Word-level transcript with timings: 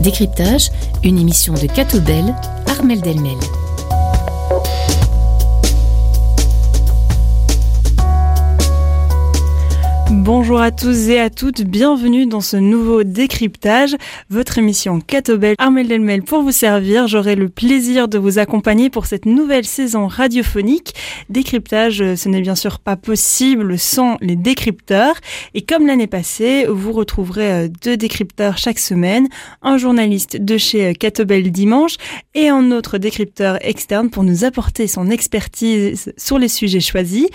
Décryptage, 0.00 0.70
une 1.04 1.18
émission 1.18 1.52
de 1.54 1.66
Catobel, 1.66 2.34
Armel 2.66 3.00
Delmel. 3.00 3.36
Bonjour 10.28 10.60
à 10.60 10.70
tous 10.70 11.08
et 11.08 11.18
à 11.18 11.30
toutes, 11.30 11.62
bienvenue 11.62 12.26
dans 12.26 12.42
ce 12.42 12.58
nouveau 12.58 13.02
décryptage, 13.02 13.96
votre 14.28 14.58
émission 14.58 15.00
Catobel 15.00 15.54
Armel 15.56 15.88
Delmel 15.88 16.22
pour 16.22 16.42
vous 16.42 16.52
servir. 16.52 17.08
J'aurai 17.08 17.34
le 17.34 17.48
plaisir 17.48 18.08
de 18.08 18.18
vous 18.18 18.38
accompagner 18.38 18.90
pour 18.90 19.06
cette 19.06 19.24
nouvelle 19.24 19.64
saison 19.64 20.06
radiophonique. 20.06 20.94
Décryptage, 21.30 22.02
euh, 22.02 22.14
ce 22.14 22.28
n'est 22.28 22.42
bien 22.42 22.56
sûr 22.56 22.78
pas 22.78 22.94
possible 22.94 23.78
sans 23.78 24.18
les 24.20 24.36
décrypteurs. 24.36 25.14
Et 25.54 25.62
comme 25.62 25.86
l'année 25.86 26.06
passée, 26.06 26.66
vous 26.68 26.92
retrouverez 26.92 27.50
euh, 27.50 27.68
deux 27.82 27.96
décrypteurs 27.96 28.58
chaque 28.58 28.80
semaine, 28.80 29.28
un 29.62 29.78
journaliste 29.78 30.36
de 30.36 30.58
chez 30.58 30.88
euh, 30.88 30.92
Catobel 30.92 31.50
dimanche 31.50 31.94
et 32.34 32.50
un 32.50 32.70
autre 32.70 32.98
décrypteur 32.98 33.56
externe 33.62 34.10
pour 34.10 34.24
nous 34.24 34.44
apporter 34.44 34.88
son 34.88 35.08
expertise 35.08 36.12
sur 36.18 36.38
les 36.38 36.48
sujets 36.48 36.80
choisis. 36.80 37.28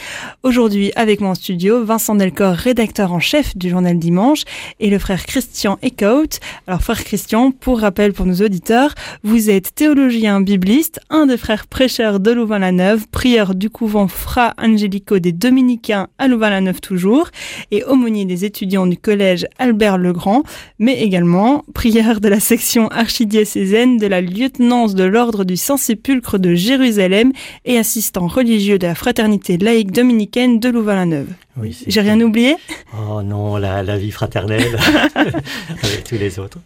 Aujourd'hui, 0.44 0.92
avec 0.96 1.22
moi 1.22 1.32
en 1.32 1.36
studio, 1.36 1.84
Vincent 1.84 2.14
Delcor, 2.14 2.54
rédacteur 2.54 2.83
rédacteur 2.84 3.14
en 3.14 3.22
chef 3.22 3.56
du 3.56 3.70
journal 3.70 3.98
Dimanche, 3.98 4.44
et 4.82 4.90
le 4.90 5.00
frère 5.00 5.26
Christian 5.26 5.80
Eckhout. 5.82 6.40
Alors, 6.68 6.82
frère 6.82 7.02
Christian, 7.06 7.52
pour 7.52 7.80
rappel 7.80 8.12
pour 8.12 8.26
nos 8.26 8.36
auditeurs, 8.42 8.94
vous 9.24 9.50
êtes 9.50 9.74
théologien 9.74 10.42
bibliste, 10.42 11.00
un 11.10 11.26
des 11.26 11.38
frères 11.38 11.68
prêcheurs 11.68 12.20
de 12.20 12.32
Louvain-la-Neuve, 12.32 13.08
prieur 13.08 13.56
du 13.56 13.70
couvent 13.70 14.10
Fra 14.10 14.54
Angelico 14.58 15.20
des 15.20 15.32
Dominicains 15.32 16.10
à 16.18 16.28
Louvain-la-Neuve 16.28 16.82
toujours, 16.82 17.30
et 17.72 17.86
aumônier 17.86 18.26
des 18.26 18.44
étudiants 18.44 18.86
du 18.86 18.98
collège 18.98 19.48
Albert 19.60 19.98
le 19.98 20.12
Grand, 20.12 20.44
mais 20.78 21.02
également 21.02 21.64
prieur 21.74 22.20
de 22.20 22.28
la 22.28 22.42
section 22.42 22.90
archidiocésaine 22.90 23.98
de 23.98 24.08
la 24.08 24.20
lieutenance 24.20 24.94
de 24.94 25.06
l'ordre 25.06 25.46
du 25.46 25.56
Saint-Sépulcre 25.56 26.38
de 26.38 26.54
Jérusalem 26.54 27.32
et 27.64 27.78
assistant 27.78 28.28
religieux 28.28 28.78
de 28.78 28.88
la 28.88 28.96
fraternité 28.96 29.58
laïque 29.58 29.92
dominicaine 29.94 30.60
de 30.60 30.68
Louvain-la-Neuve. 30.68 31.30
Oui, 31.56 31.78
J'ai 31.86 32.02
rien 32.02 32.20
oublié? 32.20 32.56
Oh 32.98 33.22
non, 33.24 33.58
la, 33.58 33.98
vie 33.98 34.12
fraternelle 34.12 34.78
avec 35.16 36.04
tous 36.08 36.16
les 36.16 36.40
autres. 36.40 36.60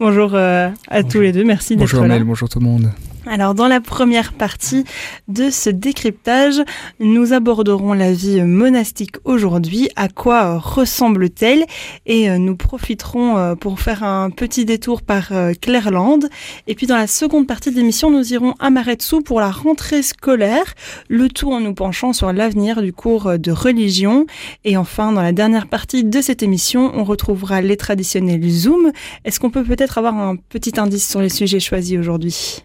Bonjour 0.00 0.34
euh, 0.34 0.70
à 0.88 1.02
tous 1.02 1.20
les 1.20 1.32
deux, 1.32 1.44
merci 1.44 1.76
d'être 1.76 1.92
là. 1.92 1.98
Bonjour 1.98 2.08
Mel, 2.08 2.24
bonjour 2.24 2.48
tout 2.48 2.58
le 2.58 2.64
monde. 2.64 2.90
Alors 3.26 3.54
dans 3.54 3.68
la 3.68 3.80
première 3.80 4.34
partie 4.34 4.84
de 5.28 5.48
ce 5.48 5.70
décryptage, 5.70 6.60
nous 7.00 7.32
aborderons 7.32 7.94
la 7.94 8.12
vie 8.12 8.42
monastique 8.42 9.16
aujourd'hui, 9.24 9.88
à 9.96 10.08
quoi 10.08 10.58
ressemble-t-elle? 10.58 11.64
Et 12.04 12.28
euh, 12.28 12.36
nous 12.36 12.54
profiterons 12.54 13.38
euh, 13.38 13.54
pour 13.54 13.80
faire 13.80 14.04
un 14.04 14.28
petit 14.28 14.66
détour 14.66 15.00
par 15.00 15.32
Clairland. 15.62 16.28
Et 16.66 16.74
puis 16.74 16.86
dans 16.86 16.98
la 16.98 17.06
seconde 17.06 17.46
partie 17.46 17.70
de 17.70 17.76
l'émission, 17.76 18.10
nous 18.10 18.34
irons 18.34 18.54
à 18.58 18.68
Maretsu 18.68 19.22
pour 19.22 19.40
la 19.40 19.50
rentrée 19.50 20.02
scolaire, 20.02 20.74
le 21.08 21.30
tout 21.30 21.50
en 21.50 21.60
nous 21.60 21.74
penchant 21.74 22.12
sur 22.12 22.30
l'avenir 22.30 22.82
du 22.82 22.92
cours 22.92 23.38
de 23.38 23.50
religion. 23.50 24.26
Et 24.64 24.76
enfin, 24.76 25.12
dans 25.12 25.22
la 25.22 25.32
dernière 25.32 25.66
partie 25.66 26.04
de 26.04 26.20
cette 26.20 26.42
émission, 26.42 26.92
on 26.94 27.04
retrouvera 27.04 27.62
les 27.62 27.78
traditionnels 27.78 28.46
Zoom. 28.50 28.92
Est-ce 29.24 29.40
qu'on 29.40 29.50
peut 29.50 29.64
peut-être 29.64 29.96
avoir 29.96 30.14
un 30.14 30.36
petit 30.36 30.78
indice 30.78 31.08
sur 31.08 31.22
les 31.22 31.30
sujets 31.30 31.60
choisis 31.60 31.98
aujourd'hui? 31.98 32.62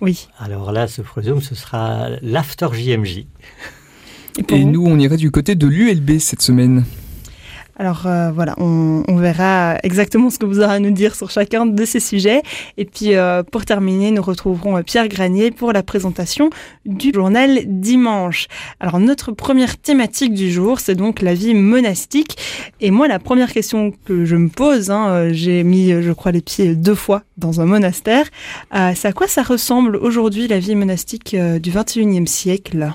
Oui. 0.00 0.28
Alors 0.38 0.72
là, 0.72 0.86
ce 0.86 1.02
Zoom, 1.22 1.40
ce 1.40 1.54
sera 1.54 2.08
l'After 2.22 2.68
JMJ. 2.72 3.26
Et, 4.48 4.64
nous, 4.64 4.84
on 4.86 4.98
irait 4.98 5.16
du 5.16 5.30
côté 5.30 5.54
de 5.54 5.66
l'ULB 5.66 6.18
cette 6.18 6.42
semaine. 6.42 6.84
Alors 7.78 8.06
euh, 8.06 8.30
voilà, 8.30 8.54
on, 8.58 9.02
verra 9.16 9.78
exactement 9.82 10.30
ce 10.30 10.38
que 10.38 10.44
vous 10.46 10.60
aurez 10.60 10.74
à 10.74 10.78
nous 10.78 10.90
dire 10.90 11.14
sur 11.14 11.30
chacun 11.30 11.64
de 11.64 11.84
ces 11.84 12.00
sujets. 12.00 12.42
Et 12.76 12.84
puis 12.84 13.14
euh, 13.14 13.42
pour 13.42 13.64
terminer, 13.64 14.10
nous 14.10 14.22
retrouverons 14.22 14.76
euh, 14.76 14.82
Pierre 14.82 15.08
Granier 15.08 15.50
pour 15.50 15.72
la 15.72 15.82
présentation 15.82 16.50
du 16.84 17.12
journal 17.14 17.60
Dimanche. 17.66 18.48
Alors 18.78 19.00
notre 19.00 19.32
première 19.32 19.78
thématique 19.78 20.34
du 20.34 20.50
jour, 20.50 20.80
c'est 20.80 20.94
donc 20.94 21.22
la 21.22 21.34
vie 21.34 21.54
monastique. 21.54 22.36
Et 22.80 22.90
moi, 22.90 23.08
la 23.08 23.18
première 23.18 23.52
question 23.52 23.92
que 24.04 24.24
je 24.24 24.36
me 24.36 24.48
pose, 24.48 24.90
hein, 24.90 25.32
j'ai 25.32 25.64
mis, 25.64 25.90
je 25.90 26.12
crois, 26.12 26.32
les 26.32 26.42
pieds 26.42 26.74
deux 26.74 26.94
fois 26.94 27.22
dans 27.38 27.60
un 27.60 27.64
monastère. 27.64 28.26
c'est 28.72 29.08
à 29.08 29.12
quoi 29.12 29.28
ça 29.28 29.42
ressemble 29.42 29.96
aujourd'hui 29.96 30.46
la 30.48 30.58
vie 30.58 30.74
monastique 30.74 31.34
du 31.36 31.70
21e 31.70 32.26
siècle? 32.26 32.92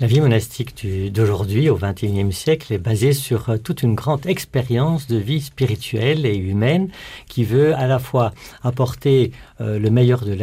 La 0.00 0.06
vie 0.06 0.20
monastique 0.20 0.86
d'aujourd'hui, 1.12 1.70
au 1.70 1.76
XXIe 1.76 2.32
siècle, 2.32 2.72
est 2.72 2.78
basée 2.78 3.12
sur 3.12 3.50
euh, 3.50 3.56
toute 3.58 3.82
une 3.82 3.94
grande 3.94 4.26
expérience 4.26 5.06
de 5.06 5.16
vie 5.16 5.40
spirituelle 5.40 6.26
et 6.26 6.36
humaine 6.36 6.88
qui 7.28 7.44
veut 7.44 7.74
à 7.74 7.86
la 7.86 7.98
fois 7.98 8.32
apporter 8.62 9.30
euh, 9.60 9.78
le 9.78 9.90
meilleur 9.90 10.24
de 10.24 10.36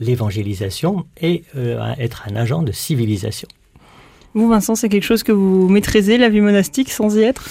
l'évangélisation 0.00 1.06
et 1.20 1.44
euh, 1.56 1.94
être 1.98 2.26
un 2.30 2.36
agent 2.36 2.62
de 2.62 2.72
civilisation. 2.72 3.48
Vous, 4.34 4.48
Vincent, 4.48 4.74
c'est 4.74 4.88
quelque 4.88 5.04
chose 5.04 5.22
que 5.22 5.32
vous 5.32 5.68
maîtrisez, 5.68 6.18
la 6.18 6.28
vie 6.28 6.42
monastique, 6.42 6.90
sans 6.90 7.16
y 7.16 7.22
être? 7.22 7.48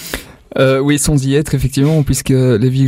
Euh, 0.56 0.80
oui, 0.80 0.98
sans 0.98 1.26
y 1.26 1.34
être, 1.34 1.54
effectivement, 1.54 2.02
puisque 2.02 2.30
la 2.30 2.56
vie 2.56 2.86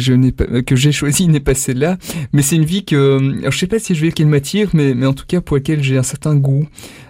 que, 0.66 0.76
j'ai 0.76 0.92
choisie 0.92 1.28
n'est 1.28 1.40
pas 1.40 1.54
celle-là. 1.54 1.98
Mais 2.32 2.42
c'est 2.42 2.56
une 2.56 2.64
vie 2.64 2.84
que, 2.84 3.18
alors, 3.40 3.52
je 3.52 3.58
sais 3.58 3.66
pas 3.66 3.78
si 3.78 3.94
je 3.94 4.04
vais 4.04 4.12
qu'elle 4.12 4.26
m'attire, 4.26 4.70
mais, 4.72 4.94
en 5.04 5.12
tout 5.12 5.26
cas 5.26 5.40
pour 5.40 5.56
laquelle 5.56 5.82
j'ai 5.82 5.98
un 5.98 6.02
certain 6.02 6.36
goût. 6.36 6.66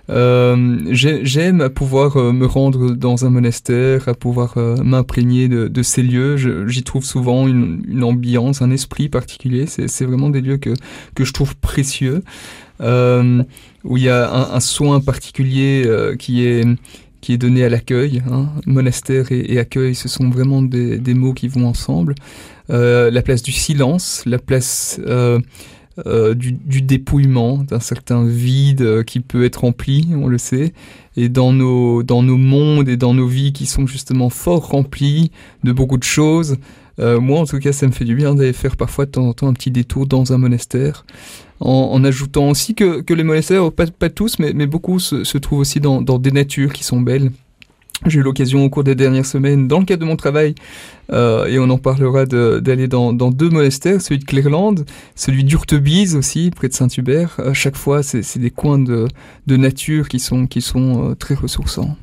Euh, 0.09 0.78
j'aime 0.91 1.69
pouvoir 1.69 2.16
euh, 2.16 2.33
me 2.33 2.44
rendre 2.44 2.91
dans 2.97 3.25
un 3.27 3.31
monastère, 3.31 4.09
à 4.09 4.15
pouvoir 4.15 4.55
euh, 4.56 4.77
m'imprégner 4.83 5.47
de, 5.49 5.83
ces 5.83 6.03
lieux. 6.03 6.37
J'y 6.67 6.82
trouve 6.82 7.05
souvent 7.05 7.47
une, 7.47 8.03
ambiance, 8.03 8.61
un 8.61 8.71
esprit 8.71 9.09
particulier. 9.09 9.67
C'est 9.67 10.05
vraiment 10.05 10.31
des 10.31 10.41
lieux 10.41 10.56
que, 10.56 10.75
que 11.15 11.25
je 11.25 11.32
trouve 11.32 11.56
précieux, 11.56 12.22
euh, 12.81 13.43
où 13.84 13.97
il 13.99 14.03
y 14.03 14.09
a 14.09 14.53
un 14.53 14.61
soin 14.61 15.00
particulier 15.00 15.88
qui 16.19 16.44
est 16.44 16.65
qui 17.20 17.32
est 17.32 17.38
donné 17.38 17.64
à 17.64 17.69
l'accueil. 17.69 18.22
Hein. 18.31 18.48
Monastère 18.66 19.31
et, 19.31 19.58
accueil, 19.58 19.94
ce 19.94 20.08
sont 20.08 20.28
vraiment 20.31 20.62
des, 20.62 20.98
des 20.98 21.14
mots 21.14 21.34
qui 21.34 21.48
vont 21.48 21.66
ensemble. 21.66 22.14
Euh, 22.70 23.10
la 23.10 23.22
place 23.22 23.42
du 23.42 23.53
silence, 23.53 24.22
la 24.26 24.38
place 24.38 25.00
euh, 25.06 25.41
euh, 26.06 26.34
du, 26.34 26.83
dépouillement, 26.83 27.59
d'un 27.59 27.81
certain 27.81 28.25
vide 28.25 29.05
qui 29.05 29.21
peut 29.21 29.44
être 29.44 29.62
rempli, 29.62 30.09
on 30.15 30.27
le 30.27 30.38
sait. 30.38 30.72
Et 31.16 31.28
dans 31.28 31.53
nos, 31.53 32.03
dans 32.03 32.22
nos 32.22 32.37
mondes 32.37 32.88
et 32.88 32.97
dans 32.97 33.15
nos 33.15 33.27
vies 33.27 33.53
qui 33.53 33.66
sont 33.66 33.87
justement 33.87 34.31
fort 34.31 34.69
remplis 34.69 35.31
de 35.65 35.72
beaucoup 35.72 35.99
de 35.99 36.05
choses, 36.05 36.56
euh, 36.99 37.21
moi 37.21 37.41
en 37.41 37.47
tout 37.47 37.59
cas 37.59 37.72
ça 37.72 37.87
me 37.87 37.93
fait 37.93 38.05
du 38.05 38.15
bien 38.15 38.34
d'aller 38.34 38.53
faire 38.53 38.77
parfois 38.77 39.06
de 39.06 39.11
temps 39.11 39.27
en 39.27 39.33
temps 39.33 39.49
un 39.49 39.53
petit 39.55 39.71
détour 39.71 40.06
dans 40.06 40.33
un 40.33 40.38
monastère 40.38 41.05
en, 41.61 42.03
ajoutant 42.05 42.49
aussi 42.49 42.75
que, 42.75 43.05
les 43.12 43.22
monastères, 43.22 43.71
pas, 43.71 43.87
pas 43.87 44.09
tous, 44.09 44.38
mais, 44.38 44.53
mais 44.55 44.67
beaucoup 44.67 44.99
se, 44.99 45.38
trouvent 45.38 45.59
aussi 45.59 45.78
dans, 45.78 46.00
des 46.00 46.31
natures 46.32 46.72
qui 46.72 46.84
sont 46.84 47.00
belles. 47.00 47.32
J'ai 48.06 48.21
eu 48.21 48.22
l'occasion 48.22 48.65
au 48.65 48.71
cours 48.71 48.83
des 48.83 48.94
dernières 48.94 49.27
semaines, 49.27 49.69
dans 49.69 49.78
le 49.78 49.84
cadre 49.84 50.00
de 50.00 50.06
mon 50.06 50.16
travail, 50.16 50.55
euh, 51.12 51.47
et 51.47 51.59
on 51.59 51.69
en 51.69 51.77
parlera, 51.77 52.25
d'aller 52.25 52.88
dans, 52.88 53.12
deux 53.12 53.50
monastères, 53.50 54.00
celui 54.00 54.19
de 54.19 54.25
Clairland, 54.25 54.84
celui 55.15 55.44
d'Urtebise 55.44 56.16
aussi, 56.16 56.50
près 56.50 56.69
de 56.69 56.72
Saint-Hubert. 56.72 57.38
À 57.38 57.53
chaque 57.53 57.77
fois, 57.77 58.03
c'est 58.03 58.38
des 58.38 58.50
coins 58.50 58.78
de, 58.78 59.09
nature 59.47 60.09
qui 60.09 60.19
sont, 60.19 60.47
qui 60.47 60.62
sont 60.62 61.11
euh, 61.11 61.15
très 61.15 61.34
ressourçants. 61.34 61.97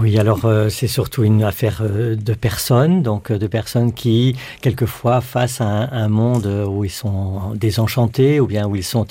Oui, 0.00 0.16
alors 0.16 0.44
euh, 0.44 0.68
c'est 0.68 0.86
surtout 0.86 1.24
une 1.24 1.42
affaire 1.42 1.80
euh, 1.82 2.14
de 2.14 2.32
personnes, 2.32 3.02
donc 3.02 3.32
euh, 3.32 3.38
de 3.38 3.48
personnes 3.48 3.92
qui, 3.92 4.36
quelquefois, 4.60 5.20
face 5.20 5.60
à 5.60 5.66
un, 5.66 6.08
monde 6.08 6.46
où 6.46 6.84
ils 6.84 6.90
sont 6.90 7.54
désenchantés 7.56 8.38
ou 8.38 8.46
bien 8.46 8.68
où 8.68 8.76
ils 8.76 8.84
sont, 8.84 9.06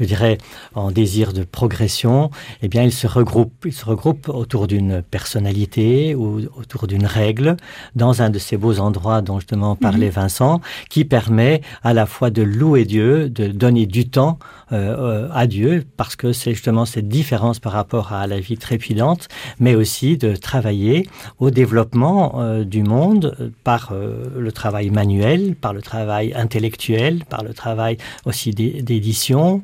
je 0.00 0.04
dirais, 0.06 0.38
en 0.74 0.90
désir 0.90 1.34
de 1.34 1.44
progression, 1.44 2.30
eh 2.62 2.68
bien, 2.68 2.82
ils 2.82 2.92
se 2.92 3.06
regroupent, 3.06 3.66
ils 3.66 3.74
se 3.74 3.84
regroupent 3.84 4.30
autour 4.30 4.68
d'une 4.68 5.02
personnalité 5.02 6.14
ou 6.14 6.40
autour 6.56 6.86
d'une 6.86 7.04
règle 7.04 7.58
dans 7.94 8.22
un 8.22 8.30
de 8.30 8.38
ces 8.38 8.56
beaux 8.56 8.80
endroits 8.80 9.20
dont 9.20 9.38
justement 9.38 9.76
parlait 9.76 10.06
mhm. 10.06 10.14
Vincent, 10.14 10.60
qui 10.88 11.04
permet 11.04 11.60
à 11.82 11.92
la 11.92 12.06
fois 12.06 12.30
de 12.30 12.42
louer 12.42 12.86
Dieu, 12.86 13.28
de 13.28 13.48
donner 13.48 13.84
du 13.84 14.08
temps 14.08 14.38
à 14.72 15.46
Dieu, 15.46 15.84
parce 15.96 16.16
que 16.16 16.32
c'est 16.32 16.52
justement 16.52 16.86
cette 16.86 17.08
différence 17.08 17.58
par 17.58 17.72
rapport 17.72 18.12
à 18.12 18.26
la 18.26 18.40
vie 18.40 18.56
trépidante, 18.56 19.28
mais 19.60 19.74
aussi 19.74 20.16
de 20.16 20.34
travailler 20.34 21.08
au 21.38 21.50
développement 21.50 22.40
euh, 22.40 22.64
du 22.64 22.82
monde 22.82 23.36
euh, 23.40 23.50
par 23.64 23.90
euh, 23.92 24.24
le 24.36 24.52
travail 24.52 24.90
manuel, 24.90 25.54
par 25.54 25.72
le 25.72 25.82
travail 25.82 26.32
intellectuel, 26.34 27.24
par 27.28 27.42
le 27.42 27.52
travail 27.54 27.96
aussi 28.24 28.50
d'édition, 28.52 29.62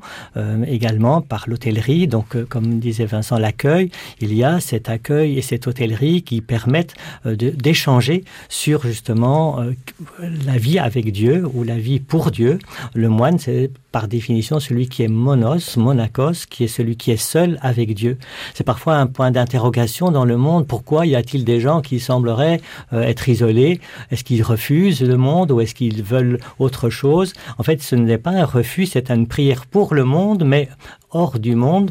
également 0.67 1.21
par 1.21 1.45
l'hôtellerie. 1.49 2.07
Donc, 2.07 2.37
comme 2.49 2.79
disait 2.79 3.07
Vincent, 3.07 3.39
l'accueil, 3.39 3.91
il 4.21 4.35
y 4.35 4.45
a 4.45 4.61
cet 4.61 4.89
accueil 4.89 5.39
et 5.39 5.43
cette 5.43 5.67
hôtellerie 5.67 6.23
qui 6.23 6.41
permettent 6.41 6.95
d'échanger 7.25 8.25
sur 8.49 8.83
justement 8.83 9.61
la 10.21 10.59
vie 10.59 10.79
avec 10.79 11.13
Dieu 11.13 11.45
ou 11.55 11.63
la 11.63 11.79
vie 11.79 12.01
pour 12.01 12.31
Dieu. 12.31 12.59
Le 12.95 13.09
moine, 13.09 13.39
c'est 13.39 13.71
par 13.93 14.09
définition 14.09 14.61
celui 14.61 14.89
qui 14.89 14.98
est 15.03 15.09
monos, 15.09 15.77
monacos, 15.77 16.47
qui 16.49 16.65
est 16.65 16.69
celui 16.69 16.97
qui 16.97 17.11
est 17.11 17.17
seul 17.17 17.59
avec 17.62 17.95
Dieu. 17.95 18.19
C'est 18.55 18.65
parfois 18.65 18.97
un 18.97 19.06
point 19.06 19.31
d'interrogation 19.31 20.11
dans 20.11 20.25
le 20.25 20.37
monde. 20.37 20.67
Pourquoi 20.67 21.06
y 21.06 21.17
a-t-il 21.17 21.45
des 21.45 21.61
gens 21.61 21.81
qui 21.81 22.00
sembleraient 22.00 22.61
euh, 22.93 23.03
être 23.03 23.29
isolés? 23.29 23.81
Est-ce 24.11 24.25
qu'ils 24.25 24.43
refusent 24.43 25.03
le 25.03 25.17
monde 25.17 25.50
ou 25.50 25.61
est-ce 25.61 25.75
qu'ils 25.75 26.03
veulent 26.03 26.39
autre 26.59 26.91
chose? 26.91 27.33
En 27.59 27.62
fait, 27.62 27.83
ce 27.83 27.97
n'est 27.97 28.19
pas 28.19 28.31
un 28.31 28.45
refus, 28.45 28.87
c'est 28.87 29.11
une 29.11 29.27
prière 29.27 29.67
pour 29.67 29.95
le 29.95 30.05
monde, 30.05 30.45
mais 30.45 30.69
hors 31.11 31.39
du 31.39 31.55
monde 31.55 31.91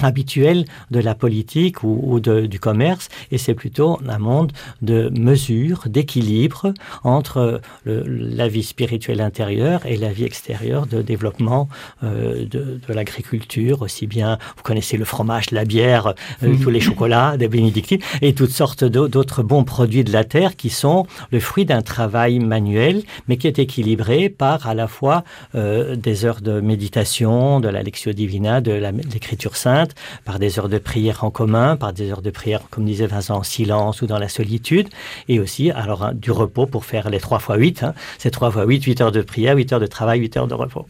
habituel 0.00 0.64
de 0.90 1.00
la 1.00 1.14
politique 1.14 1.82
ou, 1.82 2.20
du 2.20 2.60
commerce, 2.60 3.08
et 3.30 3.38
c'est 3.38 3.54
plutôt 3.54 3.98
un 4.08 4.18
monde 4.18 4.52
de 4.80 5.10
mesure, 5.10 5.84
d'équilibre 5.86 6.72
entre 7.04 7.60
la 7.84 8.48
vie 8.48 8.62
spirituelle 8.62 9.20
intérieure 9.20 9.86
et 9.86 9.96
la 9.96 10.12
vie 10.12 10.24
extérieure 10.24 10.86
de 10.86 11.02
développement 11.02 11.68
euh, 12.02 12.46
de, 12.46 12.80
l'agriculture, 12.88 13.82
aussi 13.82 14.06
bien, 14.06 14.38
vous 14.56 14.62
connaissez 14.62 14.96
le 14.96 15.04
fromage, 15.04 15.50
la 15.50 15.64
bière, 15.64 16.14
euh, 16.42 16.48
mhm. 16.48 16.60
tous 16.60 16.70
les 16.70 16.80
chocolats, 16.80 17.36
des 17.36 17.48
bénédictines, 17.48 18.00
et 18.20 18.34
toutes 18.34 18.50
sortes 18.50 18.84
d'autres 18.84 19.42
bons 19.42 19.64
produits 19.64 20.04
de 20.04 20.12
la 20.12 20.24
terre 20.24 20.56
qui 20.56 20.70
sont 20.70 21.06
le 21.30 21.40
fruit 21.40 21.64
d'un 21.64 21.82
travail 21.82 22.38
manuel, 22.38 23.02
mais 23.28 23.36
qui 23.36 23.46
est 23.46 23.58
équilibré 23.58 24.28
par 24.28 24.66
à 24.66 24.74
la 24.74 24.88
fois 24.88 25.24
euh, 25.54 25.96
des 25.96 26.24
heures 26.24 26.40
de 26.40 26.60
méditation, 26.60 27.60
de 27.60 27.68
la 27.68 27.82
lectio 27.82 28.12
divina, 28.12 28.60
de 28.60 28.72
l'écriture 29.12 29.56
sainte, 29.56 29.81
par 30.24 30.38
des 30.38 30.58
heures 30.58 30.68
de 30.68 30.78
prière 30.78 31.24
en 31.24 31.30
commun, 31.30 31.76
par 31.76 31.92
des 31.92 32.10
heures 32.10 32.22
de 32.22 32.30
prière, 32.30 32.62
comme 32.70 32.84
disait 32.84 33.06
Vincent, 33.06 33.36
en 33.36 33.42
silence 33.42 34.02
ou 34.02 34.06
dans 34.06 34.18
la 34.18 34.28
solitude, 34.28 34.88
et 35.28 35.40
aussi 35.40 35.70
alors 35.70 36.04
hein, 36.04 36.12
du 36.14 36.30
repos 36.30 36.66
pour 36.66 36.84
faire 36.84 37.10
les 37.10 37.20
3 37.20 37.38
fois 37.38 37.56
8. 37.56 37.82
Hein. 37.82 37.94
C'est 38.18 38.30
3 38.30 38.50
fois 38.50 38.64
8, 38.64 38.84
8 38.84 39.00
heures 39.00 39.12
de 39.12 39.22
prière, 39.22 39.56
8 39.56 39.72
heures 39.74 39.80
de 39.80 39.86
travail, 39.86 40.20
8 40.20 40.36
heures 40.36 40.46
de 40.46 40.54
repos. 40.54 40.86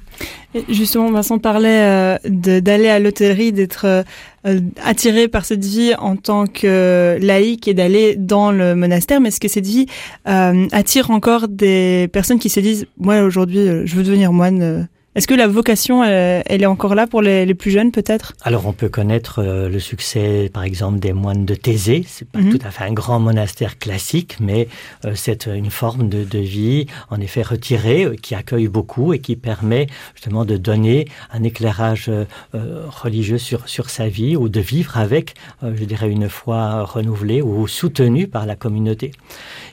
justement, 0.68 1.10
Vincent 1.10 1.38
parlait 1.38 1.82
euh, 1.82 2.18
d'aller 2.24 2.88
à 2.88 2.98
l'hôtellerie, 2.98 3.52
d'être 3.52 3.86
euh, 3.86 4.60
attiré 4.82 5.28
par 5.28 5.44
cette 5.44 5.64
vie 5.64 5.94
en 5.98 6.16
tant 6.16 6.46
que 6.46 7.18
laïque 7.20 7.68
et 7.68 7.74
d'aller 7.74 8.16
dans 8.16 8.52
le 8.52 8.74
monastère, 8.74 9.20
mais 9.20 9.28
est-ce 9.28 9.40
que 9.40 9.48
cette 9.48 9.66
vie 9.66 9.86
euh, 10.28 10.66
attire 10.72 11.10
encore 11.10 11.48
des 11.48 12.08
personnes 12.12 12.38
qui 12.38 12.48
se 12.48 12.60
disent, 12.60 12.86
moi 12.98 13.22
aujourd'hui, 13.22 13.86
je 13.86 13.94
veux 13.94 14.02
devenir 14.02 14.32
moine 14.32 14.88
est-ce 15.14 15.26
que 15.26 15.34
la 15.34 15.46
vocation, 15.46 16.02
elle, 16.02 16.62
est 16.62 16.66
encore 16.66 16.94
là 16.94 17.06
pour 17.06 17.20
les, 17.20 17.54
plus 17.54 17.70
jeunes, 17.70 17.92
peut-être? 17.92 18.32
Alors, 18.40 18.66
on 18.66 18.72
peut 18.72 18.88
connaître 18.88 19.40
euh, 19.40 19.68
le 19.68 19.78
succès, 19.78 20.50
par 20.50 20.62
exemple, 20.62 21.00
des 21.00 21.12
moines 21.12 21.44
de 21.44 21.54
Thésée. 21.54 22.02
C'est 22.08 22.26
pas 22.26 22.38
mhm. 22.38 22.56
tout 22.56 22.66
à 22.66 22.70
fait 22.70 22.84
un 22.84 22.94
grand 22.94 23.20
monastère 23.20 23.78
classique, 23.78 24.38
mais 24.40 24.68
euh, 25.04 25.12
c'est 25.14 25.46
une 25.46 25.70
forme 25.70 26.08
de, 26.08 26.38
vie, 26.38 26.86
en 27.10 27.20
effet, 27.20 27.42
retirée, 27.42 28.04
euh, 28.04 28.16
qui 28.16 28.34
accueille 28.34 28.68
beaucoup 28.68 29.12
et 29.12 29.18
qui 29.18 29.36
permet 29.36 29.86
justement 30.14 30.46
de 30.46 30.56
donner 30.56 31.06
un 31.30 31.42
éclairage 31.42 32.10
religieux 32.52 33.38
sur, 33.38 33.68
sur 33.68 33.90
sa 33.90 34.08
vie 34.08 34.36
ou 34.36 34.48
de 34.48 34.60
vivre 34.60 34.96
avec, 34.96 35.34
je 35.62 35.84
dirais, 35.84 36.10
une 36.10 36.28
foi 36.28 36.84
renouvelée 36.84 37.42
ou 37.42 37.66
soutenue 37.68 38.28
par 38.28 38.46
la 38.46 38.56
communauté. 38.56 39.12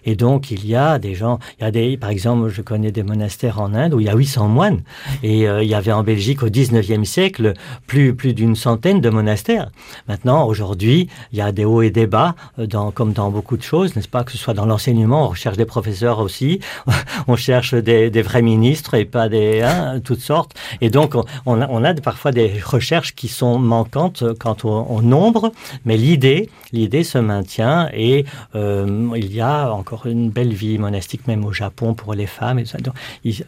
Et 0.06 0.16
donc, 0.16 0.52
il 0.52 0.66
y 0.66 0.76
a 0.76 1.00
des 1.00 1.16
gens, 1.16 1.40
il 1.60 1.64
y 1.64 1.68
a 1.68 1.72
des, 1.72 1.98
par 1.98 2.10
exemple, 2.10 2.50
je 2.50 2.62
connais 2.62 2.92
des 2.92 3.04
monastères 3.04 3.60
en 3.60 3.74
Inde 3.74 3.94
où 3.94 4.00
il 4.00 4.06
y 4.06 4.10
a 4.10 4.16
800 4.16 4.48
moines. 4.48 4.82
Et 5.24 5.48
euh, 5.48 5.64
il 5.64 5.70
y 5.70 5.74
avait 5.74 5.92
en 5.92 6.04
Belgique 6.04 6.44
au 6.44 6.50
19e 6.50 7.04
siècle 7.04 7.54
plus, 7.88 8.16
plus 8.16 8.34
d'une 8.34 8.56
centaine 8.56 9.02
de 9.02 9.10
monastères. 9.10 9.72
Maintenant, 10.08 10.46
aujourd'hui, 10.46 11.10
il 11.32 11.38
y 11.38 11.42
a 11.42 11.52
des 11.52 11.66
hauts 11.66 11.82
et 11.82 11.92
des 11.92 12.08
bas, 12.08 12.36
euh, 12.58 12.68
dans, 12.68 12.92
comme 12.92 13.14
dans 13.14 13.32
beaucoup 13.32 13.58
de 13.58 13.64
choses, 13.64 13.96
n'est-ce 13.96 14.08
pas, 14.08 14.24
que 14.24 14.32
ce 14.32 14.38
soit 14.38 14.54
dans 14.54 14.66
l'enseignement, 14.66 15.26
on 15.26 15.30
recherche 15.30 15.58
des 15.58 15.66
professeurs 15.66 16.20
aussi, 16.20 16.60
on 17.28 17.36
cherche 17.36 17.74
des, 17.74 18.10
des, 18.10 18.22
vrais 18.22 18.42
ministres 18.42 18.94
et 18.94 19.06
pas 19.06 19.30
des, 19.30 19.62
hein, 19.62 20.00
toutes 20.04 20.22
sortes. 20.22 20.56
Et 20.82 20.90
donc, 20.90 21.16
on 21.46 21.62
a, 21.62 21.68
on 21.70 21.84
a 21.84 21.94
parfois 21.96 22.32
des 22.32 22.60
recherches 22.64 23.16
qui 23.16 23.28
sont 23.28 23.60
manquantes 23.60 24.24
quant 24.40 24.58
au, 24.64 25.02
nombre, 25.02 25.52
mais 25.86 25.98
l'idée, 25.98 26.50
l'idée 26.72 27.04
se 27.04 27.18
maintient 27.18 27.90
et 27.94 28.26
euh, 28.56 29.10
il 29.16 29.34
y 29.34 29.42
a 29.42 29.72
encore 29.74 29.99
une 30.08 30.30
belle 30.30 30.54
vie 30.54 30.78
monastique, 30.78 31.28
même 31.28 31.46
au 31.46 31.54
Japon 31.54 31.94
pour 31.94 32.14
les 32.14 32.28
femmes. 32.28 32.60
Et 32.60 32.64
Donc, 32.82 32.94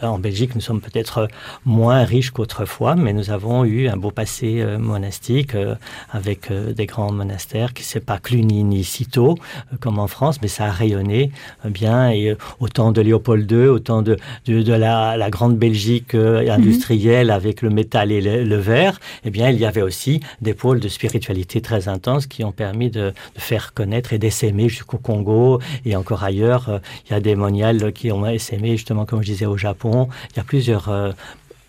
en 0.01 0.19
Belgique, 0.19 0.56
nous 0.56 0.62
sommes 0.62 0.81
peut-être 0.81 1.27
moins 1.65 2.03
riches 2.03 2.31
qu'autrefois, 2.31 2.95
mais 2.95 3.13
nous 3.13 3.30
avons 3.31 3.65
eu 3.65 3.88
un 3.88 3.98
beau 3.98 4.12
passé 4.12 4.62
euh, 4.62 4.77
monastique 4.77 5.56
euh, 5.56 5.75
avec 6.12 6.51
euh, 6.51 6.74
des 6.74 6.86
grands 6.86 7.12
monastères 7.12 7.74
qui 7.74 7.83
c'est 7.83 8.00
pas 8.00 8.18
Cluny 8.18 8.63
ni 8.63 8.83
Cîteaux 8.83 9.38
comme 9.80 10.00
en 10.00 10.07
France, 10.07 10.42
mais 10.42 10.48
ça 10.48 10.65
a 10.65 10.71
rayonné 10.71 11.31
bien. 11.65 12.12
Et 12.12 12.36
autant 12.59 12.92
de 12.92 13.01
Léopold 13.01 13.50
II, 13.50 13.68
autant 13.68 14.01
de, 14.01 14.18
de, 14.45 14.74
la, 14.74 15.30
grande 15.30 15.57
Belgique 15.57 16.15
industrielle 16.15 17.27
mhm. 17.27 17.33
avec 17.33 17.62
le 17.62 17.69
métal 17.69 18.12
et 18.12 18.21
le, 18.21 18.57
verre, 18.57 19.00
eh 19.24 19.30
bien, 19.30 19.50
il 19.50 19.59
y 19.59 19.65
avait 19.65 19.81
aussi 19.81 20.19
des 20.42 20.54
pôles 20.54 20.80
de 20.80 20.88
spiritualité 20.88 21.62
très 21.62 21.88
intenses 21.88 22.27
qui 22.27 22.44
ont 22.44 22.51
permis 22.51 22.89
de, 22.89 23.13
de 23.36 23.42
faire 23.42 23.74
connaître 23.74 24.13
et 24.13 24.18
d'essaimer 24.18 24.69
jusqu'au 24.69 24.97
Congo 24.97 25.59
et 25.86 25.95
encore 25.95 26.24
ailleurs 26.24 26.31
euh, 26.39 26.80
il 27.06 27.12
y 27.12 27.16
a 27.16 27.19
des 27.19 27.36
moniales 27.36 27.94
qui 27.94 28.12
ont 28.12 28.25
essaimé, 28.25 28.72
justement, 28.72 29.06
comme 29.06 29.22
je 29.22 29.31
disais, 29.31 29.45
au 29.45 29.57
Japon. 29.57 30.07
Il 30.31 30.38
y 30.38 30.39
a 30.39 30.44
plusieurs 30.44 30.89
euh, 30.89 31.12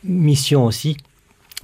missions 0.05 0.65
aussi. 0.65 0.97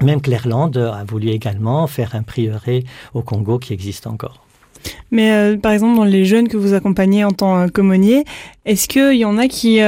Même 0.00 0.20
Clairland 0.20 0.76
a 0.76 1.04
voulu 1.04 1.30
également 1.30 1.86
faire 1.86 2.14
un 2.14 2.22
prieuré 2.22 2.84
au 3.14 3.22
Congo 3.22 3.58
qui 3.58 3.72
existe 3.72 4.06
encore. 4.06 4.44
Mais 5.10 5.32
euh, 5.32 5.56
par 5.56 5.72
exemple, 5.72 5.96
dans 5.96 6.04
les 6.04 6.24
jeunes 6.24 6.46
que 6.46 6.56
vous 6.56 6.72
accompagnez 6.72 7.24
en 7.24 7.32
tant 7.32 7.68
qu'aumônier, 7.68 8.24
est-ce 8.64 8.86
qu'il 8.86 9.16
y 9.16 9.24
en 9.24 9.38
a 9.38 9.48
qui 9.48 9.80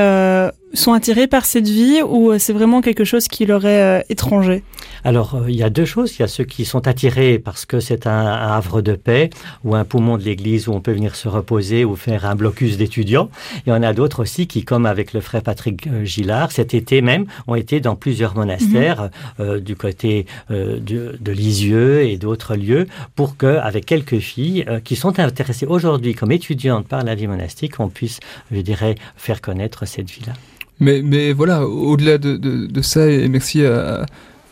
sont 0.72 0.92
attirés 0.92 1.26
par 1.26 1.44
cette 1.44 1.68
vie 1.68 2.00
ou 2.02 2.38
c'est 2.38 2.52
vraiment 2.52 2.80
quelque 2.80 3.04
chose 3.04 3.28
qui 3.28 3.46
leur 3.46 3.66
est 3.66 4.04
étranger? 4.08 4.62
Alors, 5.04 5.34
euh, 5.34 5.50
il 5.50 5.56
y 5.56 5.62
a 5.62 5.70
deux 5.70 5.84
choses. 5.84 6.16
Il 6.16 6.20
y 6.20 6.22
a 6.22 6.28
ceux 6.28 6.44
qui 6.44 6.64
sont 6.64 6.86
attirés 6.86 7.38
parce 7.38 7.66
que 7.66 7.80
c'est 7.80 8.06
un, 8.06 8.26
havre 8.26 8.82
de 8.82 8.94
paix 8.94 9.30
ou 9.64 9.74
un 9.74 9.84
poumon 9.84 10.18
de 10.18 10.22
l'église 10.22 10.68
où 10.68 10.72
on 10.72 10.80
peut 10.80 10.92
venir 10.92 11.16
se 11.16 11.28
reposer 11.28 11.84
ou 11.84 11.96
faire 11.96 12.26
un 12.26 12.34
blocus 12.34 12.76
d'étudiants. 12.76 13.30
Il 13.66 13.70
y 13.70 13.72
en 13.72 13.82
a 13.82 13.92
d'autres 13.92 14.22
aussi 14.22 14.46
qui, 14.46 14.64
comme 14.64 14.86
avec 14.86 15.12
le 15.12 15.20
frère 15.20 15.42
Patrick 15.42 15.86
euh, 15.86 16.04
Gillard, 16.04 16.52
cet 16.52 16.74
été 16.74 17.00
même, 17.02 17.26
ont 17.46 17.54
été 17.54 17.80
dans 17.80 17.96
plusieurs 17.96 18.34
monastères 18.34 19.04
mhm. 19.04 19.10
euh, 19.40 19.60
du 19.60 19.76
côté 19.76 20.26
de, 20.50 20.78
de, 21.18 21.32
Lisieux 21.32 22.02
et 22.02 22.16
d'autres 22.16 22.56
lieux 22.56 22.86
pour 23.14 23.36
que, 23.36 23.46
avec 23.46 23.86
quelques 23.86 24.18
filles 24.18 24.66
qui 24.84 24.96
sont 24.96 25.18
intéressées 25.18 25.66
aujourd'hui 25.66 26.14
comme 26.14 26.32
étudiantes 26.32 26.86
par 26.86 27.04
la 27.04 27.14
vie 27.14 27.28
monastique, 27.28 27.78
on 27.78 27.88
puisse, 27.88 28.20
je 28.50 28.60
dirais, 28.60 28.96
faire 29.16 29.40
connaître 29.40 29.86
cette 29.86 30.10
vie-là. 30.10 30.32
Mais, 30.80 31.02
mais 31.02 31.32
voilà, 31.32 31.66
au-delà 31.66 32.18
de, 32.18 32.36
de, 32.36 32.66
de, 32.66 32.82
ça, 32.82 33.08
et 33.08 33.28
merci 33.28 33.64
à, 33.64 34.06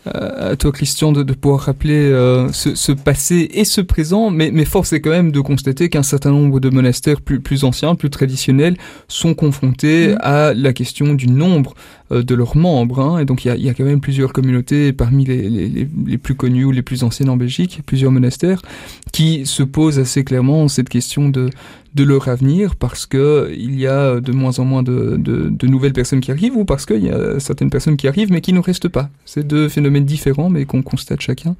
à 0.05 0.55
toi 0.55 0.71
Christian 0.71 1.11
de, 1.11 1.23
de 1.23 1.33
pouvoir 1.33 1.61
rappeler 1.61 1.99
euh, 1.99 2.51
ce, 2.51 2.75
ce, 2.75 2.91
passé 2.91 3.49
et 3.53 3.65
ce 3.65 3.81
présent, 3.81 4.29
mais, 4.29 4.51
mais 4.51 4.65
force 4.65 4.93
est 4.93 5.01
quand 5.01 5.09
même 5.09 5.31
de 5.31 5.41
constater 5.41 5.89
qu'un 5.89 6.03
certain 6.03 6.31
nombre 6.31 6.59
de 6.59 6.69
monastères 6.69 7.21
plus, 7.21 7.39
plus 7.39 7.63
anciens, 7.63 7.95
plus 7.95 8.09
traditionnels, 8.09 8.77
sont 9.07 9.33
confrontés 9.33 10.09
mmh. 10.09 10.17
à 10.21 10.53
la 10.53 10.73
question 10.73 11.13
du 11.13 11.27
nombre 11.27 11.73
de 12.11 12.35
leurs 12.35 12.57
membres. 12.57 12.99
Hein, 12.99 13.19
et 13.19 13.25
donc 13.25 13.45
il 13.45 13.49
y 13.49 13.51
a, 13.51 13.55
y 13.55 13.69
a, 13.69 13.73
quand 13.73 13.83
même 13.83 14.01
plusieurs 14.01 14.33
communautés 14.33 14.93
parmi 14.93 15.25
les, 15.25 15.49
les, 15.49 15.87
les, 16.05 16.17
plus 16.17 16.35
connues 16.35 16.65
ou 16.65 16.71
les 16.71 16.81
plus 16.81 17.03
anciennes 17.03 17.29
en 17.29 17.37
Belgique, 17.37 17.81
plusieurs 17.85 18.11
monastères, 18.11 18.61
qui 19.11 19.45
se 19.45 19.63
posent 19.63 19.99
assez 19.99 20.23
clairement 20.23 20.67
cette 20.67 20.89
question 20.89 21.29
de, 21.29 21.49
de 21.95 22.03
leur 22.03 22.27
avenir 22.27 22.75
parce 22.75 23.05
que 23.05 23.51
il 23.57 23.79
y 23.79 23.87
a 23.87 24.19
de 24.19 24.31
moins 24.31 24.59
en 24.59 24.65
moins 24.65 24.83
de, 24.83 25.17
de, 25.17 25.49
de 25.49 25.67
nouvelles 25.67 25.93
personnes 25.93 26.21
qui 26.21 26.31
arrivent 26.31 26.55
ou 26.55 26.65
parce 26.65 26.85
qu'il 26.85 27.03
y 27.03 27.09
a 27.09 27.39
certaines 27.39 27.69
personnes 27.69 27.97
qui 27.97 28.07
arrivent 28.07 28.31
mais 28.31 28.41
qui 28.41 28.53
ne 28.53 28.59
restent 28.59 28.89
pas. 28.89 29.09
C'est 29.25 29.45
deux 29.45 29.69
phénomènes 29.69 30.05
différents 30.05 30.49
mais 30.49 30.65
qu'on 30.65 30.83
constate 30.83 31.21
chacun. 31.21 31.55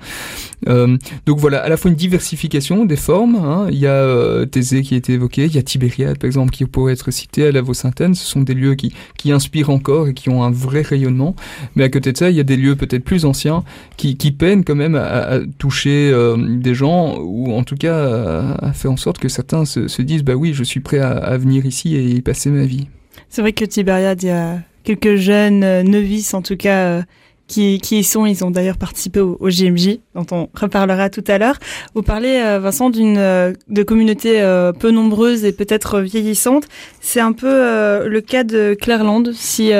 Euh, 0.68 0.98
donc 1.26 1.40
voilà, 1.40 1.64
à 1.64 1.70
la 1.70 1.78
fois 1.78 1.90
une 1.90 1.98
diversification 1.98 2.86
des 2.86 2.96
formes. 2.96 3.36
Hein. 3.36 3.68
Il 3.72 3.80
y 3.80 3.88
a 3.88 3.94
euh, 3.94 4.46
Thésée 4.46 4.82
qui 4.82 4.94
a 4.94 4.98
été 4.98 5.14
évoqué, 5.14 5.46
il 5.46 5.56
y 5.56 5.58
a 5.58 5.64
Tibériade 5.64 6.20
par 6.20 6.28
exemple 6.28 6.52
qui 6.52 6.66
pourrait 6.66 6.94
être 6.94 7.12
cité 7.12 7.48
à 7.48 7.52
la 7.52 7.62
Vaux-Sainte-Anne. 7.62 8.14
Ce 8.14 8.26
sont 8.26 8.42
des 8.42 8.54
lieux 8.54 8.76
qui, 8.76 8.94
qui 9.18 9.32
inspirent 9.32 9.72
encore 9.72 10.10
et 10.10 10.14
qui 10.14 10.30
ont 10.30 10.39
un 10.44 10.52
vrai 10.52 10.82
rayonnement. 10.82 11.36
Mais 11.76 11.84
à 11.84 11.90
côté 11.90 12.12
de 12.12 12.18
ça, 12.18 12.30
il 12.30 12.36
y 12.36 12.40
a 12.40 12.44
des 12.44 12.58
lieux 12.58 12.76
peut-être 12.76 13.04
plus 13.04 13.26
anciens 13.26 13.64
qui, 13.98 14.18
qui 14.18 14.32
peinent 14.32 14.64
quand 14.64 14.76
même 14.76 14.96
à, 14.96 15.06
à 15.06 15.40
toucher 15.58 16.12
euh, 16.12 16.38
des 16.38 16.74
gens 16.74 17.18
ou 17.20 17.54
en 17.54 17.64
tout 17.64 17.76
cas 17.76 17.98
à, 17.98 18.68
à, 18.68 18.74
faire 18.74 18.92
en 18.92 18.98
sorte 18.98 19.20
que 19.20 19.30
certains 19.30 19.66
se, 19.66 19.88
se 19.88 20.02
disent 20.02 20.24
bah 20.24 20.36
oui, 20.36 20.54
je 20.54 20.64
suis 20.64 20.80
prêt 20.80 21.00
à, 21.00 21.38
venir 21.38 21.66
ici 21.66 21.96
et 21.96 22.04
y 22.04 22.22
passer 22.22 22.50
ma 22.50 22.66
vie. 22.66 22.88
C'est 23.30 23.42
vrai 23.42 23.54
que 23.54 23.66
Tibériade, 23.66 24.24
il 24.24 24.28
y 24.28 24.32
a 24.32 24.60
quelques 24.84 25.16
jeunes 25.16 25.64
euh, 25.64 25.84
novices 25.84 26.34
en 26.34 26.42
tout 26.42 26.58
cas 26.58 26.86
euh, 26.86 27.02
qui, 27.50 27.80
qui 27.80 28.00
y 28.00 28.04
sont. 28.06 28.26
Ils 28.26 28.46
ont 28.46 28.52
d'ailleurs 28.52 28.78
participé 28.78 29.20
au, 29.20 29.38
au, 29.42 29.50
GMJ, 29.50 29.98
dont 30.16 30.26
on 30.32 30.50
reparlera 30.54 31.10
tout 31.10 31.24
à 31.28 31.38
l'heure. 31.38 31.60
Vous 31.96 32.04
parlez, 32.04 32.40
Vincent, 32.62 32.90
d'une 32.90 33.16
de 33.16 33.84
communautés 33.84 34.42
peu 34.80 34.92
nombreuses 34.92 35.44
et 35.44 35.52
peut-être 35.52 36.00
vieillissantes. 36.00 36.68
C'est 37.02 37.20
un 37.20 37.34
peu 37.34 38.08
le 38.08 38.22
cas 38.22 38.46
de 38.46 38.78
Clairland, 38.80 39.32
si 39.34 39.74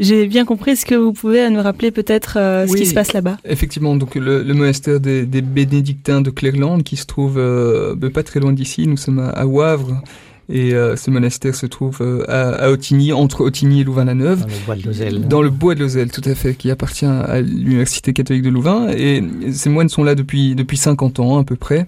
j'ai 0.00 0.26
bien 0.26 0.44
compris. 0.44 0.72
Est-ce 0.72 0.86
que 0.86 0.94
vous 0.94 1.12
pouvez 1.12 1.48
nous 1.50 1.62
rappeler 1.62 1.90
peut-être 1.90 2.38
euh, 2.38 2.66
ce 2.66 2.74
qui 2.74 2.86
se 2.86 2.94
passe 2.94 3.12
là-bas? 3.12 3.36
Effectivement, 3.44 3.94
donc 3.94 4.14
le, 4.16 4.42
monastère 4.54 4.98
des, 4.98 5.24
bénédictins 5.24 6.22
de 6.22 6.30
Clairland 6.30 6.82
qui 6.82 6.96
se 6.96 7.06
trouve 7.06 7.38
euh, 7.38 7.94
pas 8.12 8.22
très 8.22 8.40
loin 8.40 8.52
d'ici. 8.52 8.88
Nous 8.88 8.96
sommes 8.96 9.20
à, 9.20 9.46
Wavre. 9.46 10.02
Et 10.50 10.74
euh, 10.74 10.96
ce 10.96 11.10
monastère 11.10 11.54
se 11.54 11.66
trouve 11.66 12.02
à, 12.28 12.50
à, 12.50 12.70
Otigny, 12.70 13.12
entre 13.12 13.42
Otigny 13.42 13.82
et 13.82 13.84
Louvain-la-Neuve. 13.84 14.40
Dans 14.40 14.46
le 14.46 14.66
bois 14.66 14.76
de 14.76 14.82
Lozelle. 14.82 15.20
Dans 15.28 15.42
le 15.42 15.50
bois 15.50 15.74
de 15.74 15.80
Lozelle, 15.80 16.10
tout 16.10 16.22
à 16.24 16.34
fait, 16.34 16.54
qui 16.54 16.70
appartient 16.70 17.06
à 17.06 17.40
l'Université 17.40 18.12
catholique 18.12 18.42
de 18.42 18.50
Louvain. 18.50 18.88
Et 18.90 19.22
ces 19.52 19.70
moines 19.70 19.88
sont 19.88 20.02
là 20.02 20.14
depuis, 20.14 20.54
depuis 20.54 20.76
50 20.76 21.20
ans 21.20 21.38
à 21.38 21.44
peu 21.44 21.56
près. 21.56 21.86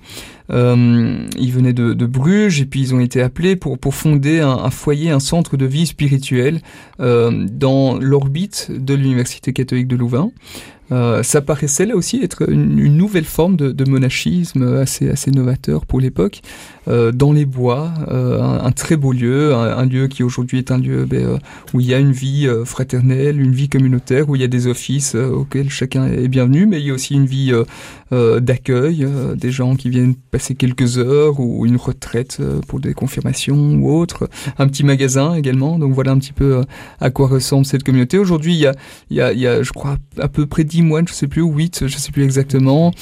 Euh, 0.52 1.26
ils 1.38 1.52
venaient 1.52 1.72
de, 1.72 2.06
Bruges 2.06 2.60
et 2.60 2.66
puis 2.66 2.80
ils 2.80 2.94
ont 2.94 3.00
été 3.00 3.22
appelés 3.22 3.56
pour, 3.56 3.78
pour 3.78 3.94
fonder 3.94 4.40
un, 4.40 4.70
foyer, 4.70 5.10
un 5.10 5.20
centre 5.20 5.56
de 5.56 5.66
vie 5.66 5.86
spirituelle 5.86 6.60
euh, 7.00 7.46
dans 7.50 7.98
l'orbite 7.98 8.70
de 8.70 8.94
l'Université 8.94 9.52
catholique 9.52 9.88
de 9.88 9.96
Louvain. 9.96 10.30
Euh, 10.90 11.22
ça 11.22 11.40
paraissait 11.40 11.86
là 11.86 11.96
aussi 11.96 12.22
être 12.22 12.50
une, 12.50 12.74
nouvelle 12.96 13.24
forme 13.24 13.56
de, 13.56 13.90
monachisme 13.90 14.76
assez, 14.76 15.08
assez 15.08 15.30
novateur 15.30 15.86
pour 15.86 16.00
l'époque, 16.00 16.42
dans 16.86 17.32
les 17.32 17.46
bois, 17.46 17.94
un, 18.10 18.72
très 18.72 18.96
beau 18.96 19.12
lieu, 19.12 19.54
un, 19.54 19.86
lieu 19.86 20.08
qui 20.08 20.22
aujourd'hui 20.22 20.58
est 20.58 20.70
un 20.70 20.78
lieu 20.78 21.06
ben, 21.06 21.38
où 21.72 21.80
il 21.80 21.86
y 21.86 21.94
a 21.94 21.98
une 21.98 22.12
vie 22.12 22.50
fraternelle, 22.64 23.40
une 23.40 23.52
vie 23.52 23.68
communautaire, 23.68 24.28
où 24.28 24.36
il 24.36 24.42
y 24.42 24.44
a 24.44 24.48
des 24.48 24.66
offices 24.66 25.14
auxquels 25.14 25.70
chacun 25.70 26.08
est 26.08 26.28
bienvenu, 26.28 26.66
mais 26.66 26.80
il 26.80 26.88
y 26.88 26.90
a 26.90 26.94
aussi 26.94 27.14
une 27.14 27.26
vie 27.26 27.52
d'accueil, 28.10 29.06
des 29.36 29.50
gens 29.50 29.76
qui 29.76 29.88
viennent 29.88 30.16
passer 30.16 30.41
quelques 30.54 30.98
heures 30.98 31.40
ou 31.40 31.66
une 31.66 31.76
retraite 31.76 32.38
pour 32.68 32.80
des 32.80 32.94
confirmations 32.94 33.74
ou 33.74 33.90
autre, 33.90 34.28
un 34.58 34.66
petit 34.66 34.84
magasin 34.84 35.34
également, 35.34 35.78
donc 35.78 35.92
voilà 35.92 36.12
un 36.12 36.18
petit 36.18 36.32
peu 36.32 36.62
à 37.00 37.10
quoi 37.10 37.28
ressemble 37.28 37.66
cette 37.66 37.82
communauté. 37.82 38.18
Aujourd'hui, 38.18 38.54
il 38.54 38.60
y 38.60 38.66
a, 38.66 38.74
il 39.10 39.16
y, 39.16 39.20
a, 39.20 39.32
il 39.32 39.40
y 39.40 39.46
a, 39.46 39.62
je 39.62 39.72
crois, 39.72 39.96
à 40.18 40.28
peu 40.28 40.46
près 40.46 40.64
10 40.64 40.82
moines, 40.82 41.08
je 41.08 41.12
sais 41.12 41.28
plus, 41.28 41.42
ou 41.42 41.52
8, 41.52 41.86
je 41.86 41.96
sais 41.96 42.12
plus 42.12 42.24
exactement. 42.24 42.92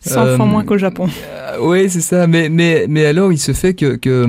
100 0.00 0.20
euh, 0.20 0.36
fois 0.36 0.46
moins 0.46 0.64
qu'au 0.64 0.78
Japon. 0.78 1.08
Euh, 1.28 1.58
oui, 1.60 1.90
c'est 1.90 2.00
ça. 2.00 2.26
Mais, 2.26 2.48
mais, 2.48 2.86
mais 2.88 3.04
alors, 3.04 3.32
il 3.32 3.38
se 3.38 3.52
fait 3.52 3.74
que, 3.74 3.96
que, 3.96 4.26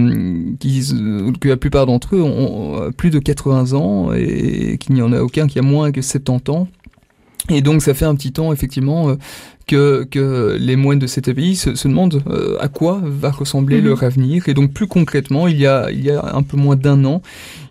que 1.40 1.48
la 1.48 1.58
plupart 1.58 1.86
d'entre 1.86 2.16
eux 2.16 2.22
ont 2.22 2.92
plus 2.92 3.10
de 3.10 3.20
80 3.20 3.74
ans 3.74 4.12
et 4.14 4.78
qu'il 4.80 4.96
n'y 4.96 5.02
en 5.02 5.14
a 5.14 5.22
aucun 5.22 5.48
qui 5.48 5.60
a 5.60 5.62
moins 5.62 5.92
que 5.92 6.02
70 6.02 6.52
ans. 6.52 6.68
Et 7.50 7.62
donc 7.62 7.82
ça 7.82 7.94
fait 7.94 8.06
un 8.06 8.16
petit 8.16 8.32
temps 8.32 8.54
effectivement 8.54 9.10
euh, 9.10 9.16
que, 9.68 10.04
que 10.04 10.58
les 10.60 10.76
moines 10.76 11.00
de 11.00 11.08
cet 11.08 11.28
abbaye 11.28 11.56
se, 11.56 11.76
se 11.76 11.88
demandent 11.88 12.22
euh, 12.28 12.58
à 12.60 12.68
quoi 12.68 13.02
va 13.04 13.32
ressembler 13.32 13.82
mmh. 13.82 13.86
leur 13.86 14.04
avenir. 14.04 14.50
Et 14.50 14.54
donc 14.54 14.74
plus 14.74 14.88
concrètement, 14.88 15.48
il 15.48 15.60
y 15.60 15.68
a, 15.68 15.92
il 15.92 16.04
y 16.04 16.12
a 16.12 16.36
un 16.36 16.44
peu 16.44 16.58
moins 16.58 16.76
d'un 16.76 17.04
an, 17.06 17.22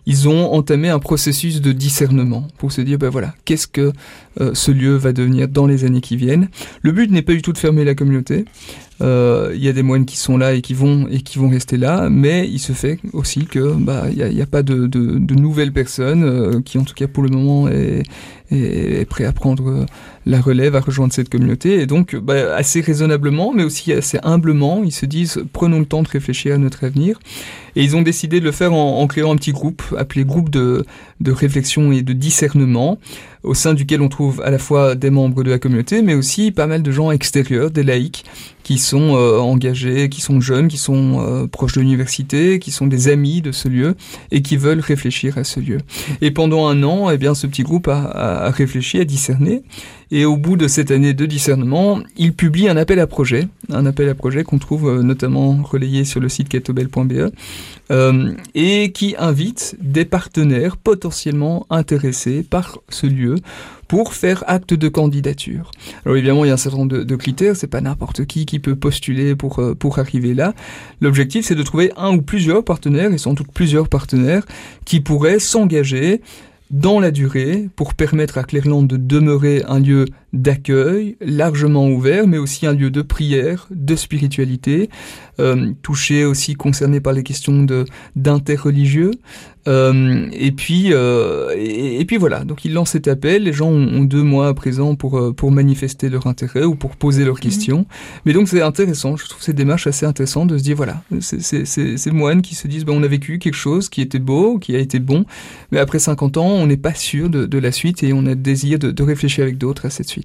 ils 0.05 0.27
ont 0.27 0.51
entamé 0.53 0.89
un 0.89 0.99
processus 0.99 1.61
de 1.61 1.71
discernement 1.71 2.47
pour 2.57 2.71
se 2.71 2.81
dire, 2.81 2.97
ben 2.97 3.09
voilà, 3.09 3.35
qu'est-ce 3.45 3.67
que 3.67 3.91
euh, 4.39 4.51
ce 4.53 4.71
lieu 4.71 4.95
va 4.95 5.11
devenir 5.13 5.47
dans 5.47 5.67
les 5.67 5.83
années 5.83 6.01
qui 6.01 6.15
viennent. 6.15 6.49
Le 6.81 6.91
but 6.91 7.11
n'est 7.11 7.21
pas 7.21 7.33
du 7.33 7.41
tout 7.41 7.53
de 7.53 7.57
fermer 7.57 7.83
la 7.83 7.95
communauté. 7.95 8.45
Euh, 9.01 9.51
il 9.55 9.63
y 9.63 9.67
a 9.67 9.73
des 9.73 9.81
moines 9.81 10.05
qui 10.05 10.15
sont 10.15 10.37
là 10.37 10.53
et 10.53 10.61
qui 10.61 10.75
vont 10.75 11.07
et 11.09 11.21
qui 11.21 11.39
vont 11.39 11.49
rester 11.49 11.75
là, 11.77 12.07
mais 12.09 12.47
il 12.47 12.59
se 12.59 12.71
fait 12.71 12.99
aussi 13.13 13.45
que 13.45 13.73
bah 13.73 14.05
il 14.11 14.23
n'y 14.23 14.41
a, 14.41 14.43
a, 14.43 14.47
pas 14.47 14.61
de, 14.61 14.85
de, 14.85 15.17
de 15.17 15.33
nouvelles 15.33 15.71
personnes 15.71 16.23
euh, 16.23 16.61
qui 16.61 16.77
en 16.77 16.83
tout 16.83 16.93
cas 16.93 17.07
pour 17.07 17.23
le 17.23 17.29
moment 17.29 17.67
est, 17.67 18.03
est, 18.51 19.01
est 19.01 19.05
prêt 19.05 19.25
à 19.25 19.31
prendre 19.31 19.87
la 20.27 20.39
relève, 20.39 20.75
à 20.75 20.81
rejoindre 20.81 21.13
cette 21.13 21.29
communauté. 21.29 21.81
Et 21.81 21.87
donc 21.87 22.15
bah, 22.15 22.55
assez 22.55 22.79
raisonnablement, 22.79 23.53
mais 23.53 23.63
aussi 23.63 23.91
assez 23.91 24.19
humblement, 24.21 24.83
ils 24.83 24.91
se 24.91 25.07
disent 25.07 25.43
prenons 25.51 25.79
le 25.79 25.85
temps 25.85 26.03
de 26.03 26.09
réfléchir 26.09 26.53
à 26.53 26.57
notre 26.59 26.83
avenir. 26.83 27.19
Et 27.75 27.83
ils 27.83 27.95
ont 27.95 28.03
décidé 28.03 28.39
de 28.39 28.45
le 28.45 28.51
faire 28.51 28.73
en, 28.73 28.99
en 28.99 29.07
créant 29.07 29.33
un 29.33 29.37
petit 29.37 29.53
groupe 29.53 29.81
appelé 29.97 30.25
groupe 30.25 30.49
de, 30.49 30.85
de 31.21 31.31
réflexion 31.31 31.91
et 31.91 32.03
de 32.03 32.13
discernement 32.13 32.99
au 33.43 33.53
sein 33.53 33.73
duquel 33.73 34.01
on 34.01 34.09
trouve 34.09 34.41
à 34.41 34.51
la 34.51 34.59
fois 34.59 34.95
des 34.95 35.09
membres 35.09 35.43
de 35.43 35.49
la 35.49 35.59
communauté, 35.59 36.01
mais 36.01 36.13
aussi 36.13 36.51
pas 36.51 36.67
mal 36.67 36.83
de 36.83 36.91
gens 36.91 37.11
extérieurs, 37.11 37.71
des 37.71 37.83
laïcs, 37.83 38.23
qui 38.63 38.77
sont 38.77 39.15
euh, 39.15 39.39
engagés, 39.39 40.09
qui 40.09 40.21
sont 40.21 40.39
jeunes, 40.39 40.67
qui 40.67 40.77
sont 40.77 41.19
euh, 41.19 41.47
proches 41.47 41.73
de 41.73 41.81
l'université, 41.81 42.59
qui 42.59 42.71
sont 42.71 42.87
des 42.87 43.07
amis 43.07 43.41
de 43.41 43.51
ce 43.51 43.67
lieu 43.67 43.95
et 44.31 44.41
qui 44.41 44.57
veulent 44.57 44.79
réfléchir 44.79 45.37
à 45.37 45.43
ce 45.43 45.59
lieu. 45.59 45.79
Et 46.21 46.31
pendant 46.31 46.67
un 46.67 46.83
an, 46.83 47.09
eh 47.09 47.17
bien, 47.17 47.33
ce 47.33 47.47
petit 47.47 47.63
groupe 47.63 47.87
a, 47.87 48.49
réfléchi, 48.51 48.99
a 48.99 49.05
discerné. 49.05 49.63
Et 50.13 50.25
au 50.25 50.35
bout 50.35 50.57
de 50.57 50.67
cette 50.67 50.91
année 50.91 51.13
de 51.13 51.25
discernement, 51.25 51.99
il 52.17 52.33
publie 52.33 52.67
un 52.67 52.75
appel 52.75 52.99
à 52.99 53.07
projet, 53.07 53.47
un 53.69 53.85
appel 53.85 54.09
à 54.09 54.13
projet 54.13 54.43
qu'on 54.43 54.59
trouve 54.59 54.89
euh, 54.89 55.03
notamment 55.03 55.57
relayé 55.63 56.03
sur 56.03 56.19
le 56.19 56.27
site 56.27 56.49
catobel.be, 56.49 57.31
euh, 57.91 58.33
et 58.55 58.91
qui 58.91 59.15
invite 59.19 59.75
des 59.81 60.05
partenaires 60.05 60.77
potentiellement 60.77 61.65
intéressés 61.69 62.43
par 62.43 62.79
ce 62.89 63.05
lieu 63.05 63.35
pour 63.87 64.13
faire 64.13 64.45
acte 64.47 64.73
de 64.73 64.87
candidature. 64.87 65.69
Alors 66.05 66.15
évidemment, 66.15 66.45
il 66.45 66.47
y 66.47 66.51
a 66.51 66.53
un 66.53 66.57
certain 66.57 66.77
nombre 66.77 66.97
de, 66.97 67.03
de 67.03 67.15
critères, 67.17 67.57
c'est 67.57 67.67
pas 67.67 67.81
n'importe 67.81 68.25
qui 68.25 68.45
qui 68.45 68.59
peut 68.59 68.77
postuler 68.77 69.35
pour, 69.35 69.59
euh, 69.59 69.75
pour 69.75 69.99
arriver 69.99 70.33
là. 70.33 70.53
L'objectif, 71.01 71.45
c'est 71.45 71.55
de 71.55 71.63
trouver 71.63 71.91
un 71.97 72.15
ou 72.15 72.21
plusieurs 72.21 72.63
partenaires, 72.63 73.11
et 73.11 73.17
sans 73.17 73.33
doute 73.33 73.51
plusieurs 73.53 73.89
partenaires, 73.89 74.45
qui 74.85 75.01
pourraient 75.01 75.39
s'engager 75.39 76.21
dans 76.69 77.01
la 77.01 77.11
durée 77.11 77.67
pour 77.75 77.93
permettre 77.93 78.37
à 78.37 78.43
Clairland 78.43 78.87
de 78.87 78.95
demeurer 78.95 79.63
un 79.67 79.79
lieu 79.79 80.05
d'accueil 80.33 81.17
largement 81.19 81.87
ouvert, 81.89 82.27
mais 82.27 82.37
aussi 82.37 82.65
un 82.65 82.73
lieu 82.73 82.89
de 82.89 83.01
prière, 83.01 83.67
de 83.71 83.95
spiritualité, 83.95 84.89
euh, 85.39 85.71
touché 85.81 86.25
aussi 86.25 86.55
concerné 86.55 86.99
par 86.99 87.13
les 87.13 87.23
questions 87.23 87.63
de 87.63 87.85
d'interreligieux. 88.15 89.11
Euh, 89.67 90.27
et 90.31 90.51
puis 90.51 90.91
euh, 90.91 91.53
et, 91.55 92.01
et, 92.01 92.05
puis 92.05 92.17
voilà. 92.17 92.43
Donc 92.43 92.65
il 92.65 92.73
lance 92.73 92.91
cet 92.91 93.07
appel. 93.07 93.43
Les 93.43 93.53
gens 93.53 93.69
ont, 93.69 93.87
ont 93.93 94.03
deux 94.03 94.23
mois 94.23 94.47
à 94.47 94.53
présent 94.53 94.95
pour 94.95 95.19
euh, 95.19 95.33
pour 95.33 95.51
manifester 95.51 96.09
leur 96.09 96.27
intérêt 96.27 96.63
ou 96.63 96.75
pour 96.75 96.95
poser 96.95 97.25
leurs 97.25 97.35
mmh. 97.35 97.39
questions. 97.39 97.85
Mais 98.25 98.33
donc 98.33 98.47
c'est 98.47 98.61
intéressant. 98.61 99.17
Je 99.17 99.27
trouve 99.27 99.41
cette 99.41 99.55
démarche 99.55 99.85
assez 99.87 100.05
intéressante 100.05 100.49
de 100.49 100.57
se 100.57 100.63
dire 100.63 100.75
voilà, 100.75 101.03
c'est 101.19 101.65
ces 101.65 102.11
moines 102.11 102.41
qui 102.41 102.55
se 102.55 102.67
disent 102.67 102.85
ben, 102.85 102.93
on 102.93 103.03
a 103.03 103.07
vécu 103.07 103.37
quelque 103.37 103.55
chose 103.55 103.89
qui 103.89 104.01
était 104.01 104.19
beau, 104.19 104.57
qui 104.57 104.75
a 104.75 104.79
été 104.79 104.99
bon, 104.99 105.25
mais 105.71 105.79
après 105.79 105.99
50 105.99 106.37
ans 106.37 106.47
on 106.47 106.65
n'est 106.65 106.77
pas 106.77 106.93
sûr 106.93 107.29
de, 107.29 107.45
de, 107.45 107.57
la 107.57 107.71
suite 107.71 108.03
et 108.03 108.13
on 108.13 108.25
a 108.25 108.29
le 108.29 108.35
désir 108.35 108.79
de, 108.79 108.91
de 108.91 109.03
réfléchir 109.03 109.43
avec 109.43 109.57
d'autres 109.57 109.85
à 109.85 109.89
cette 109.89 110.09
suite. 110.09 110.20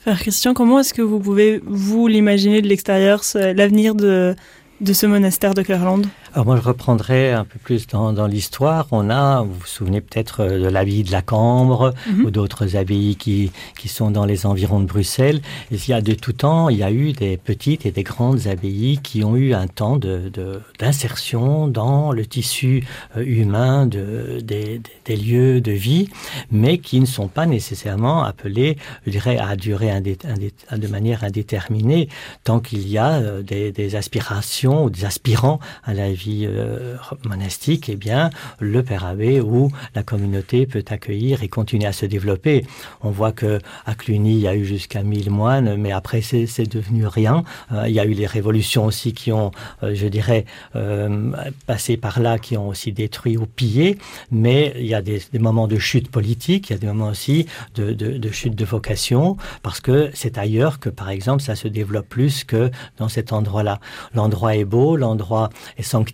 Frère 0.00 0.18
Christian, 0.18 0.54
comment 0.54 0.80
est-ce 0.80 0.94
que 0.94 1.02
vous 1.02 1.18
pouvez, 1.18 1.60
vous, 1.64 2.06
l'imaginer 2.06 2.62
de 2.62 2.68
l'extérieur, 2.68 3.22
l'avenir 3.34 3.94
de, 3.94 4.34
de 4.80 4.92
ce 4.92 5.06
monastère 5.06 5.54
de 5.54 5.62
Clairland? 5.62 6.06
Alors 6.34 6.44
moi, 6.46 6.56
je 6.56 6.62
reprendrai 6.62 7.32
un 7.32 7.44
peu 7.44 7.58
plus 7.58 7.86
dans, 7.86 8.12
dans 8.12 8.26
l'histoire. 8.26 8.86
On 8.90 9.08
a, 9.10 9.42
vous 9.42 9.54
vous 9.54 9.66
souvenez 9.66 10.00
peut-être 10.00 10.40
euh, 10.42 10.64
de 10.64 10.68
l'abbaye 10.68 11.02
de 11.02 11.12
la 11.12 11.22
Cambre 11.22 11.94
-hmm. 11.94 12.24
ou 12.24 12.30
d'autres 12.30 12.76
abbayes 12.76 13.16
qui, 13.16 13.50
qui 13.78 13.88
sont 13.88 14.10
dans 14.10 14.26
les 14.26 14.44
environs 14.44 14.80
de 14.80 14.86
Bruxelles. 14.86 15.40
Et 15.72 15.76
il 15.76 15.88
y 15.88 15.92
a 15.94 16.00
de 16.00 16.14
tout 16.14 16.34
temps, 16.44 16.68
il 16.68 16.78
y 16.78 16.82
a 16.82 16.92
eu 16.92 17.12
des 17.12 17.36
petites 17.36 17.86
et 17.86 17.92
des 17.92 18.02
grandes 18.02 18.46
abbayes 18.46 18.98
qui 19.02 19.24
ont 19.24 19.36
eu 19.36 19.54
un 19.54 19.68
temps 19.80 19.98
d'insertion 20.80 21.66
de, 21.66 21.68
de, 21.68 21.72
dans 21.72 22.12
le 22.12 22.24
tissu 22.26 22.84
euh, 23.16 23.40
humain 23.40 23.86
de, 23.86 24.40
des, 24.42 24.80
des 25.06 25.16
lieux 25.16 25.60
de 25.60 25.72
vie, 25.72 26.08
mais 26.50 26.78
qui 26.78 27.00
ne 27.00 27.06
sont 27.06 27.28
pas 27.28 27.46
nécessairement 27.46 28.18
appelés, 28.24 28.76
je 29.06 29.10
dirais, 29.12 29.38
à 29.38 29.56
durer 29.56 29.90
indé, 29.90 30.18
indé, 30.24 30.52
de 30.84 30.88
manière 30.88 31.24
indéterminée, 31.24 32.08
tant 32.44 32.60
qu'il 32.60 32.84
y 32.88 32.98
a 32.98 33.12
euh, 33.14 33.42
des, 33.42 33.72
des 33.72 33.94
aspirations 33.94 34.18
aspirations 34.18 34.84
ou 34.84 34.90
des 34.90 35.04
aspirants 35.04 35.60
à 35.84 35.92
la 35.94 36.10
vie 36.12 36.17
euh, 36.28 36.96
monastique, 37.24 37.88
eh 37.88 37.96
bien, 37.96 38.30
le 38.58 38.82
père 38.82 39.04
abbé 39.04 39.40
ou 39.40 39.70
la 39.94 40.02
communauté 40.02 40.66
peut 40.66 40.84
accueillir 40.88 41.42
et 41.42 41.48
continuer 41.48 41.86
à 41.86 41.92
se 41.92 42.06
développer. 42.06 42.64
On 43.02 43.10
voit 43.10 43.32
que 43.32 43.58
à 43.86 43.94
Cluny, 43.94 44.34
il 44.34 44.40
y 44.40 44.48
a 44.48 44.54
eu 44.54 44.64
jusqu'à 44.64 45.02
1000 45.02 45.30
moines, 45.30 45.76
mais 45.76 45.92
après, 45.92 46.20
c'est 46.20 46.68
devenu 46.68 47.06
rien. 47.06 47.44
Euh, 47.72 47.84
il 47.88 47.94
y 47.94 48.00
a 48.00 48.04
eu 48.04 48.12
les 48.12 48.26
révolutions 48.26 48.84
aussi 48.86 49.12
qui 49.12 49.32
ont, 49.32 49.50
euh, 49.82 49.94
je 49.94 50.06
dirais, 50.06 50.44
passé 51.66 51.96
par 51.96 52.20
là, 52.20 52.38
qui 52.38 52.56
ont 52.56 52.68
aussi 52.68 52.92
détruit 52.92 53.36
ou 53.36 53.46
pillé, 53.46 53.98
mais 54.30 54.74
il 54.78 54.86
y 54.86 54.94
a 54.94 55.02
des, 55.02 55.20
moments 55.38 55.68
de 55.68 55.78
chute 55.78 56.10
politique, 56.10 56.70
il 56.70 56.72
y 56.72 56.76
a 56.76 56.78
des 56.78 56.86
moments 56.86 57.08
aussi 57.08 57.46
de, 57.74 57.92
de, 57.92 58.18
de 58.18 58.30
chute 58.30 58.54
de 58.54 58.64
vocation, 58.64 59.36
parce 59.62 59.80
que 59.80 60.10
c'est 60.14 60.38
ailleurs 60.38 60.78
que, 60.78 60.88
par 60.88 61.10
exemple, 61.10 61.42
ça 61.42 61.54
se 61.54 61.68
développe 61.68 62.08
plus 62.08 62.44
que 62.44 62.70
dans 62.96 63.08
cet 63.08 63.32
endroit-là. 63.32 63.80
L'endroit 64.14 64.56
est 64.56 64.64
beau, 64.64 64.96
l'endroit 64.96 65.50
est 65.76 65.82
sanctifié, 65.82 66.07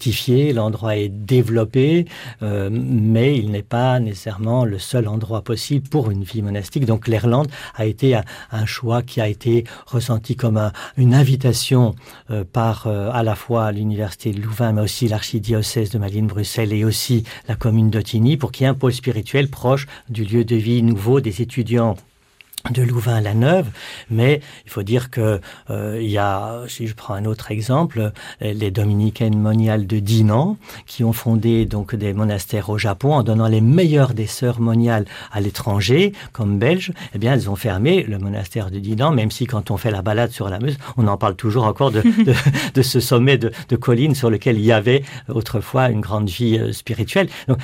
l'endroit 0.53 0.97
est 0.97 1.09
développé, 1.09 2.07
euh, 2.43 2.69
mais 2.73 3.37
il 3.39 3.51
n'est 3.51 3.63
pas 3.63 4.01
nécessairement 4.01 4.65
le 4.65 4.79
seul 4.79 5.09
endroit 5.09 5.43
possible 5.43 5.89
pour 5.89 6.11
une 6.11 6.25
vie 6.25 6.43
monastique. 6.43 6.87
Donc 6.87 7.09
l'Irlande 7.09 7.49
a 7.75 7.87
été 7.87 8.15
un, 8.15 8.67
choix 8.67 9.03
qui 9.03 9.21
a 9.21 9.29
été 9.29 9.65
ressenti 9.87 10.37
comme 10.37 10.57
un, 10.57 10.73
une 10.97 11.15
invitation 11.15 11.95
euh, 12.31 12.45
par 12.51 12.87
euh, 12.87 13.11
à 13.13 13.23
la 13.23 13.35
fois 13.35 13.73
l'université 13.73 14.33
de 14.33 14.41
Louvain, 14.41 14.73
mais 14.73 14.83
aussi 14.83 15.09
l'archidiocèse 15.09 15.91
de 15.91 15.99
Malines 15.99 16.27
Bruxelles 16.27 16.73
et 16.73 16.85
aussi 16.85 17.25
la 17.49 17.57
commune 17.57 17.91
d'Otigny 17.91 18.37
pour 18.37 18.53
qu'il 18.53 18.65
y 18.65 18.67
ait 18.67 18.71
un 18.71 18.75
pôle 18.75 18.93
spirituel 18.93 19.49
proche 19.49 19.87
du 20.09 20.25
lieu 20.25 20.45
de 20.45 20.57
vie 20.57 20.83
nouveau 20.83 21.21
des 21.21 21.43
étudiants 21.43 21.97
de 22.71 22.83
Louvain-la-Neuve, 22.83 23.66
mais 24.11 24.40
il 24.64 24.71
faut 24.71 24.83
dire 24.83 25.11
que 25.11 25.40
euh, 25.71 25.99
il 26.00 26.09
y 26.09 26.16
a, 26.16 26.62
si 26.66 26.87
je 26.87 26.94
prends 26.94 27.14
un 27.14 27.26
autre 27.26 27.50
exemple, 27.50 28.12
les 28.40 28.71
dominicaines 28.71 29.38
moniales 29.38 29.87
de 29.87 29.99
Dinan, 29.99 30.56
qui 30.87 31.04
ont 31.04 31.12
fondé 31.12 31.66
donc 31.66 31.94
des 31.94 32.14
monastères 32.14 32.71
au 32.71 32.78
Japon 32.78 33.12
en 33.12 33.23
donnant 33.23 33.49
les 33.49 33.61
meilleures 33.61 34.14
des 34.14 34.26
sœurs 34.26 34.61
moniales 34.61 35.04
à 35.30 35.40
l'étranger, 35.40 36.12
comme 36.33 36.59
belges, 36.59 36.92
eh 37.14 37.18
bien 37.18 37.35
elles 37.35 37.50
ont 37.50 37.56
fermé 37.56 38.02
le 38.02 38.18
monastère 38.18 38.71
de 38.71 38.78
Dinan, 38.78 39.12
même 39.12 39.30
si 39.30 39.47
quand 39.47 39.71
on 39.71 39.76
fait 39.76 39.90
la 39.90 40.00
balade 40.00 40.30
sur 40.30 40.49
la 40.49 40.59
Meuse, 40.59 40.78
on 40.97 41.06
en 41.06 41.18
parle 41.18 41.37
toujours 41.37 41.64
encore 41.64 41.90
de, 41.90 42.00
de, 42.25 42.35
de 42.75 42.83
ce 42.83 43.00
sommet 43.00 43.37
de, 43.37 43.52
de 43.68 43.76
colline 43.76 44.14
sur 44.14 44.30
lequel 44.30 44.59
il 44.59 44.64
y 44.64 44.73
avait 44.73 45.02
autrefois 45.28 45.90
une 45.90 46.00
grande 46.00 46.28
vie 46.28 46.59
euh, 46.59 46.73
spirituelle. 46.73 47.28
Donc 47.47 47.59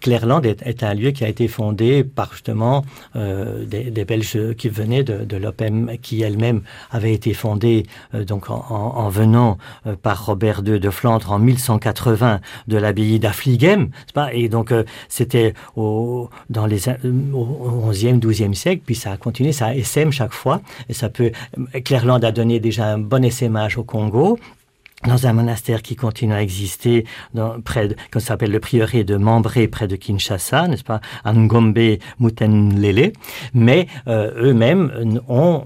Clairland 0.00 0.44
est, 0.44 0.62
est 0.62 0.82
un 0.84 0.94
lieu 0.94 1.10
qui 1.10 1.24
a 1.24 1.28
été 1.28 1.48
fondé 1.48 2.04
par 2.04 2.32
justement 2.32 2.84
euh, 3.16 3.64
des, 3.64 3.90
des 3.90 4.04
Belges 4.04 4.36
qui 4.52 4.68
venait 4.68 5.02
de, 5.02 5.24
de 5.24 5.36
l'OPEM, 5.36 5.90
qui 6.02 6.22
elle-même 6.22 6.62
avait 6.90 7.12
été 7.12 7.34
fondée 7.34 7.84
euh, 8.14 8.24
donc 8.24 8.50
en, 8.50 8.64
en, 8.70 9.08
venant 9.08 9.58
euh, 9.86 9.96
par 10.00 10.26
Robert 10.26 10.62
II 10.64 10.80
de 10.80 10.90
Flandre 10.90 11.32
en 11.32 11.38
1180 11.38 12.40
de 12.68 12.76
l'abbaye 12.76 13.18
d'Affligem, 13.18 13.90
et 14.32 14.48
donc 14.48 14.72
euh, 14.72 14.84
c'était 15.08 15.54
au, 15.76 16.28
dans 16.50 16.66
les 16.66 16.88
au 16.88 17.90
11e, 17.90 18.20
12e 18.20 18.54
siècle, 18.54 18.82
puis 18.84 18.94
ça 18.94 19.12
a 19.12 19.16
continué, 19.16 19.52
ça 19.52 19.74
SM 19.74 20.12
chaque 20.12 20.32
fois, 20.32 20.60
et 20.88 20.92
ça 20.92 21.08
peut, 21.08 21.30
Clairland 21.84 22.22
a 22.24 22.32
donné 22.32 22.60
déjà 22.60 22.86
un 22.86 22.98
bon 22.98 23.24
essaimage 23.24 23.78
au 23.78 23.84
Congo, 23.84 24.38
dans 25.06 25.26
un 25.26 25.32
monastère 25.32 25.82
qui 25.82 25.96
continue 25.96 26.34
à 26.34 26.42
exister 26.42 27.04
dans, 27.34 27.60
près 27.60 27.88
de, 27.88 27.96
qu'on 28.12 28.20
s'appelle 28.20 28.50
le 28.50 28.60
prieuré 28.60 29.04
de 29.04 29.16
Membré 29.16 29.68
près 29.68 29.88
de 29.88 29.96
Kinshasa, 29.96 30.68
n'est-ce 30.68 30.84
pas, 30.84 31.00
Ngombe 31.26 31.98
Mutenlele, 32.20 33.12
mais 33.52 33.86
euh, 34.08 34.30
eux-mêmes 34.36 35.20
ont 35.28 35.64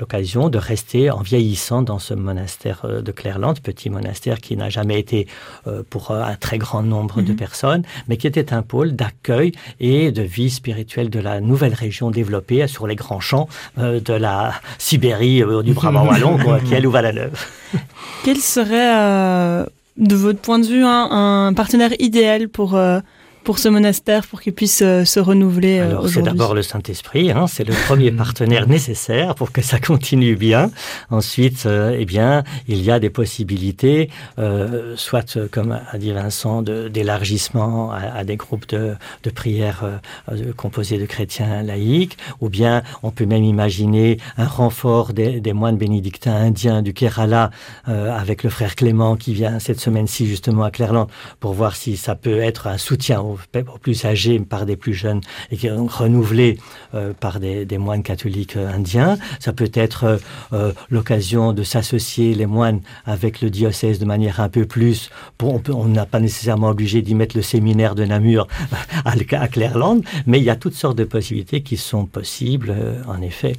l'occasion 0.00 0.48
de 0.48 0.58
rester 0.58 1.10
en 1.10 1.20
vieillissant 1.20 1.82
dans 1.82 1.98
ce 1.98 2.14
monastère 2.14 2.82
euh, 2.84 3.02
de 3.02 3.12
Clairland, 3.12 3.54
petit 3.60 3.90
monastère 3.90 4.40
qui 4.40 4.56
n'a 4.56 4.70
jamais 4.70 4.98
été 4.98 5.26
euh, 5.66 5.82
pour 5.88 6.10
un 6.10 6.34
très 6.36 6.58
grand 6.58 6.82
nombre 6.82 7.18
mm 7.18 7.22
-hmm. 7.22 7.26
de 7.26 7.32
mhm. 7.32 7.38
personnes, 7.38 7.82
mais 8.08 8.16
qui 8.16 8.26
était 8.26 8.52
un 8.52 8.62
pôle 8.62 8.92
d'accueil 8.92 9.52
et 9.80 10.12
de 10.12 10.22
vie 10.22 10.50
spirituelle 10.50 11.10
de 11.10 11.20
la 11.20 11.40
nouvelle 11.40 11.74
région 11.74 12.10
développée 12.10 12.66
sur 12.66 12.86
les 12.86 12.96
grands 12.96 13.20
champs 13.20 13.48
euh, 13.78 14.00
de 14.00 14.14
la 14.14 14.54
Sibérie, 14.78 15.42
euh, 15.42 15.62
du 15.62 15.72
Brabant 15.72 16.06
wallon, 16.06 16.38
qui 16.64 16.74
est 16.74 16.80
Louvain-la-Neuve. 16.80 17.38
Quel 18.24 18.38
serait, 18.38 18.94
euh, 18.96 19.64
de 19.96 20.14
votre 20.14 20.40
point 20.40 20.58
de 20.58 20.66
vue, 20.66 20.84
un, 20.84 21.52
partenaire 21.54 21.92
idéal 21.98 22.48
pour 22.48 22.74
euh, 22.76 23.00
pour 23.48 23.58
ce 23.58 23.70
monastère 23.70 24.26
pour 24.26 24.42
qu'il 24.42 24.52
puisse 24.52 24.82
euh, 24.82 25.06
se 25.06 25.20
renouveler 25.20 25.78
euh, 25.78 26.06
c'est 26.06 26.20
d'abord 26.20 26.52
le 26.54 26.60
saint 26.60 26.82
esprit 26.86 27.32
c'est 27.46 27.64
le 27.64 27.72
premier 27.86 28.10
partenaire 28.24 28.68
nécessaire 28.68 29.34
pour 29.34 29.52
que 29.52 29.62
ça 29.62 29.80
continue 29.80 30.36
bien. 30.36 30.70
Ensuite 31.08 31.64
euh, 31.64 31.96
eh 31.98 32.04
bien 32.04 32.44
il 32.66 32.82
y 32.82 32.90
a 32.90 33.00
des 33.00 33.08
possibilités 33.08 34.10
euh, 34.38 34.92
soit 34.96 35.38
comme 35.50 35.72
a 35.72 35.96
dit 35.96 36.12
vincent 36.12 36.60
d'élargissement 36.60 37.90
à, 37.90 38.18
à 38.18 38.24
des 38.24 38.36
groupes 38.36 38.68
de, 38.68 38.96
de 39.22 39.30
prières 39.30 39.82
euh, 40.30 40.52
composés 40.54 40.98
de 40.98 41.06
chrétiens 41.06 41.62
laïcs 41.62 42.18
ou 42.42 42.50
bien 42.50 42.82
on 43.02 43.10
peut 43.10 43.24
même 43.24 43.44
imaginer 43.44 44.18
un 44.36 44.46
renfort 44.46 45.14
des, 45.14 45.40
des 45.40 45.54
moines 45.54 45.78
bénédictins 45.78 46.36
indiens 46.36 46.82
du 46.82 46.92
kerala 46.92 47.50
avec 47.86 48.42
le 48.42 48.50
frère 48.50 48.74
clément 48.74 49.16
qui 49.16 49.32
vient 49.32 49.58
cette 49.58 49.80
semaine 49.80 50.06
ci 50.06 50.26
justement 50.26 50.64
à 50.64 50.70
clairland 50.70 51.08
pour 51.40 51.54
voir 51.54 51.76
si 51.76 51.96
ça 51.96 52.14
peut 52.14 52.40
être 52.40 52.66
un 52.66 52.76
soutien 52.76 53.22
aux 53.22 53.37
plus 53.80 54.04
âgés 54.04 54.38
par 54.40 54.66
des 54.66 54.76
plus 54.76 54.94
jeunes 54.94 55.20
et 55.50 55.56
qui 55.56 55.70
ont 55.70 55.86
renouvelé 55.86 56.58
euh, 56.94 57.12
par 57.18 57.40
des, 57.40 57.66
moines 57.78 58.02
catholiques 58.02 58.56
euh, 58.56 58.72
indiens. 58.72 59.18
Ça 59.40 59.52
peut 59.52 59.70
être 59.74 60.18
euh, 60.52 60.72
l'occasion 60.90 61.52
de 61.52 61.62
s'associer 61.62 62.34
les 62.34 62.46
moines 62.46 62.80
avec 63.06 63.40
le 63.40 63.50
diocèse 63.50 63.98
de 63.98 64.04
manière 64.04 64.40
un 64.40 64.48
peu 64.48 64.64
plus 64.64 65.10
bon, 65.38 65.62
on 65.68 65.86
n'a 65.86 66.06
pas 66.06 66.20
nécessairement 66.20 66.68
obligé 66.68 67.02
d'y 67.02 67.14
mettre 67.14 67.36
le 67.36 67.42
séminaire 67.42 67.94
de 67.94 68.04
Namur 68.04 68.48
à, 69.04 69.12
à 69.12 69.48
Clairland, 69.48 70.02
mais 70.26 70.38
il 70.38 70.44
y 70.44 70.50
a 70.50 70.56
toutes 70.56 70.74
sortes 70.74 70.98
de 70.98 71.04
possibilités 71.04 71.62
qui 71.62 71.76
sont 71.76 72.06
possibles 72.06 72.74
en 73.06 73.20
effet. 73.22 73.54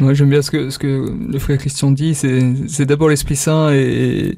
Moi 0.00 0.14
j'aime 0.14 0.30
bien 0.30 0.42
ce 0.42 0.50
que, 0.50 1.30
le 1.32 1.38
frère 1.38 1.58
Christian 1.58 1.90
dit, 1.90 2.14
c'est 2.14 2.86
d'abord 2.86 3.08
l'Esprit 3.08 3.36
Saint 3.36 3.72
et 3.72 4.36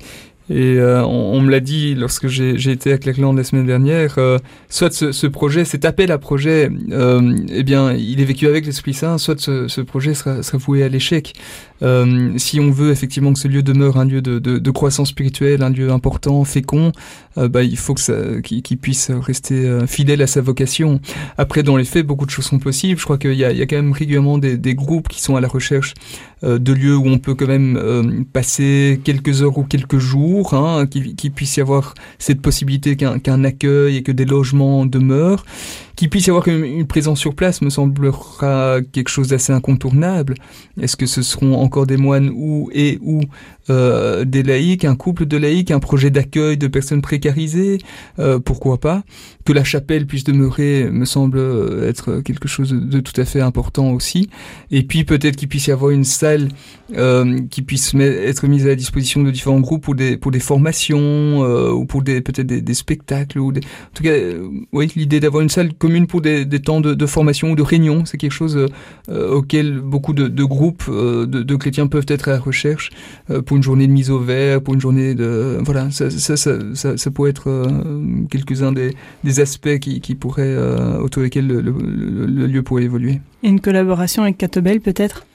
Et 0.53 0.77
euh, 0.79 1.03
on, 1.05 1.39
on 1.39 1.41
me 1.41 1.51
l'a 1.51 1.61
dit 1.61 1.95
lorsque 1.95 2.27
j'ai 2.27 2.71
été 2.71 2.93
à 2.93 2.99
Clairland 2.99 3.35
la 3.35 3.43
semaine 3.43 3.65
dernière, 3.65 4.17
euh, 4.19 4.37
soit 4.69 4.93
ce, 4.93 5.11
ce 5.11 5.27
projet, 5.27 5.65
cet 5.65 5.87
appel 5.87 6.13
à 6.13 6.19
projet, 6.19 6.71
euh, 6.91 7.37
eh 7.49 7.63
bien, 7.63 7.95
il 7.95 8.21
est 8.21 8.25
vécu 8.25 8.47
avec 8.47 8.67
l'Esprit 8.67 8.93
Saint, 8.93 9.17
soit 9.17 9.41
ce, 9.41 9.67
ce 9.69 9.81
projet 9.81 10.13
sera, 10.13 10.43
sera 10.43 10.59
voué 10.59 10.83
à 10.83 10.89
l'échec. 10.89 11.33
Euh, 11.83 12.33
si 12.37 12.61
on 12.61 12.71
veut 12.71 12.91
effectivement 12.91 13.33
que 13.33 13.39
ce 13.39 13.49
lieu 13.49 13.63
demeure 13.63 13.99
un 13.99 14.05
lieu 14.05 14.23
de, 14.23 14.39
de, 14.39 14.59
de 14.59 14.71
croissance 14.71 15.09
spirituelle, 15.09 15.63
un 15.63 15.71
lieu 15.71 15.91
important, 15.91 16.45
fécond, 16.45 16.93
euh, 17.39 17.49
bah, 17.49 17.63
il 17.63 17.77
faut 17.77 17.95
qu'il 17.95 18.63
qu 18.63 18.77
puisse 18.77 19.11
rester 19.11 19.67
euh, 19.67 19.87
fidèle 19.87 20.23
à 20.23 20.27
sa 20.27 20.41
vocation. 20.41 21.01
Après, 21.39 21.63
dans 21.63 21.77
les 21.77 21.85
faits, 21.85 22.07
beaucoup 22.07 22.27
de 22.27 22.31
choses 22.31 22.47
sont 22.47 22.59
possibles. 22.59 22.99
Je 22.99 23.05
crois 23.05 23.19
qu'il 23.19 23.35
y, 23.35 23.39
y 23.39 23.45
a 23.45 23.67
quand 23.67 23.77
même 23.77 23.93
régulièrement 23.93 24.39
des, 24.39 24.57
des 24.57 24.75
groupes 24.75 25.09
qui 25.09 25.21
sont 25.21 25.37
à 25.37 25.41
la 25.41 25.49
recherche 25.49 25.95
de 26.43 26.73
lieux 26.73 26.97
où 26.97 27.07
on 27.07 27.19
peut 27.19 27.37
quand 27.37 27.47
même 27.47 28.25
passer 28.33 29.01
quelques 29.05 29.43
heures 29.43 29.59
ou 29.59 29.63
quelques 29.63 29.99
jours, 29.99 30.57
qu'il 30.91 31.15
qui 31.15 31.31
puisse 31.31 31.57
y 31.57 31.61
avoir 31.61 31.95
cette 32.19 32.43
possibilité 32.43 32.97
qu'un 32.97 33.21
qu 33.21 33.31
accueil 33.31 33.99
et 33.99 34.03
que 34.03 34.11
des 34.11 34.25
logements 34.25 34.85
demeurent 34.85 35.45
qu'il 35.97 36.11
puisse 36.11 36.27
y 36.27 36.31
avoir 36.31 36.49
une 36.49 36.87
présence 36.87 37.21
sur 37.21 37.35
place 37.35 37.63
me 37.63 37.71
semblera 37.71 38.81
quelque 38.93 39.09
chose 39.09 39.29
d'assez 39.29 39.53
incontournable. 39.53 40.35
Est-ce 40.81 40.97
que 40.97 41.07
ce 41.07 41.23
seront 41.23 41.55
encore 41.61 41.87
des 41.87 41.97
moines 41.97 42.31
ou 42.35 42.71
et 42.73 42.99
ou 43.03 43.21
euh, 43.71 44.25
des 44.25 44.43
laïcs, 44.43 44.85
un 44.85 44.97
couple 44.97 45.27
de 45.27 45.37
laïcs, 45.37 45.71
un 45.71 45.79
projet 45.79 46.11
d'accueil 46.11 46.57
de 46.57 46.67
personnes 46.67 47.03
précarisées, 47.03 47.79
euh, 48.19 48.39
pourquoi 48.39 48.79
pas? 48.79 49.03
Que 49.45 49.53
la 49.53 49.65
chapelle 49.65 50.07
puisse 50.07 50.25
demeurer 50.25 50.89
me 50.91 51.05
semble 51.05 51.41
être 51.85 52.21
quelque 52.21 52.49
chose 52.49 52.73
de 52.73 53.01
tout 53.01 53.19
à 53.21 53.25
fait 53.25 53.41
important 53.41 53.93
aussi. 53.93 54.29
Et 54.71 54.83
puis 54.83 55.05
peut-être 55.05 55.37
qu'il 55.37 55.49
puisse 55.49 55.67
y 55.67 55.73
avoir 55.73 55.91
une 55.91 56.05
salle 56.05 56.49
euh, 56.97 57.41
qui 57.51 57.63
puisse 57.63 57.95
être 57.95 58.47
mise 58.47 58.67
à 58.67 58.71
la 58.71 58.75
disposition 58.75 59.23
de 59.23 59.31
différents 59.31 59.61
groupes 59.61 59.83
pour 59.83 59.95
des 59.95 60.17
pour 60.17 60.31
des 60.31 60.41
formations 60.41 60.99
euh, 60.99 61.71
ou 61.71 61.87
pour 61.87 62.03
des 62.03 62.21
peut-être 62.21 62.47
des, 62.47 62.61
des 62.61 62.75
spectacles 62.75 63.39
ou 63.39 63.53
des... 63.53 63.61
en 63.61 63.95
tout 63.95 64.03
cas 64.03 64.11
euh, 64.11 64.49
oui 64.73 64.91
l'idée 64.95 65.21
d'avoir 65.21 65.43
une 65.43 65.49
salle 65.49 65.73
commune 65.83 66.07
pour 66.07 66.21
des, 66.21 66.47
temps 66.61 66.81
de, 66.81 67.07
formation 67.07 67.51
ou 67.51 67.57
de 67.57 67.63
réunion 67.63 68.05
c'est 68.05 68.17
quelque 68.17 68.31
chose 68.31 68.57
euh, 69.09 69.35
auquel 69.35 69.81
beaucoup 69.81 70.13
de, 70.13 70.45
groupes 70.45 70.85
euh, 70.89 71.27
de, 71.27 71.43
de 71.43 71.57
chrétiens 71.57 71.89
peuvent 71.89 72.07
être 72.07 72.29
à 72.29 72.33
la 72.35 72.39
recherche 72.39 72.91
euh, 73.31 73.43
pour 73.43 73.57
une 73.57 73.65
journée 73.65 73.89
de 73.89 73.93
mise 73.93 74.09
au 74.09 74.21
vert 74.21 74.63
pour 74.63 74.75
une 74.75 74.81
journée 74.81 75.17
de 75.17 75.59
voilà 75.61 75.91
ça, 75.91 76.09
ça, 76.09 76.37
ça, 76.37 77.11
peut 77.11 77.27
être 77.27 77.67
quelques-uns 78.31 78.71
des, 78.71 79.41
aspects 79.41 79.79
qui, 79.81 80.15
pourraient 80.15 80.57
autour 81.01 81.25
desquels 81.25 81.49
le, 81.49 81.61
le, 81.61 82.47
lieu 82.47 82.63
pourrait 82.63 82.85
évoluer. 82.85 83.21
Et 83.43 83.49
une 83.49 83.61
collaboration 83.61 84.23
avec 84.23 84.39
Catobel 84.39 84.81
peut-être? 84.81 85.27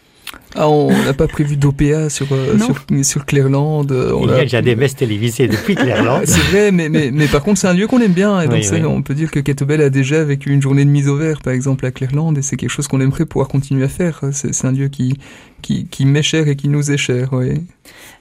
Ah, 0.60 0.70
on 0.70 0.90
n'a 0.90 1.14
pas 1.14 1.28
prévu 1.28 1.56
d'OPA 1.56 2.10
sur, 2.10 2.26
euh, 2.32 2.58
sur, 2.58 3.06
sur 3.06 3.26
Clairland. 3.28 3.92
Euh, 3.92 4.12
on 4.12 4.24
Il 4.24 4.32
y 4.32 4.34
a 4.34 4.42
déjà 4.42 4.62
des 4.64 4.76
messes 4.76 4.96
télévisées 4.96 5.48
depuis 5.48 5.76
Clairland. 5.76 6.22
c'est 6.26 6.42
vrai, 6.52 6.72
mais, 6.72 6.90
mais, 6.90 7.12
mais 7.14 7.28
par 7.28 7.44
contre, 7.44 7.60
c'est 7.60 7.68
un 7.68 7.74
lieu 7.74 7.86
qu'on 7.86 8.02
aime 8.02 8.14
bien. 8.14 8.42
Et 8.42 8.48
donc, 8.48 8.56
oui, 8.56 8.68
oui. 8.72 8.84
on 8.84 9.04
peut 9.04 9.14
dire 9.14 9.30
que 9.30 9.40
Ketobel 9.40 9.82
a 9.82 9.92
déjà 9.92 10.24
vécu 10.24 10.52
une 10.52 10.62
journée 10.62 10.84
de 10.84 10.90
mise 10.90 11.10
au 11.10 11.16
vert, 11.16 11.42
par 11.44 11.54
exemple, 11.54 11.86
à 11.86 11.92
Clairland. 11.92 12.36
Et 12.36 12.42
c'est 12.42 12.56
quelque 12.56 12.72
chose 12.72 12.88
qu'on 12.88 13.00
aimerait 13.02 13.28
pouvoir 13.28 13.50
continuer 13.50 13.84
à 13.84 13.88
faire. 13.88 14.22
C'est 14.32 14.66
un 14.66 14.72
lieu 14.72 14.88
qui, 14.88 15.16
qui, 15.62 15.86
qui 15.86 16.06
m'est 16.06 16.24
cher 16.24 16.48
et 16.48 16.56
qui 16.56 16.70
nous 16.70 16.92
est 16.92 16.98
cher. 16.98 17.30
Oui. 17.34 17.62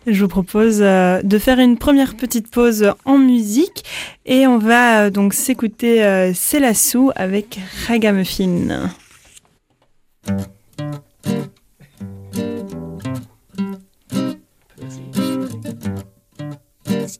Je 0.06 0.20
vous 0.22 0.28
propose 0.28 0.80
euh, 0.82 1.22
de 1.22 1.38
faire 1.38 1.58
une 1.58 1.78
première 1.78 2.16
petite 2.16 2.50
pause 2.50 2.92
en 3.06 3.16
musique 3.16 3.82
et 4.26 4.46
on 4.46 4.58
va 4.58 5.08
donc 5.08 5.32
s'écouter 5.32 6.32
Célassou 6.34 7.12
avec 7.16 7.58
Ragamuffin. 7.88 8.90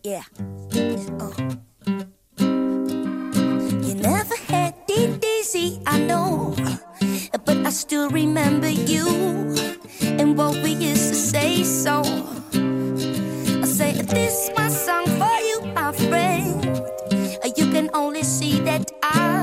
Yeah. 0.07 0.23
Oh. 1.19 1.35
You 2.39 3.95
never 3.97 4.37
had 4.47 4.75
it 4.87 5.25
easy, 5.25 5.81
I 5.85 5.99
know, 5.99 6.55
but 7.45 7.57
I 7.67 7.71
still 7.71 8.09
remember 8.11 8.69
you 8.69 9.09
and 10.01 10.39
what 10.39 10.63
we 10.63 10.75
used 10.75 11.09
to 11.09 11.17
say 11.17 11.65
so. 11.65 12.03
I 12.55 13.67
say 13.67 14.01
this 14.03 14.49
my 14.57 14.69
song 14.69 15.07
for 15.19 15.39
you, 15.43 15.75
my 15.75 15.91
friend. 15.91 16.63
You 17.57 17.67
can 17.73 17.91
only 17.93 18.23
see 18.23 18.61
that 18.61 18.93
I 19.03 19.36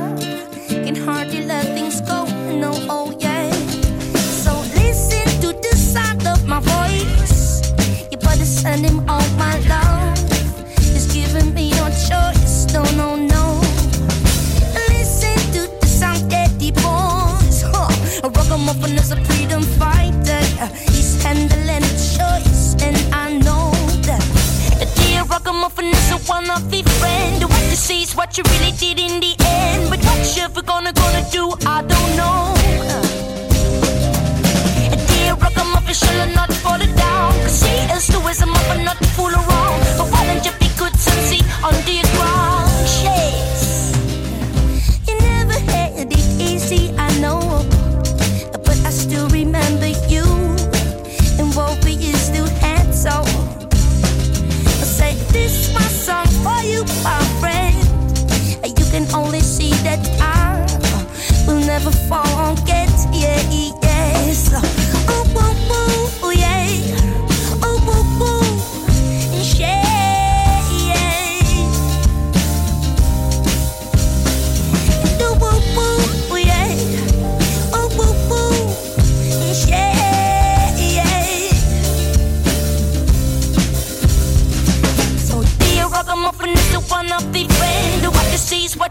one 26.33 26.49
of 26.49 26.71
the 26.71 26.81
friend. 26.99 27.43
What 27.43 27.63
you 27.69 27.75
see 27.75 28.01
is 28.01 28.15
what 28.15 28.37
you 28.37 28.43
really 28.53 28.71
did 28.71 28.97
in 28.97 29.19
the 29.19 29.35
end. 29.39 29.89
But 29.89 29.99
what 30.07 30.35
you 30.35 30.43
ever 30.43 30.63
gonna 30.63 30.93
gonna 30.93 31.23
do, 31.31 31.43
I 31.75 31.81
don't 31.91 32.11
know. 32.17 32.52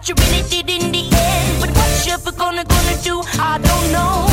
What 0.03 0.09
you 0.09 0.15
really 0.25 0.49
did 0.49 0.69
in 0.69 0.91
the 0.91 0.99
end. 0.99 1.61
But 1.61 1.71
what 1.71 2.07
you 2.07 2.13
ever 2.13 2.33
gonna 2.33 2.65
gonna 2.65 2.97
do, 3.03 3.23
I 3.39 3.59
don't 3.59 3.93
know 3.93 4.32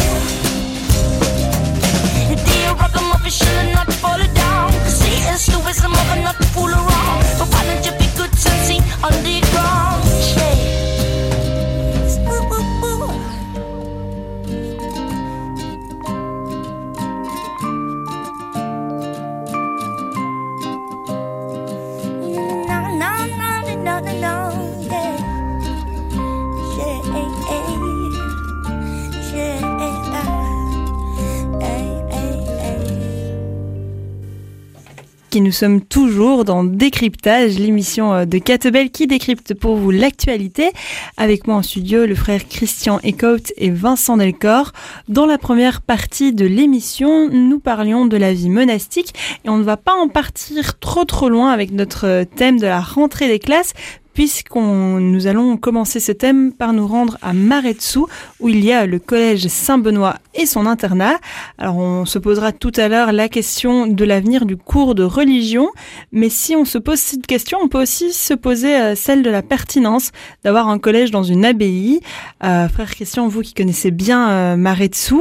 qui 35.39 35.43
nous 35.45 35.53
sommes 35.53 35.79
toujours 35.79 36.43
dans 36.43 36.65
Décryptage, 36.65 37.57
l'émission 37.57 38.13
euh, 38.13 38.25
de 38.25 38.39
Catebel 38.39 38.89
qui 38.91 39.07
décrypte 39.07 39.53
pour 39.53 39.77
vous 39.77 39.89
l'actualité. 39.89 40.69
Avec 41.15 41.47
moi 41.47 41.55
en 41.55 41.61
studio, 41.61 42.05
le 42.05 42.13
frère 42.13 42.45
Christian 42.49 42.99
Eckhout 43.03 43.53
et 43.55 43.69
Vincent 43.69 44.17
Delcor. 44.17 44.73
Dans 45.07 45.25
la 45.25 45.37
première 45.37 45.81
partie 45.81 46.33
de 46.33 46.45
l'émission, 46.45 47.29
nous 47.29 47.59
parlions 47.59 48.05
de 48.05 48.17
la 48.17 48.33
vie 48.33 48.49
monastique 48.49 49.13
et 49.45 49.49
on 49.49 49.57
ne 49.57 49.63
va 49.63 49.77
pas 49.77 49.93
en 49.93 50.09
partir 50.09 50.77
trop 50.77 51.05
trop 51.05 51.29
loin 51.29 51.51
avec 51.51 51.71
notre 51.71 52.25
thème 52.35 52.59
de 52.59 52.67
la 52.67 52.81
rentrée 52.81 53.29
des 53.29 53.39
classes 53.39 53.73
puisqu'on 54.19 54.99
nous 54.99 55.27
allons 55.27 55.55
commencer 55.55 56.01
ce 56.01 56.11
thème 56.11 56.51
par 56.51 56.73
nous 56.73 56.85
rendre 56.85 57.17
à 57.21 57.31
Maretsu 57.31 57.99
où 58.41 58.49
il 58.49 58.65
y 58.65 58.73
a 58.73 58.85
le 58.85 58.99
collège 58.99 59.47
Saint-Benoît 59.47 60.15
et 60.33 60.45
son 60.45 60.65
internat. 60.65 61.21
Alors 61.57 61.77
on 61.77 62.03
se 62.03 62.19
posera 62.19 62.51
tout 62.51 62.73
à 62.75 62.89
l'heure 62.89 63.13
la 63.13 63.29
question 63.29 63.87
de 63.87 64.03
l'avenir 64.03 64.45
du 64.45 64.57
cours 64.57 64.93
de 64.93 65.03
religion, 65.03 65.69
mais 66.11 66.27
si 66.27 66.53
on 66.53 66.65
se 66.65 66.77
pose 66.77 66.99
cette 66.99 67.27
question, 67.27 67.59
on 67.61 67.69
peut 67.69 67.81
aussi 67.81 68.11
se 68.11 68.33
poser 68.33 68.75
euh, 68.75 68.93
celle 68.93 69.23
de 69.23 69.29
la 69.29 69.41
pertinence 69.41 70.11
d'avoir 70.43 70.67
un 70.67 70.79
collège 70.79 71.11
dans 71.11 71.23
une 71.23 71.45
abbaye. 71.45 72.01
Euh, 72.43 72.67
frère 72.67 72.93
Christian, 72.93 73.29
vous 73.29 73.41
qui 73.41 73.53
connaissez 73.53 73.89
bien 73.89 74.29
euh, 74.29 74.55
Maretsu, 74.57 75.15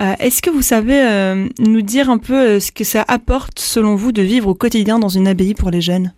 euh, 0.00 0.14
est-ce 0.20 0.40
que 0.40 0.50
vous 0.50 0.62
savez 0.62 1.48
nous 1.58 1.82
dire 1.82 2.10
un 2.10 2.18
peu 2.18 2.60
ce 2.60 2.70
que 2.70 2.84
ça 2.84 3.04
apporte 3.08 3.58
selon 3.58 3.96
vous 3.96 4.12
de 4.12 4.22
vivre 4.22 4.50
au 4.50 4.54
quotidien 4.54 5.00
dans 5.00 5.08
une 5.08 5.26
abbaye 5.26 5.54
pour 5.54 5.72
les 5.72 5.80
jeunes? 5.80 6.12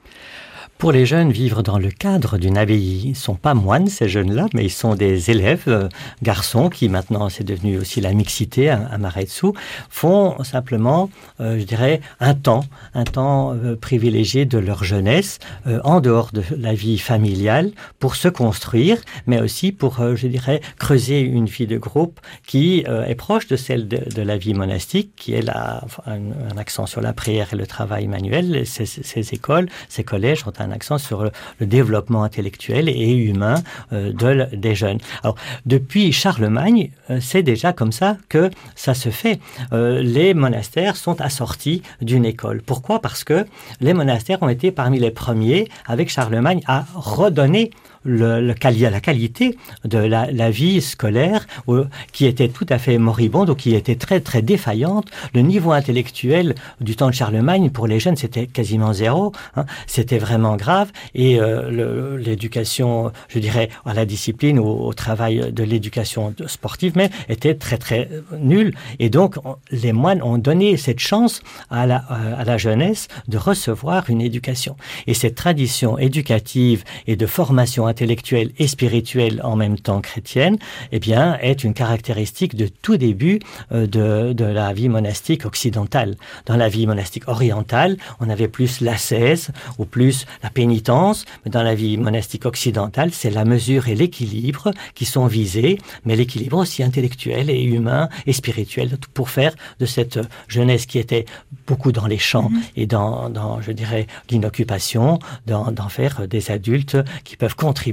Pour 0.79 0.93
les 0.93 1.07
jeunes, 1.07 1.33
vivre 1.33 1.65
dans 1.65 1.77
le 1.77 1.91
cadre 1.91 2.39
d'une 2.39 2.57
abbaye, 2.57 3.03
ils 3.07 3.11
ne 3.11 3.15
sont 3.17 3.35
pas 3.35 3.53
moines 3.53 3.89
ces 3.89 4.09
jeunes-là, 4.09 4.47
mais 4.55 4.65
ils 4.65 4.71
sont 4.71 4.95
des 4.95 5.29
élèves, 5.29 5.65
euh, 5.67 5.89
garçons, 6.23 6.71
qui 6.71 6.89
maintenant 6.89 7.29
c'est 7.29 7.43
devenu 7.43 7.79
aussi 7.79 8.01
la 8.01 8.13
mixité 8.13 8.71
à, 8.71 8.87
à 8.89 8.97
Maretsu, 8.97 9.49
font 9.91 10.41
simplement, 10.45 11.11
euh, 11.41 11.59
je 11.59 11.65
dirais, 11.65 12.01
un 12.21 12.35
temps, 12.35 12.65
un 12.95 13.03
temps 13.03 13.55
euh, 13.55 13.75
privilégié 13.75 14.45
de 14.45 14.57
leur 14.57 14.85
jeunesse, 14.85 15.41
euh, 15.67 15.81
en 15.83 16.01
dehors 16.01 16.31
de 16.33 16.45
la 16.57 16.75
vie 16.75 16.99
familiale, 16.99 17.73
pour 17.99 18.15
se 18.15 18.29
construire, 18.29 18.99
mais 19.27 19.41
aussi 19.41 19.73
pour, 19.73 19.97
je 20.15 20.29
dirais, 20.29 20.61
creuser 20.79 21.21
une 21.23 21.47
vie 21.47 21.67
de 21.67 21.77
groupe 21.77 22.21
qui 22.47 22.85
est 22.87 23.15
proche 23.17 23.49
de 23.49 23.57
celle 23.57 23.89
de, 23.89 24.23
la 24.23 24.37
vie 24.37 24.55
monastique, 24.55 25.11
qui 25.17 25.35
est 25.35 25.43
la, 25.43 25.85
un, 26.07 26.57
accent 26.57 26.87
sur 26.87 27.01
la 27.01 27.13
prière 27.13 27.49
et 27.53 27.57
le 27.57 27.67
travail 27.67 28.07
manuel. 28.07 28.65
Ces 28.65 29.35
écoles, 29.35 29.69
ces 29.89 30.05
collèges 30.05 30.47
ont 30.47 30.53
un 30.59 30.68
accent 30.71 30.99
sur 30.99 31.23
le, 31.25 31.31
le 31.61 31.67
développement 31.67 32.23
intellectuel 32.23 32.89
et 32.89 33.15
humain 33.15 33.63
euh, 33.93 34.13
de, 34.13 34.55
des 34.55 34.75
jeunes. 34.75 34.99
Alors, 35.23 35.37
depuis 35.67 36.13
Charlemagne, 36.13 36.91
euh, 37.11 37.19
c'est 37.21 37.43
déjà 37.43 37.73
comme 37.73 37.93
ça 37.93 38.17
que 38.29 38.51
ça 38.75 38.95
se 38.95 39.11
fait. 39.11 39.41
Euh, 39.73 40.03
les 40.03 40.35
monastères 40.35 40.97
sont 40.97 41.21
assortis 41.21 41.83
d'une 42.01 42.25
école. 42.25 42.63
Pourquoi? 42.63 43.01
Parce 43.01 43.25
que 43.25 43.47
les 43.81 43.95
monastères 43.95 44.43
ont 44.43 44.49
été 44.49 44.71
parmi 44.71 44.99
les 44.99 45.11
premiers, 45.11 45.69
avec 45.87 46.11
Charlemagne, 46.11 46.61
à 46.67 46.85
redonner 46.95 47.71
le, 48.09 48.41
le, 48.41 48.55
la 48.91 49.01
qualité 49.01 49.57
de 49.85 49.99
la, 49.99 50.31
la 50.33 50.51
vie 50.51 50.81
scolaire 50.81 51.47
euh, 51.69 51.85
qui 52.13 52.27
était 52.27 52.49
tout 52.49 52.67
à 52.71 52.79
fait 52.79 52.97
moribonde 52.99 53.51
ou 53.51 53.55
qui 53.55 53.75
était 53.75 53.97
très 53.97 54.21
très 54.21 54.43
défaillante. 54.43 55.09
Le 55.35 55.43
niveau 55.43 55.73
intellectuel 55.73 56.55
du 56.81 56.97
temps 56.97 57.09
de 57.09 57.15
Charlemagne 57.15 57.71
pour 57.71 57.87
les 57.87 58.01
jeunes 58.01 58.17
c'était 58.17 58.47
quasiment 58.47 58.93
zéro. 58.93 59.33
Hein. 59.57 59.67
C'était 59.87 60.19
vraiment 60.19 60.57
grave 60.57 60.91
et 61.15 61.39
euh, 61.41 62.17
l'éducation, 62.19 63.13
je 63.29 63.39
dirais, 63.39 63.69
à 63.85 63.93
la 63.95 64.07
discipline 64.07 64.59
ou 64.59 64.67
au 64.67 64.95
travail 64.95 65.53
de 65.53 65.63
l'éducation 65.63 66.35
sportive 66.47 66.97
même 66.97 67.11
était 67.29 67.55
très 67.55 67.79
très 67.79 68.09
nulle. 68.39 68.75
Et 68.99 69.11
donc 69.11 69.37
on, 69.45 69.57
les 69.71 69.93
moines 69.93 70.23
ont 70.23 70.39
donné 70.39 70.77
cette 70.77 71.01
chance 71.01 71.43
à 71.71 71.87
la, 71.87 71.99
à 71.99 72.45
la 72.45 72.57
jeunesse 72.57 73.09
de 73.29 73.37
recevoir 73.37 74.09
une 74.09 74.23
éducation. 74.23 74.77
Et 75.07 75.15
cette 75.15 75.35
tradition 75.35 75.99
éducative 75.99 76.85
et 77.07 77.17
de 77.17 77.27
formation 77.27 77.87
intellectuelle 77.87 77.98
et 78.03 78.67
spirituelle 78.67 79.41
en 79.45 79.57
même 79.57 79.79
temps 79.79 80.01
chrétienne, 80.01 80.59
eh 80.93 80.99
bien, 80.99 81.39
est 81.41 81.65
une 81.65 81.75
caractéristique 81.75 82.55
de 82.55 82.69
tout 82.83 82.97
début 82.97 83.41
euh, 83.73 83.87
de, 83.87 84.33
de, 84.33 84.45
la 84.45 84.73
vie 84.73 84.89
monastique 84.89 85.45
occidentale. 85.45 86.17
Dans 86.47 86.57
la 86.57 86.69
vie 86.69 86.87
monastique 86.87 87.29
orientale, 87.29 87.97
on 88.21 88.29
avait 88.29 88.49
plus 88.49 88.81
l'ascèse 88.81 89.51
ou 89.79 89.85
plus 89.85 90.27
la 90.43 90.51
pénitence, 90.51 91.25
mais 91.45 91.51
dans 91.51 91.63
la 91.63 91.75
vie 91.75 91.97
monastique 91.99 92.47
occidentale, 92.47 93.11
c'est 93.13 93.31
la 93.31 93.45
mesure 93.45 93.89
et 93.89 93.95
l'équilibre 93.95 94.73
qui 94.95 95.05
sont 95.05 95.27
visés, 95.27 95.79
mais 96.05 96.17
l'équilibre 96.17 96.59
aussi 96.59 96.83
intellectuel 96.83 97.51
et 97.51 97.63
humain 97.63 98.09
et 98.27 98.33
spirituel 98.33 98.97
pour 99.15 99.31
faire 99.31 99.55
de 99.81 99.87
cette 99.87 100.19
jeunesse 100.49 100.87
qui 100.87 100.99
était 100.99 101.27
beaucoup 101.67 101.93
dans 101.93 102.07
les 102.07 102.19
champs 102.19 102.51
mm 102.51 102.59
-hmm. 102.59 102.81
et 102.81 102.87
dans, 102.87 103.31
dans, 103.31 103.53
je 103.67 103.73
dirais, 103.73 104.07
l'inoccupation, 104.31 105.19
d'en 105.47 105.89
faire 105.89 106.15
des 106.29 106.45
adultes 106.51 106.99
qui 107.25 107.37
peuvent 107.37 107.59
contribuer 107.67 107.88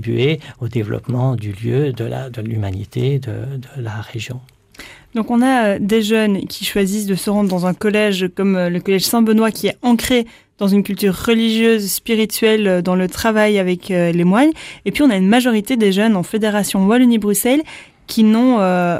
au 0.59 0.67
développement 0.67 1.35
du 1.35 1.51
lieu, 1.51 1.93
de 1.93 2.41
l'humanité, 2.41 3.19
de, 3.19 3.33
la 3.77 4.01
région. 4.01 4.39
Donc 5.13 5.31
on 5.31 5.41
a 5.41 5.79
des 5.79 6.01
jeunes 6.01 6.45
qui 6.47 6.65
choisissent 6.65 7.05
de 7.05 7.15
se 7.15 7.29
rendre 7.29 7.49
dans 7.49 7.65
un 7.65 7.73
collège 7.73 8.29
comme 8.35 8.57
le 8.57 8.79
collège 8.79 9.05
Saint-Benoît 9.05 9.51
qui 9.51 9.67
est 9.67 9.77
ancré 9.81 10.25
dans 10.57 10.67
une 10.67 10.83
culture 10.83 11.15
religieuse, 11.15 11.89
spirituelle, 11.89 12.81
dans 12.81 12.95
le 12.95 13.07
travail 13.07 13.57
avec 13.59 13.89
les 13.89 14.23
moines. 14.23 14.51
Et 14.83 14.91
puis 14.91 15.03
on 15.03 15.09
a 15.09 15.15
une 15.15 15.27
majorité 15.27 15.77
des 15.77 15.91
jeunes 15.91 16.15
en 16.15 16.23
fédération 16.23 16.85
Wallonie-Bruxelles 16.85 17.63
qui 18.07 18.23
n'ont 18.23 18.59
euh, 18.59 18.99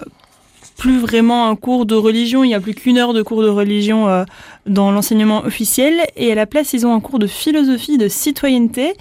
plus 0.78 1.00
vraiment 1.00 1.48
un 1.48 1.56
cours 1.56 1.86
de 1.86 1.96
religion, 1.96 2.44
il 2.44 2.48
n'y 2.48 2.56
a 2.56 2.60
plus 2.60 2.74
qu'une 2.74 2.98
heure 2.98 3.14
de 3.14 3.22
cours 3.22 3.42
de 3.42 3.48
religion 3.48 4.10
euh, 4.10 4.26
dans 4.66 4.92
l'enseignement 4.92 5.44
officiel, 5.46 6.02
et 6.16 6.32
à 6.32 6.36
la 6.36 6.46
place 6.46 6.74
ils 6.74 6.86
ont 6.86 6.94
un 6.94 7.00
cours 7.00 7.20
de 7.20 7.28
philosophie, 7.28 7.98
de 7.98 8.08
citoyenneté. 8.08 8.94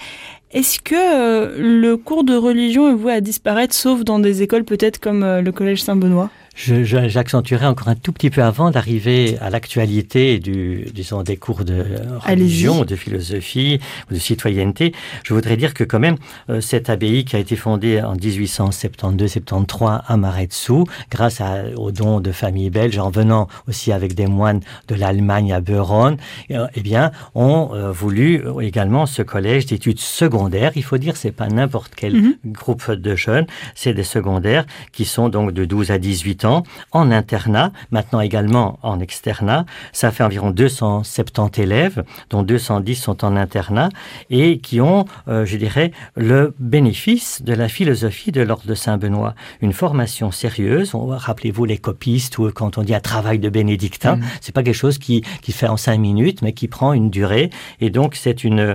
Est-ce 0.54 0.78
que 0.78 0.94
euh, 0.94 1.56
le 1.58 1.96
cours 1.96 2.22
de 2.22 2.36
religion 2.36 2.88
est 2.88 2.94
voué 2.94 3.12
à 3.12 3.20
disparaître, 3.20 3.74
sauf 3.74 4.04
dans 4.04 4.20
des 4.20 4.42
écoles 4.42 4.62
peut-être 4.62 5.00
comme 5.00 5.24
euh, 5.24 5.40
le 5.42 5.50
Collège 5.50 5.82
Saint-Benoît? 5.82 6.30
J'accentuerai 6.54 7.66
encore 7.66 7.88
un 7.88 7.96
tout 7.96 8.12
petit 8.12 8.30
peu 8.30 8.42
avant 8.42 8.70
d'arriver 8.70 9.36
à 9.40 9.50
l'actualité 9.50 10.38
du, 10.38 10.86
disons, 10.94 11.22
des 11.22 11.36
cours 11.36 11.64
de 11.64 11.84
religion, 12.20 12.84
de 12.84 12.94
philosophie 12.94 13.80
ou 14.10 14.14
de 14.14 14.18
citoyenneté. 14.20 14.92
Je 15.24 15.34
voudrais 15.34 15.56
dire 15.56 15.74
que 15.74 15.82
quand 15.82 15.98
même, 15.98 16.16
euh, 16.50 16.60
cette 16.60 16.90
abbaye 16.90 17.24
qui 17.24 17.34
a 17.34 17.40
été 17.40 17.56
fondée 17.56 18.00
en 18.00 18.14
1872-73 18.16 20.02
à 20.06 20.16
Maretsu, 20.16 20.84
grâce 21.10 21.40
à, 21.40 21.64
aux 21.76 21.90
dons 21.90 22.20
de 22.20 22.30
familles 22.30 22.70
belges, 22.70 22.98
en 22.98 23.10
venant 23.10 23.48
aussi 23.68 23.90
avec 23.90 24.14
des 24.14 24.26
moines 24.26 24.60
de 24.88 24.94
l'Allemagne 24.94 25.52
à 25.52 25.60
Beuron, 25.60 26.16
euh, 26.52 26.66
eh 26.74 26.80
bien, 26.80 27.10
ont 27.34 27.70
euh, 27.74 27.90
voulu 27.90 28.44
également 28.62 29.06
ce 29.06 29.22
collège 29.22 29.66
d'études 29.66 29.98
secondaires. 30.00 30.72
Il 30.76 30.84
faut 30.84 30.98
dire, 30.98 31.16
c'est 31.16 31.32
pas 31.32 31.48
n'importe 31.48 31.92
quel 31.96 32.14
Mhm. 32.14 32.34
groupe 32.46 32.90
de 32.92 33.16
jeunes, 33.16 33.46
c'est 33.74 33.92
des 33.92 34.04
secondaires 34.04 34.66
qui 34.92 35.04
sont 35.04 35.28
donc 35.28 35.52
de 35.52 35.64
12 35.64 35.90
à 35.90 35.98
18 35.98 36.43
en 36.44 37.10
internat, 37.10 37.72
maintenant 37.90 38.20
également 38.20 38.78
en 38.82 39.00
externat. 39.00 39.64
Ça 39.92 40.10
fait 40.10 40.22
environ 40.24 40.50
270 40.50 41.60
élèves, 41.62 42.04
dont 42.30 42.42
210 42.42 42.94
sont 42.96 43.24
en 43.24 43.36
internat 43.36 43.88
et 44.30 44.58
qui 44.58 44.80
ont, 44.80 45.04
euh, 45.28 45.44
je 45.46 45.56
dirais, 45.56 45.92
le 46.16 46.54
bénéfice 46.58 47.42
de 47.42 47.52
la 47.54 47.68
philosophie 47.68 48.32
de 48.32 48.42
l'ordre 48.42 48.66
de 48.66 48.74
Saint-Benoît. 48.74 49.34
Une 49.60 49.72
formation 49.72 50.30
sérieuse. 50.30 50.92
Rappelez-vous 50.94 51.64
les 51.64 51.78
copistes 51.78 52.38
ou 52.38 52.50
quand 52.54 52.78
on 52.78 52.82
dit 52.82 52.94
un 52.94 53.00
travail 53.00 53.38
de 53.38 53.48
bénédictin, 53.48 54.16
Mhm. 54.16 54.24
c'est 54.40 54.54
pas 54.54 54.62
quelque 54.62 54.74
chose 54.74 54.98
qui, 54.98 55.22
qui 55.42 55.52
fait 55.52 55.68
en 55.68 55.76
cinq 55.76 55.98
minutes, 55.98 56.42
mais 56.42 56.52
qui 56.52 56.68
prend 56.68 56.92
une 56.92 57.10
durée. 57.10 57.50
Et 57.80 57.90
donc, 57.90 58.14
c'est 58.16 58.44
une, 58.44 58.60
euh, 58.60 58.74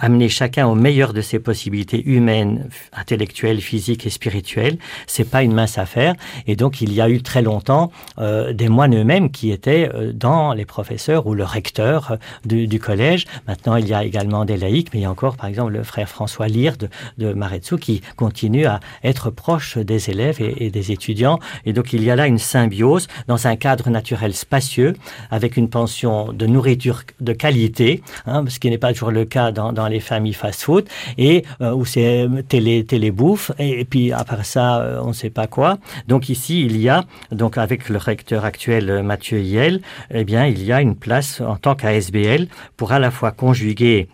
amener 0.00 0.28
chacun 0.28 0.66
au 0.66 0.74
meilleur 0.74 1.12
de 1.12 1.20
ses 1.20 1.38
possibilités 1.38 2.02
humaines, 2.06 2.68
intellectuelles, 2.92 3.60
physiques 3.60 4.06
et 4.06 4.10
spirituelles. 4.10 4.78
C'est 5.06 5.28
pas 5.28 5.42
une 5.42 5.52
mince 5.54 5.78
affaire. 5.78 6.14
Et 6.46 6.56
donc, 6.56 6.80
il 6.80 6.92
y 6.92 7.00
a 7.00 7.05
eu 7.08 7.22
très 7.22 7.42
longtemps 7.42 7.90
euh, 8.18 8.52
des 8.52 8.68
moines 8.68 8.94
eux-mêmes 8.94 9.30
qui 9.30 9.50
étaient 9.50 9.90
euh, 9.94 10.12
dans 10.12 10.52
les 10.52 10.64
professeurs 10.64 11.26
ou 11.26 11.34
le 11.34 11.44
recteur 11.44 12.12
euh, 12.12 12.66
du, 12.66 12.78
collège. 12.78 13.26
Maintenant, 13.48 13.76
il 13.76 13.88
y 13.88 13.94
a 13.94 14.04
également 14.04 14.44
des 14.44 14.56
laïcs, 14.56 14.88
mais 14.92 15.00
il 15.00 15.02
y 15.02 15.06
a 15.06 15.10
encore, 15.10 15.36
par 15.36 15.46
exemple, 15.46 15.72
le 15.72 15.82
frère 15.82 16.08
François 16.08 16.48
Lire 16.48 16.76
de, 16.76 16.88
de 17.18 17.32
Maretsu 17.32 17.78
qui 17.78 18.02
continue 18.16 18.66
à 18.66 18.80
être 19.02 19.30
proche 19.30 19.78
des 19.78 20.10
élèves 20.10 20.40
et, 20.40 20.70
des 20.70 20.92
étudiants. 20.92 21.38
Et 21.64 21.72
donc, 21.72 21.92
il 21.92 22.04
y 22.04 22.10
a 22.10 22.16
là 22.16 22.26
une 22.26 22.38
symbiose 22.38 23.08
dans 23.28 23.46
un 23.46 23.56
cadre 23.56 23.90
naturel 23.90 24.34
spacieux, 24.34 24.94
avec 25.30 25.56
une 25.56 25.68
pension 25.68 26.32
de 26.32 26.46
nourriture 26.46 27.02
de 27.20 27.32
qualité, 27.32 28.02
hein, 28.26 28.44
ce 28.48 28.58
qui 28.58 28.70
n'est 28.70 28.78
pas 28.78 28.92
toujours 28.92 29.10
le 29.10 29.24
cas 29.24 29.52
dans, 29.52 29.88
les 29.88 30.00
familles 30.00 30.32
fast-food, 30.32 30.86
et 31.18 31.44
où 31.60 31.84
c'est 31.84 32.26
télé, 32.48 32.84
télébouffe, 32.84 33.52
et, 33.58 33.80
et 33.80 33.84
puis 33.84 34.12
après 34.12 34.44
ça, 34.44 34.80
euh, 34.80 35.00
on 35.02 35.08
ne 35.08 35.12
sait 35.12 35.30
pas 35.30 35.46
quoi. 35.46 35.78
Donc 36.08 36.28
ici, 36.28 36.64
il 36.64 36.76
y 36.80 36.88
a, 36.88 36.95
donc 37.32 37.58
avec 37.58 37.88
le 37.88 37.98
recteur 37.98 38.44
actuel 38.44 38.90
euh, 38.90 39.02
Mathieu 39.02 39.40
Yel, 39.40 39.80
eh 40.10 40.24
bien, 40.24 40.46
il 40.46 40.62
y 40.62 40.72
a 40.72 40.80
une 40.80 40.96
place 40.96 41.40
en 41.40 41.56
tant 41.56 41.74
qu'ASBL 41.74 42.48
pour 42.76 42.92
à 42.92 42.98
la 42.98 43.10
fois 43.10 43.32
conjuguer 43.32 44.08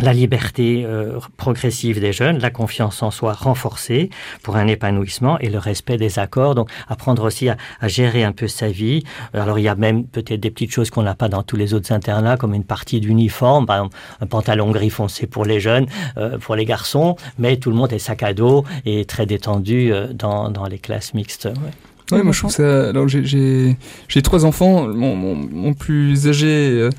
la 0.00 0.12
liberté 0.12 0.84
euh, 0.84 1.18
progressive 1.36 2.00
des 2.00 2.12
jeunes, 2.12 2.38
la 2.38 2.50
confiance 2.50 3.02
en 3.02 3.10
soi 3.10 3.32
renforcée 3.34 4.10
pour 4.42 4.56
un 4.56 4.66
épanouissement 4.66 5.38
et 5.38 5.48
le 5.48 5.58
respect 5.58 5.96
des 5.96 6.18
accords. 6.18 6.54
Donc 6.54 6.70
apprendre 6.88 7.22
aussi 7.24 7.48
à, 7.48 7.56
gérer 7.82 8.24
un 8.24 8.32
peu 8.32 8.48
sa 8.48 8.68
vie. 8.68 9.04
Alors 9.34 9.58
il 9.58 9.62
y 9.62 9.68
a 9.68 9.74
même 9.74 10.04
peut-être 10.04 10.40
des 10.40 10.50
petites 10.50 10.72
choses 10.72 10.90
qu'on 10.90 11.02
n'a 11.02 11.14
pas 11.14 11.28
dans 11.28 11.42
tous 11.42 11.56
les 11.56 11.74
autres 11.74 11.92
internats, 11.92 12.36
comme 12.36 12.54
une 12.54 12.64
partie 12.64 13.00
d'uniforme, 13.00 13.66
un 13.68 14.26
pantalon 14.26 14.70
gris 14.70 14.90
foncé 14.90 15.26
pour 15.26 15.44
les 15.44 15.60
jeunes, 15.60 15.86
euh, 16.16 16.38
pour 16.38 16.56
les 16.56 16.64
garçons, 16.64 17.16
mais 17.38 17.56
tout 17.58 17.70
le 17.70 17.76
monde 17.76 17.92
est 17.92 17.98
sac 17.98 18.22
à 18.22 18.32
dos 18.32 18.64
et 18.84 19.04
très 19.04 19.26
détendu 19.26 19.92
euh, 19.92 20.08
dans, 20.12 20.50
dans 20.50 20.66
les 20.66 20.78
classes 20.78 21.14
mixtes. 21.14 21.44
ouais. 21.44 21.91
Ouais, 22.10 22.22
moi 22.22 22.32
je 22.32 22.38
trouve 22.40 22.50
ça. 22.50 22.88
Alors 22.90 23.08
j'ai- 23.08 23.24
j'ai 23.24 23.76
j'ai 24.08 24.22
trois 24.22 24.44
enfants. 24.44 24.88
Mon, 24.88 25.14
mon, 25.16 25.34
mon 25.34 25.72
plus 25.74 26.28
âgé, 26.28 26.46
euh, 26.72 26.90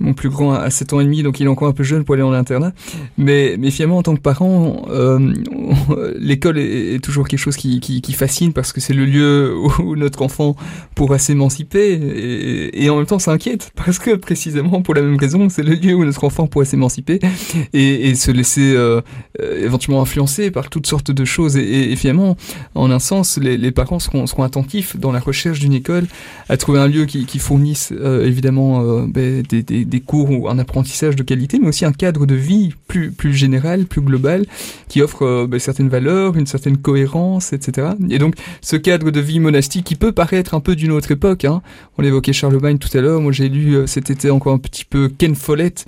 mon 0.00 0.14
plus 0.14 0.28
grand 0.28 0.52
a 0.52 0.70
7 0.70 0.92
ans 0.92 1.00
et 1.00 1.04
demi, 1.04 1.22
donc 1.22 1.40
il 1.40 1.46
est 1.46 1.48
encore 1.48 1.68
un 1.68 1.72
peu 1.72 1.82
jeune 1.82 2.04
pour 2.04 2.14
aller 2.14 2.22
en 2.22 2.32
internat. 2.32 2.72
Mais, 3.16 3.56
mais 3.58 3.70
finalement, 3.70 3.98
en 3.98 4.02
tant 4.02 4.14
que 4.14 4.20
parent, 4.20 4.86
euh, 4.90 5.32
l'école 6.18 6.58
est, 6.58 7.02
toujours 7.02 7.28
quelque 7.28 7.40
chose 7.40 7.56
qui, 7.56 7.80
qui, 7.80 8.00
qui 8.00 8.12
fascine 8.12 8.52
parce 8.52 8.72
que 8.72 8.80
c'est 8.80 8.94
le 8.94 9.04
lieu 9.04 9.54
où, 9.80 9.96
notre 9.96 10.22
enfant 10.22 10.56
pourra 10.94 11.18
s'émanciper. 11.18 12.70
Et, 12.72 12.90
en 12.90 12.96
même 12.96 13.06
temps, 13.06 13.18
ça 13.18 13.32
inquiète 13.32 13.72
parce 13.74 13.98
que 13.98 14.14
précisément 14.14 14.82
pour 14.82 14.94
la 14.94 15.02
même 15.02 15.16
raison, 15.16 15.48
c'est 15.48 15.62
le 15.62 15.74
lieu 15.74 15.94
où 15.94 16.04
notre 16.04 16.24
enfant 16.24 16.46
pourra 16.46 16.64
s'émanciper 16.64 17.20
et, 17.72 18.14
se 18.14 18.30
laisser 18.30 18.74
euh, 18.74 19.00
euh, 19.40 19.64
éventuellement 19.64 20.02
influencer 20.02 20.50
par 20.50 20.70
toutes 20.70 20.86
sortes 20.86 21.10
de 21.10 21.24
choses. 21.24 21.56
Et, 21.56 21.92
et- 21.92 21.96
finalement, 21.96 22.36
en 22.74 22.90
un 22.90 23.00
sens, 23.00 23.38
les, 23.38 23.72
parents 23.72 23.98
seront, 23.98 24.26
seront 24.26 24.44
attentifs 24.44 24.96
dans 24.96 25.10
la 25.10 25.18
recherche 25.18 25.58
d'une 25.58 25.72
école 25.72 26.06
à 26.48 26.56
trouver 26.56 26.78
un 26.78 26.86
lieu 26.86 27.06
qui, 27.06 27.26
qui 27.26 27.38
fournisse 27.40 27.92
euh, 27.92 28.24
évidemment 28.24 29.02
ben, 29.02 29.42
des, 29.42 29.62
des, 29.62 29.84
des 29.88 30.00
cours 30.00 30.30
ou 30.30 30.48
un 30.48 30.58
apprentissage 30.58 31.16
de 31.16 31.22
qualité, 31.22 31.58
mais 31.58 31.68
aussi 31.68 31.84
un 31.84 31.92
cadre 31.92 32.26
de 32.26 32.34
vie 32.34 32.74
plus, 32.86 33.10
plus 33.10 33.32
général, 33.32 33.86
plus 33.86 34.00
global, 34.00 34.44
qui 34.88 35.02
offre 35.02 35.22
euh, 35.22 35.46
ben, 35.46 35.58
certaines 35.58 35.88
valeurs, 35.88 36.36
une 36.36 36.46
certaine 36.46 36.76
cohérence, 36.76 37.52
etc. 37.52 37.88
Et 38.10 38.18
donc, 38.18 38.34
ce 38.60 38.76
cadre 38.76 39.10
de 39.10 39.20
vie 39.20 39.40
monastique 39.40 39.84
qui 39.84 39.96
peut 39.96 40.12
paraître 40.12 40.54
un 40.54 40.60
peu 40.60 40.76
d'une 40.76 40.92
autre 40.92 41.10
époque, 41.10 41.44
hein. 41.44 41.62
on 41.96 42.04
évoquait 42.04 42.32
Charlemagne 42.32 42.78
tout 42.78 42.96
à 42.96 43.00
l'heure, 43.00 43.20
moi 43.20 43.32
j'ai 43.32 43.48
lu 43.48 43.74
euh, 43.74 43.86
cet 43.86 44.10
été 44.10 44.30
encore 44.30 44.52
un 44.52 44.58
petit 44.58 44.84
peu 44.84 45.08
Ken 45.08 45.34
Follett, 45.34 45.86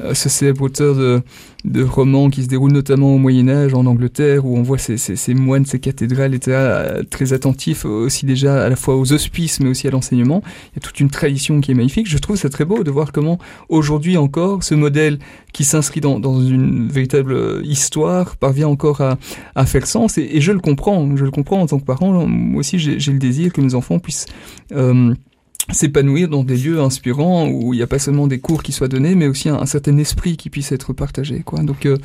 euh, 0.00 0.14
ce 0.14 0.28
célèbre 0.28 0.62
auteur 0.62 0.94
de, 0.96 1.22
de 1.64 1.82
romans 1.82 2.30
qui 2.30 2.42
se 2.42 2.48
déroulent 2.48 2.72
notamment 2.72 3.14
au 3.14 3.18
Moyen 3.18 3.48
Âge 3.48 3.74
en 3.74 3.86
Angleterre, 3.86 4.44
où 4.46 4.56
on 4.56 4.62
voit 4.62 4.78
ces, 4.78 5.34
moines, 5.34 5.64
ces 5.64 5.78
cathédrales, 5.78 6.34
etc., 6.34 7.04
très 7.10 7.32
attentifs 7.32 7.84
aussi 7.84 8.26
déjà 8.26 8.64
à 8.64 8.68
la 8.68 8.76
fois 8.76 8.96
aux 8.96 9.12
hospices, 9.12 9.60
mais 9.60 9.68
aussi 9.68 9.86
à 9.86 9.90
l'enseignement. 9.90 10.42
Il 10.72 10.76
y 10.76 10.78
a 10.78 10.80
toute 10.80 11.00
une 11.00 11.10
tradition 11.10 11.60
qui 11.60 11.70
est 11.70 11.74
magnifique. 11.74 12.08
Je 12.08 12.18
trouve 12.18 12.36
ça 12.36 12.48
très 12.48 12.64
beau 12.64 12.82
de 12.82 12.90
voir 12.90 13.12
comment 13.12 13.38
aujourd'hui 13.68 14.16
encore 14.16 14.62
ce 14.64 14.74
modèle 14.74 15.18
qui 15.52 15.64
s'inscrit 15.64 16.00
dans, 16.00 16.18
une 16.40 16.88
véritable 16.88 17.64
histoire 17.64 18.36
parvient 18.36 18.68
encore 18.68 19.00
à, 19.00 19.18
à 19.54 19.66
faire 19.66 19.86
sens. 19.86 20.18
Et, 20.18 20.28
et 20.32 20.40
je 20.40 20.52
le 20.52 20.60
comprends, 20.60 21.16
je 21.16 21.24
le 21.24 21.30
comprends 21.30 21.60
en 21.60 21.66
tant 21.66 21.78
que 21.78 21.84
parent. 21.84 22.26
Moi 22.26 22.60
aussi, 22.60 22.78
j'ai 22.78 23.12
le 23.12 23.18
désir 23.18 23.52
que 23.52 23.60
mes 23.60 23.74
enfants 23.74 23.98
puissent 23.98 24.26
euh, 24.72 25.14
s'épanouir 25.72 26.28
dans 26.28 26.44
des 26.44 26.56
lieux 26.56 26.80
inspirants 26.80 27.48
où 27.48 27.74
il 27.74 27.78
n'y 27.78 27.82
a 27.82 27.86
pas 27.86 27.98
seulement 27.98 28.26
des 28.26 28.38
cours 28.38 28.62
qui 28.62 28.72
soient 28.72 28.88
donnés, 28.88 29.14
mais 29.14 29.26
aussi 29.26 29.48
un, 29.48 29.66
certain 29.66 29.96
esprit 29.98 30.36
qui 30.36 30.50
puisse 30.50 30.72
être 30.72 30.92
partagé. 30.92 31.40
Quoi. 31.44 31.62
Donc, 31.62 31.86
euh, 31.86 31.96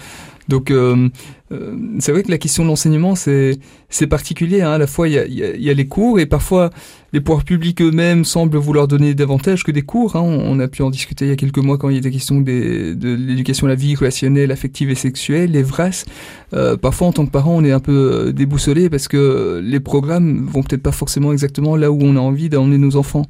donc 0.47 0.71
euh, 0.71 1.09
euh, 1.51 1.75
c'est 1.99 2.11
vrai 2.11 2.23
que 2.23 2.31
la 2.31 2.37
question 2.37 2.63
de 2.63 2.69
l'enseignement, 2.69 3.15
c'est 3.15 4.07
particulier. 4.09 4.61
Hein. 4.61 4.71
À 4.71 4.77
la 4.77 4.87
fois, 4.87 5.07
il 5.07 5.13
y 5.13 5.19
a, 5.19 5.25
y, 5.25 5.61
y 5.61 5.69
a 5.69 5.73
les 5.73 5.87
cours 5.87 6.19
et 6.19 6.25
parfois 6.25 6.69
les 7.13 7.21
pouvoirs 7.21 7.45
publics 7.45 7.81
eux-mêmes 7.81 8.25
semblent 8.25 8.57
vouloir 8.57 8.87
donner 8.87 9.13
davantage 9.13 9.63
que 9.63 9.71
des 9.71 9.81
cours. 9.81 10.17
Hein. 10.17 10.21
On, 10.21 10.59
a 10.59 10.67
pu 10.67 10.81
en 10.81 10.89
discuter 10.89 11.25
il 11.25 11.29
y 11.29 11.31
a 11.31 11.37
quelques 11.37 11.57
mois 11.57 11.77
quand 11.77 11.89
il 11.89 11.97
était 11.97 12.11
question 12.11 12.41
des, 12.41 12.95
de 12.95 13.13
l'éducation 13.13 13.67
à 13.67 13.69
la 13.69 13.75
vie 13.75 13.95
relationnelle, 13.95 14.51
affective 14.51 14.89
et 14.89 14.95
sexuelle, 14.95 15.51
les 15.51 15.63
VRAS. 15.63 16.05
Euh, 16.53 16.75
parfois, 16.75 17.07
en 17.07 17.11
tant 17.13 17.25
que 17.25 17.31
parent, 17.31 17.55
on 17.55 17.63
est 17.63 17.71
un 17.71 17.79
peu 17.79 18.33
déboussolé 18.33 18.89
parce 18.89 19.07
que 19.07 19.61
les 19.63 19.79
programmes 19.79 20.45
vont 20.47 20.63
peut-être 20.63 20.83
pas 20.83 20.91
forcément 20.91 21.31
exactement 21.31 21.77
là 21.77 21.91
où 21.91 21.99
on 22.01 22.15
a 22.17 22.19
envie 22.19 22.49
d'emmener 22.49 22.77
nos 22.77 22.97
enfants. 22.97 23.25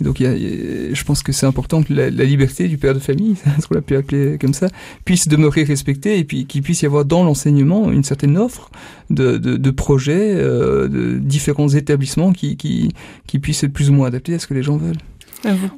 Donc, 0.00 0.18
je 0.20 1.04
pense 1.04 1.22
que 1.22 1.32
c'est 1.32 1.46
important 1.46 1.82
que 1.82 1.92
la, 1.92 2.10
la, 2.10 2.24
liberté 2.24 2.68
du 2.68 2.78
père 2.78 2.94
de 2.94 2.98
famille, 2.98 3.36
ce 3.60 3.66
qu'on 3.66 3.76
a 3.76 3.80
pu 3.80 3.96
appeler 3.96 4.38
comme 4.38 4.54
ça, 4.54 4.68
puisse 5.04 5.28
demeurer 5.28 5.64
respectée 5.64 6.18
et 6.18 6.24
puis 6.24 6.46
qu'il 6.46 6.62
puisse 6.62 6.82
y 6.82 6.86
avoir 6.86 7.04
dans 7.04 7.24
l'enseignement 7.24 7.90
une 7.90 8.04
certaine 8.04 8.38
offre 8.38 8.70
de, 9.10 9.70
projets, 9.70 10.34
euh, 10.34 10.88
de 10.88 11.18
différents 11.18 11.68
établissements 11.68 12.32
qui, 12.32 12.56
qui, 12.56 12.92
qui 13.26 13.38
puissent 13.38 13.64
être 13.64 13.72
plus 13.72 13.90
ou 13.90 13.92
moins 13.92 14.06
adaptés 14.08 14.34
à 14.34 14.38
ce 14.38 14.46
que 14.46 14.54
les 14.54 14.62
gens 14.62 14.76
veulent. 14.76 14.98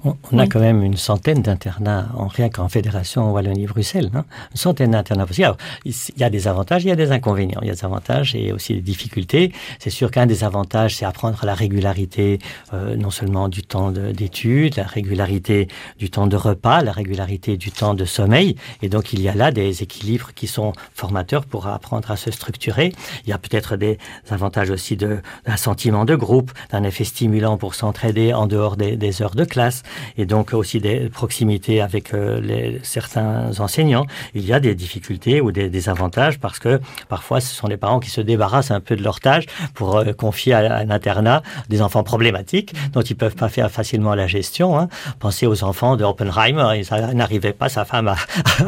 On, 0.04 0.16
on 0.32 0.38
a 0.38 0.46
quand 0.46 0.60
même 0.60 0.82
une 0.82 0.96
centaine 0.96 1.42
d'internats, 1.42 2.08
en 2.16 2.28
rien 2.28 2.48
qu'en 2.48 2.68
Fédération 2.68 3.32
Wallonie-Bruxelles, 3.32 4.10
hein 4.14 4.24
une 4.52 4.56
centaine 4.56 4.92
d'internats 4.92 5.26
possibles. 5.26 5.54
Il 5.84 5.94
y 6.16 6.24
a 6.24 6.30
des 6.30 6.48
avantages, 6.48 6.84
il 6.84 6.88
y 6.88 6.92
a 6.92 6.96
des 6.96 7.12
inconvénients. 7.12 7.60
Il 7.62 7.68
y 7.68 7.70
a 7.70 7.74
des 7.74 7.84
avantages 7.84 8.34
et 8.34 8.52
aussi 8.52 8.74
des 8.74 8.80
difficultés. 8.80 9.52
C'est 9.78 9.90
sûr 9.90 10.10
qu'un 10.10 10.26
des 10.26 10.44
avantages, 10.44 10.96
c'est 10.96 11.04
apprendre 11.04 11.38
la 11.44 11.54
régularité, 11.54 12.38
euh, 12.72 12.96
non 12.96 13.10
seulement 13.10 13.48
du 13.48 13.62
temps 13.62 13.90
d'études, 13.90 14.76
la 14.76 14.84
régularité 14.84 15.68
du 15.98 16.10
temps 16.10 16.26
de 16.26 16.36
repas, 16.36 16.82
la 16.82 16.92
régularité 16.92 17.56
du 17.56 17.70
temps 17.70 17.94
de 17.94 18.04
sommeil. 18.04 18.56
Et 18.82 18.88
donc, 18.88 19.12
il 19.12 19.20
y 19.20 19.28
a 19.28 19.34
là 19.34 19.50
des 19.50 19.82
équilibres 19.82 20.32
qui 20.34 20.46
sont 20.46 20.72
formateurs 20.94 21.44
pour 21.44 21.66
apprendre 21.66 22.10
à 22.10 22.16
se 22.16 22.30
structurer. 22.30 22.92
Il 23.24 23.30
y 23.30 23.32
a 23.32 23.38
peut-être 23.38 23.76
des 23.76 23.98
avantages 24.30 24.70
aussi 24.70 24.96
d'un 24.96 25.20
sentiment 25.56 26.04
de 26.04 26.16
groupe, 26.16 26.52
d'un 26.70 26.82
effet 26.84 27.04
stimulant 27.04 27.56
pour 27.56 27.74
s'entraider 27.74 28.32
en 28.32 28.46
dehors 28.46 28.76
des, 28.76 28.96
des 28.96 29.22
heures 29.22 29.34
de 29.34 29.44
classe 29.50 29.82
et 30.16 30.24
donc 30.24 30.54
aussi 30.54 30.80
des 30.80 31.10
proximités 31.10 31.82
avec 31.82 32.14
euh, 32.14 32.78
certains 32.82 33.60
enseignants, 33.60 34.06
il 34.34 34.46
y 34.46 34.54
a 34.54 34.60
des 34.60 34.74
difficultés 34.74 35.42
ou 35.42 35.52
des, 35.52 35.68
des, 35.68 35.88
avantages 35.90 36.38
parce 36.38 36.58
que 36.58 36.80
parfois 37.08 37.40
ce 37.40 37.54
sont 37.54 37.66
les 37.66 37.76
parents 37.76 38.00
qui 38.00 38.10
se 38.10 38.20
débarrassent 38.20 38.70
un 38.70 38.80
peu 38.80 38.96
de 38.96 39.02
leur 39.02 39.20
tâche 39.20 39.44
pour 39.74 39.96
euh, 39.96 40.12
confier 40.12 40.54
à, 40.54 40.76
un 40.76 40.90
internat 40.90 41.42
des 41.68 41.82
enfants 41.82 42.02
problématiques 42.02 42.74
dont 42.92 43.02
ils 43.02 43.16
peuvent 43.16 43.34
pas 43.34 43.48
faire 43.48 43.70
facilement 43.70 44.14
la 44.14 44.26
gestion. 44.26 44.78
Hein. 44.78 44.88
Pensez 45.18 45.46
aux 45.46 45.64
enfants 45.64 45.96
de 45.96 46.04
Oppenheimer, 46.04 46.82
ça 46.84 47.12
n'arrivait 47.12 47.52
pas 47.52 47.68
sa 47.68 47.84
femme 47.84 48.08
à, 48.08 48.16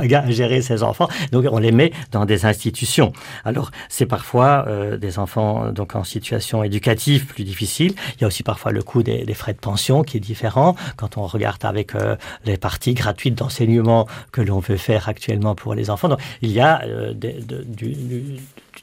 gérer 0.30 0.60
ses 0.62 0.82
enfants, 0.82 1.08
donc 1.30 1.46
on 1.50 1.58
les 1.58 1.72
met 1.72 1.92
dans 2.10 2.24
des 2.24 2.44
institutions. 2.44 3.12
Alors 3.44 3.70
c'est 3.88 4.06
parfois 4.06 4.64
euh, 4.66 4.96
des 4.96 5.18
enfants 5.18 5.70
donc 5.70 5.94
en 5.94 6.04
situation 6.04 6.64
éducative 6.64 7.26
plus 7.26 7.44
difficile. 7.44 7.94
Il 8.16 8.22
y 8.22 8.24
a 8.24 8.26
aussi 8.26 8.42
parfois 8.42 8.72
le 8.72 8.82
coût 8.82 9.02
des 9.02 9.34
frais 9.34 9.52
de 9.52 9.58
pension 9.58 10.02
qui 10.02 10.16
est 10.16 10.20
différent 10.20 10.71
quand 10.96 11.16
on 11.16 11.26
regarde 11.26 11.64
avec 11.64 11.94
euh, 11.94 12.16
les 12.44 12.56
parties 12.56 12.94
gratuites 12.94 13.34
d'enseignement 13.34 14.06
que 14.30 14.40
l'on 14.40 14.60
veut 14.60 14.76
faire 14.76 15.08
actuellement 15.08 15.54
pour 15.54 15.74
les 15.74 15.90
enfants. 15.90 16.16
Il 16.42 16.50
y 16.50 16.60
a 16.60 16.82
euh, 16.84 17.12
du, 17.14 17.96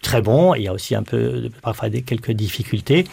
très 0.02 0.22
bon, 0.22 0.54
il 0.56 0.64
y 0.64 0.68
a 0.68 0.74
aussi 0.74 0.96
un 0.96 1.04
peu 1.04 1.50
parfois 1.62 1.90
des, 1.90 2.02
quelques 2.02 2.32
difficultés 2.32 3.06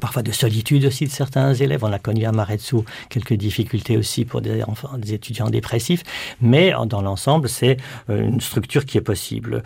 parfois 0.00 0.22
de 0.22 0.32
solitude 0.32 0.86
aussi 0.86 1.04
de 1.04 1.10
certains 1.10 1.52
élèves. 1.52 1.84
On 1.84 1.92
a 1.92 1.98
connu 1.98 2.24
à 2.24 2.32
Maretsu 2.32 2.76
quelques 3.10 3.34
difficultés 3.34 3.98
aussi 3.98 4.24
pour 4.24 4.40
des 4.40 4.64
étudiants 5.12 5.50
dépressifs, 5.50 6.02
mais 6.40 6.72
dans 6.86 7.02
l'ensemble, 7.02 7.46
c'est 7.46 7.76
euh, 8.08 8.26
une 8.26 8.40
structure 8.40 8.86
qui 8.86 8.96
est 8.96 9.02
possible 9.02 9.62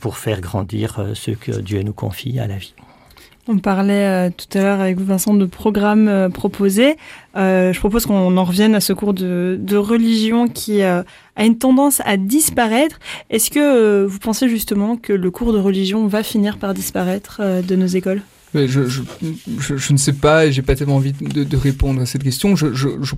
pour 0.00 0.16
faire 0.16 0.40
grandir 0.40 1.08
ce 1.12 1.32
que 1.32 1.52
Dieu 1.60 1.82
nous 1.82 1.92
confie 1.92 2.38
à 2.40 2.46
la 2.46 2.56
vie. 2.56 2.72
On 3.50 3.56
parlait 3.56 4.28
euh, 4.28 4.30
tout 4.30 4.58
à 4.58 4.62
l'heure 4.62 4.80
avec 4.80 5.00
Vincent, 5.00 5.32
de 5.32 5.46
programmes 5.46 6.06
euh, 6.06 6.28
proposés. 6.28 6.96
Euh, 7.34 7.72
je 7.72 7.78
propose 7.78 8.04
qu'on 8.04 8.36
en 8.36 8.44
revienne 8.44 8.74
à 8.74 8.80
ce 8.80 8.92
cours 8.92 9.14
de, 9.14 9.76
religion 9.76 10.48
qui 10.48 10.82
a 10.82 11.04
une 11.38 11.56
tendance 11.56 12.02
à 12.04 12.18
disparaître. 12.18 13.00
Est-ce 13.30 13.50
que 13.50 14.04
vous 14.04 14.18
pensez 14.18 14.50
justement 14.50 14.96
que 14.96 15.14
le 15.14 15.30
cours 15.30 15.54
de 15.54 15.58
religion 15.58 16.06
va 16.08 16.22
finir 16.22 16.58
par 16.58 16.74
disparaître 16.74 17.40
de 17.66 17.76
nos 17.76 17.86
écoles? 17.86 18.20
Je, 18.54 19.92
ne 19.92 19.96
sais 19.96 20.12
pas 20.12 20.46
et 20.46 20.52
j'ai 20.52 20.62
pas 20.62 20.74
tellement 20.74 20.96
envie 20.96 21.12
de, 21.12 21.56
répondre 21.56 22.02
à 22.02 22.06
cette 22.06 22.24
question. 22.24 22.56
Je, 22.56 22.74
je, 22.74 22.88
je, 23.00 23.14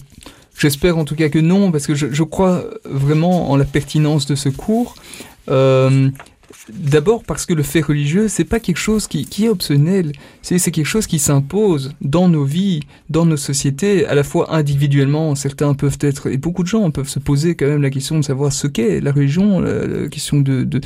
j'espère 0.59 0.99
en 0.99 1.05
tout 1.05 1.17
cas 1.17 1.29
que 1.29 1.39
non, 1.39 1.73
parce 1.73 1.87
que 1.87 1.95
je, 1.95 2.23
crois 2.23 2.65
vraiment 2.85 3.51
en 3.51 3.57
la 3.57 3.65
pertinence 3.65 4.27
de 4.27 4.35
ce 4.37 4.49
cours. 4.49 4.95
D'abord 6.75 7.25
parce 7.25 7.47
que 7.47 7.55
le 7.55 7.63
fait 7.63 7.81
religieux, 7.81 8.29
c'est 8.29 8.45
pas 8.45 8.61
quelque 8.61 8.79
chose 8.79 9.07
qui, 9.07 9.45
est 9.45 9.49
optionnel, 9.49 10.13
c'est 10.43 10.59
quelque 10.71 10.87
chose 10.87 11.07
qui 11.07 11.19
s'impose 11.19 11.95
dans 12.01 12.29
nos 12.29 12.45
vies, 12.45 12.81
dans 13.09 13.27
nos 13.27 13.37
sociétés, 13.37 14.07
à 14.07 14.15
la 14.15 14.23
fois 14.23 14.55
individuellement, 14.55 15.35
certains 15.35 15.75
peuvent 15.75 15.99
être, 16.01 16.29
et 16.29 16.37
beaucoup 16.37 16.63
de 16.63 16.69
gens 16.69 16.91
peuvent 16.91 17.09
se 17.09 17.19
poser 17.19 17.55
quand 17.55 17.67
même 17.67 17.83
la 17.83 17.91
question 17.91 18.19
de 18.19 18.25
savoir 18.25 18.53
ce 18.53 18.67
qu'est 18.67 19.01
la 19.01 19.13
religion, 19.13 19.61
la, 19.61 20.09
question 20.09 20.41
de, 20.41 20.65
de, 20.65 20.81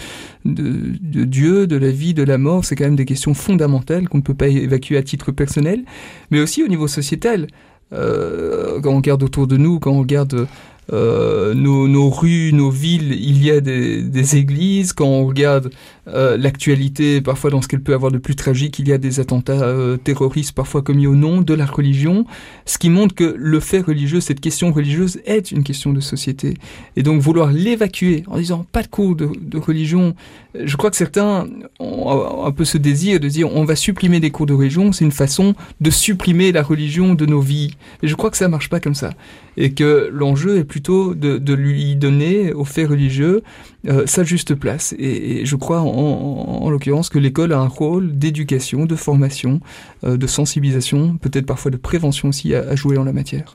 de, 0.45 0.93
de 1.01 1.25
Dieu, 1.25 1.67
de 1.67 1.77
la 1.77 1.91
vie, 1.91 2.15
de 2.15 2.23
la 2.23 2.39
mort, 2.39 2.65
c'est 2.65 2.77
quand 2.77 2.85
même 2.85 2.97
des 2.97 3.05
questions 3.05 3.35
fondamentales 3.35 4.09
qu'on 4.09 4.19
ne 4.19 4.23
peut 4.23 4.35
pas 4.35 4.49
évacuer 4.49 4.97
à 4.97 5.03
titre 5.03 5.33
personnel, 5.33 5.85
mais 6.31 6.41
aussi 6.41 6.63
au 6.63 6.69
niveau 6.69 6.89
sociétal. 6.89 7.47
Euh, 7.93 8.81
quand 8.81 8.93
on 8.93 8.97
regarde 8.97 9.23
autour 9.23 9.47
de 9.47 9.57
nous, 9.57 9.79
quand 9.79 9.93
on 9.93 10.01
regarde 10.01 10.47
euh, 10.93 11.55
nos, 11.55 11.89
nos 11.89 12.11
rues, 12.11 12.53
nos 12.53 12.71
villes, 12.71 13.13
il 13.13 13.43
y 13.43 13.51
a 13.51 13.61
des, 13.61 14.03
des 14.03 14.37
églises. 14.37 14.93
Quand 14.93 15.07
on 15.07 15.27
regarde 15.27 15.71
euh, 16.09 16.37
l'actualité, 16.37 17.21
parfois 17.21 17.51
dans 17.51 17.63
ce 17.63 17.69
qu'elle 17.69 17.83
peut 17.83 17.95
avoir 17.95 18.13
de 18.13 18.19
plus 18.19 18.37
tragique, 18.37 18.79
il 18.79 18.89
y 18.89 18.93
a 18.93 18.99
des 18.99 19.21
attentats 19.21 19.63
euh, 19.63 19.97
terroristes 19.97 20.53
parfois 20.53 20.83
commis 20.83 21.07
au 21.07 21.15
nom 21.15 21.41
de 21.41 21.55
la 21.55 21.67
religion, 21.67 22.27
ce 22.67 22.79
qui 22.79 22.91
montre 22.91 23.15
que 23.15 23.35
le 23.37 23.61
fait 23.61 23.81
religieux, 23.81 24.21
cette 24.21 24.41
question 24.41 24.73
religieuse 24.73 25.21
est 25.25 25.51
une 25.51 25.65
question 25.65 25.93
de 25.93 26.01
société. 26.01 26.55
Et 26.97 27.03
donc 27.03 27.21
vouloir 27.21 27.51
l'évacuer 27.51 28.25
en 28.27 28.37
disant 28.37 28.67
pas 28.71 28.83
de 28.83 28.89
cours 28.89 29.17
de, 29.17 29.31
de 29.41 29.59
religion, 29.59 30.15
je 30.55 30.77
crois 30.77 30.91
que 30.91 30.97
certains 30.97 31.47
ont 31.81 32.45
un 32.45 32.53
peu 32.53 32.65
ce 32.65 32.79
désir 32.79 33.21
de 33.21 33.29
dire 33.29 33.55
on 33.55 33.65
va 33.65 33.77
supprimer 33.77 34.21
des 34.21 34.31
cours 34.31 34.47
de 34.47 34.53
religion, 34.53 34.93
c'est 34.93 35.05
une 35.05 35.13
façon 35.13 35.55
de 35.81 35.91
supprimer 35.91 36.53
la 36.53 36.63
religion 36.63 37.15
de 37.15 37.27
nos 37.27 37.41
vies. 37.41 37.73
Et 38.03 38.09
je 38.09 38.15
crois 38.15 38.31
que 38.31 38.37
ça 38.37 38.49
marche 38.49 38.69
pas 38.69 38.81
comme 38.81 38.95
ça. 38.95 39.11
Et 39.57 39.73
que 39.73 40.11
l'enjeu 40.13 40.59
est 40.59 40.65
plutôt 40.65 41.15
de, 41.15 41.55
lui 41.55 41.97
donner 41.97 42.53
aux 42.53 42.65
faits 42.65 42.89
religieux 42.89 43.43
euh, 43.87 44.07
sa 44.07 44.25
juste 44.25 44.55
place. 44.55 44.95
Et, 44.99 45.41
et 45.41 45.47
je 45.47 45.57
crois 45.57 45.81
en, 45.81 45.87
en, 45.87 46.65
en 46.65 46.71
l'occurrence 46.71 47.09
que 47.09 47.19
l'école 47.19 47.53
a 47.53 47.59
un 47.59 47.69
rôle 47.69 48.19
d'éducation, 48.19 48.87
de 48.87 48.97
formation, 48.97 49.61
euh, 50.05 50.17
de 50.17 50.27
sensibilisation, 50.27 51.17
peut-être 51.19 51.47
parfois 51.47 51.71
de 51.71 51.77
prévention 51.77 52.29
aussi 52.29 52.55
à, 52.55 52.75
jouer 52.75 52.99
en 52.99 53.05
la 53.05 53.13
matière. 53.13 53.55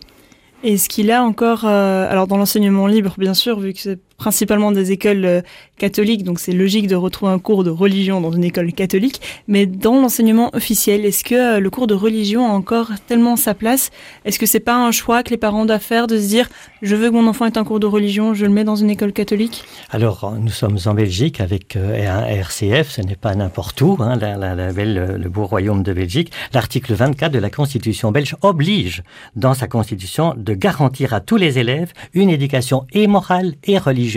Est-ce 0.63 0.89
qu'il 0.89 1.11
a 1.11 1.23
encore, 1.23 1.65
euh, 1.65 2.09
alors 2.09 2.27
dans 2.27 2.37
l'enseignement 2.37 2.87
libre 2.87 3.15
bien 3.17 3.33
sûr, 3.33 3.59
vu 3.59 3.73
que 3.73 3.79
c'est 3.79 3.99
principalement 4.19 4.71
des 4.71 4.91
écoles 4.91 5.25
euh, 5.25 5.41
catholiques, 5.77 6.23
donc 6.23 6.39
c'est 6.39 6.51
logique 6.51 6.87
de 6.87 6.95
retrouver 6.95 7.31
un 7.31 7.39
cours 7.39 7.63
de 7.63 7.71
religion 7.71 8.21
dans 8.21 8.31
une 8.31 8.43
école 8.43 8.73
catholique, 8.73 9.21
mais 9.47 9.65
dans 9.65 9.99
l'enseignement 9.99 10.51
officiel, 10.53 11.05
est-ce 11.05 11.23
que 11.23 11.55
euh, 11.55 11.59
le 11.59 11.69
cours 11.69 11.87
de 11.87 11.95
religion 11.95 12.45
a 12.45 12.49
encore 12.49 12.91
tellement 13.07 13.37
sa 13.37 13.55
place? 13.55 13.89
Est-ce 14.25 14.37
que 14.37 14.45
c'est 14.45 14.59
pas 14.59 14.75
un 14.75 14.91
choix 14.91 15.23
que 15.23 15.31
les 15.31 15.37
parents 15.37 15.65
doivent 15.65 15.81
faire 15.81 16.05
de 16.05 16.19
se 16.19 16.27
dire 16.27 16.49
je 16.81 16.95
veux 16.95 17.09
que 17.09 17.15
mon 17.15 17.27
enfant 17.27 17.45
ait 17.45 17.57
un 17.57 17.63
cours 17.63 17.79
de 17.79 17.87
religion, 17.87 18.33
je 18.33 18.45
le 18.45 18.51
mets 18.51 18.65
dans 18.65 18.75
une 18.75 18.89
école 18.89 19.13
catholique? 19.13 19.63
Alors 19.89 20.35
nous 20.39 20.51
sommes 20.51 20.77
en 20.85 20.93
Belgique 20.93 21.39
avec 21.39 21.77
euh, 21.77 22.07
un 22.07 22.25
RCF, 22.25 22.91
ce 22.91 23.01
n'est 23.01 23.15
pas 23.15 23.33
n'importe 23.33 23.81
où, 23.81 23.97
hein, 24.01 24.17
la 24.17 24.73
belle, 24.73 25.17
le 25.17 25.29
beau 25.29 25.45
royaume 25.45 25.81
de 25.81 25.93
Belgique. 25.93 26.31
L'article 26.53 26.93
24 26.93 27.31
de 27.31 27.39
la 27.39 27.49
Constitution 27.49 28.11
belge 28.11 28.35
oblige 28.41 29.01
dans 29.37 29.53
sa 29.53 29.67
constitution 29.67 30.33
de 30.35 30.53
garantir 30.53 31.13
à 31.13 31.21
tous 31.21 31.37
les 31.37 31.57
élèves 31.57 31.93
une 32.13 32.29
éducation 32.29 32.85
et 32.91 33.07
morale 33.07 33.53
et 33.63 33.77
religieuse 33.77 34.08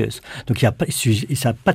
Donc 0.46 0.62
il 0.62 0.64
n'a 0.64 1.52
pas, 1.52 1.72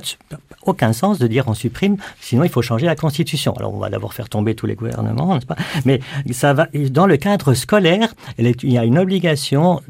aucun 0.62 0.92
sens 0.92 1.18
de 1.18 1.26
dire 1.26 1.48
on 1.48 1.54
supprime, 1.54 1.96
sinon 2.20 2.44
il 2.44 2.50
faut 2.50 2.62
changer 2.62 2.86
la 2.86 2.96
Constitution. 2.96 3.54
Alors 3.56 3.74
on 3.74 3.78
va 3.78 3.90
d'abord 3.90 4.14
faire 4.14 4.28
tomber 4.28 4.54
tous 4.54 4.66
les 4.66 4.74
gouvernements, 4.74 5.34
n'est-ce 5.34 5.46
pas? 5.46 5.56
Mais 5.84 6.00
ça 6.30 6.52
va, 6.52 6.68
dans 6.90 7.06
le 7.06 7.16
cadre 7.16 7.54
scolaire, 7.54 8.14
il 8.38 8.72
y 8.72 8.78
a 8.78 8.84
une 8.84 8.98
obligation 8.98 9.82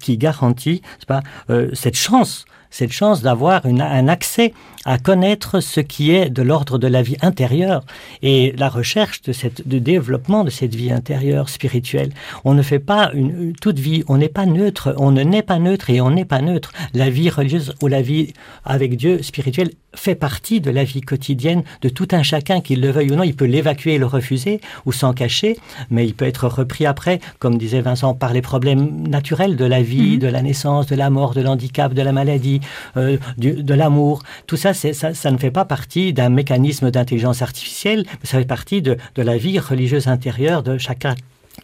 qui 0.00 0.16
garantit 0.16 0.82
pas, 1.06 1.22
euh, 1.50 1.68
cette 1.72 1.96
chance 1.96 2.44
cette 2.72 2.90
chance 2.90 3.22
d'avoir 3.22 3.64
un 3.66 4.08
accès 4.08 4.52
à 4.84 4.98
connaître 4.98 5.60
ce 5.60 5.78
qui 5.78 6.10
est 6.10 6.28
de 6.28 6.42
l'ordre 6.42 6.78
de 6.78 6.88
la 6.88 7.02
vie 7.02 7.16
intérieure 7.22 7.84
et 8.22 8.52
la 8.56 8.68
recherche 8.68 9.22
de 9.22 9.32
cette 9.32 9.68
de 9.68 9.78
développement 9.78 10.42
de 10.42 10.50
cette 10.50 10.74
vie 10.74 10.90
intérieure 10.90 11.48
spirituelle. 11.48 12.10
On 12.44 12.54
ne 12.54 12.62
fait 12.62 12.80
pas 12.80 13.12
une 13.14 13.52
toute 13.52 13.78
vie 13.78 14.02
on 14.08 14.16
n'est 14.16 14.28
pas 14.28 14.46
neutre 14.46 14.94
on 14.96 15.12
ne 15.12 15.22
n'est 15.22 15.42
pas 15.42 15.60
neutre 15.60 15.90
et 15.90 16.00
on 16.00 16.10
n'est 16.10 16.24
pas 16.24 16.40
neutre. 16.40 16.72
La 16.94 17.10
vie 17.10 17.30
religieuse 17.30 17.74
ou 17.80 17.86
la 17.86 18.02
vie 18.02 18.32
avec 18.64 18.96
dieu 18.96 19.22
spirituelle 19.22 19.70
fait 19.94 20.14
partie 20.14 20.60
de 20.60 20.70
la 20.70 20.84
vie 20.84 21.00
quotidienne 21.00 21.62
de 21.82 21.88
tout 21.88 22.08
un 22.12 22.22
chacun 22.22 22.60
qu'il 22.60 22.80
le 22.80 22.90
veuille 22.90 23.10
ou 23.10 23.14
non 23.14 23.22
il 23.22 23.34
peut 23.34 23.44
l'évacuer 23.44 23.98
le 23.98 24.06
refuser 24.06 24.60
ou 24.86 24.92
s'en 24.92 25.12
cacher 25.12 25.56
mais 25.90 26.06
il 26.06 26.14
peut 26.14 26.24
être 26.24 26.48
repris 26.48 26.86
après 26.86 27.20
comme 27.38 27.58
disait 27.58 27.80
vincent 27.80 28.14
par 28.14 28.32
les 28.32 28.42
problèmes 28.42 29.06
naturels 29.08 29.56
de 29.56 29.64
la 29.64 29.82
vie 29.82 30.16
mmh. 30.16 30.20
de 30.20 30.28
la 30.28 30.42
naissance 30.42 30.86
de 30.86 30.96
la 30.96 31.10
mort 31.10 31.34
de 31.34 31.40
l'handicap 31.40 31.92
de 31.94 32.02
la 32.02 32.12
maladie 32.12 32.60
euh, 32.96 33.16
du, 33.36 33.62
de 33.62 33.74
l'amour 33.74 34.22
tout 34.46 34.56
ça, 34.56 34.74
ça 34.74 34.92
ça 35.14 35.30
ne 35.30 35.38
fait 35.38 35.50
pas 35.50 35.64
partie 35.64 36.12
d'un 36.12 36.28
mécanisme 36.28 36.90
d'intelligence 36.90 37.42
artificielle 37.42 38.04
mais 38.06 38.26
ça 38.26 38.38
fait 38.38 38.44
partie 38.44 38.82
de, 38.82 38.96
de 39.14 39.22
la 39.22 39.36
vie 39.36 39.58
religieuse 39.58 40.08
intérieure 40.08 40.62
de 40.62 40.78
chacun 40.78 41.14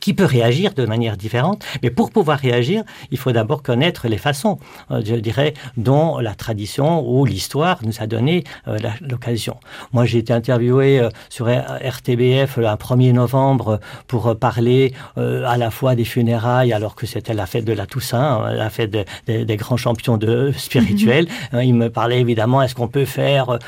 qui 0.00 0.14
peut 0.14 0.24
réagir 0.24 0.74
de 0.74 0.84
manière 0.84 1.16
différente 1.16 1.64
mais 1.82 1.90
pour 1.90 2.10
pouvoir 2.10 2.38
réagir 2.38 2.82
il 3.10 3.18
faut 3.18 3.32
d'abord 3.32 3.62
connaître 3.62 4.08
les 4.08 4.18
façons 4.18 4.58
euh, 4.90 5.02
je 5.04 5.14
dirais 5.14 5.54
dont 5.76 6.18
la 6.18 6.34
tradition 6.34 7.08
ou 7.08 7.24
l'histoire 7.24 7.78
nous 7.82 7.94
a 8.00 8.06
donné 8.06 8.44
euh, 8.68 8.78
l'occasion 9.00 9.56
moi 9.92 10.04
j'ai 10.04 10.18
été 10.18 10.32
interviewé 10.32 11.00
euh, 11.00 11.08
sur 11.30 11.46
rtbf 11.48 12.58
un 12.58 12.74
1er 12.74 13.12
novembre 13.12 13.80
pour 14.06 14.36
parler 14.38 14.92
à 15.16 15.56
la 15.56 15.70
fois 15.70 15.94
des 15.94 16.04
funérailles 16.04 16.72
alors 16.72 16.94
que 16.94 17.06
c'était 17.06 17.34
la 17.34 17.46
fête 17.46 17.64
de 17.64 17.72
la 17.72 17.86
toussaint 17.86 18.52
la 18.52 18.70
fête 18.70 18.90
de, 18.90 19.04
de, 19.26 19.44
des 19.44 19.56
grands 19.56 19.76
champions 19.76 20.16
de 20.16 20.52
spirituels 20.56 21.26
-hmm. 21.26 21.64
il 21.70 21.74
me 21.74 21.88
parlait 21.88 22.20
évidemment 22.20 22.62
est 22.62 22.68
ce 22.68 22.74
qu'on 22.74 22.88
peut 22.88 23.04
faire 23.04 23.58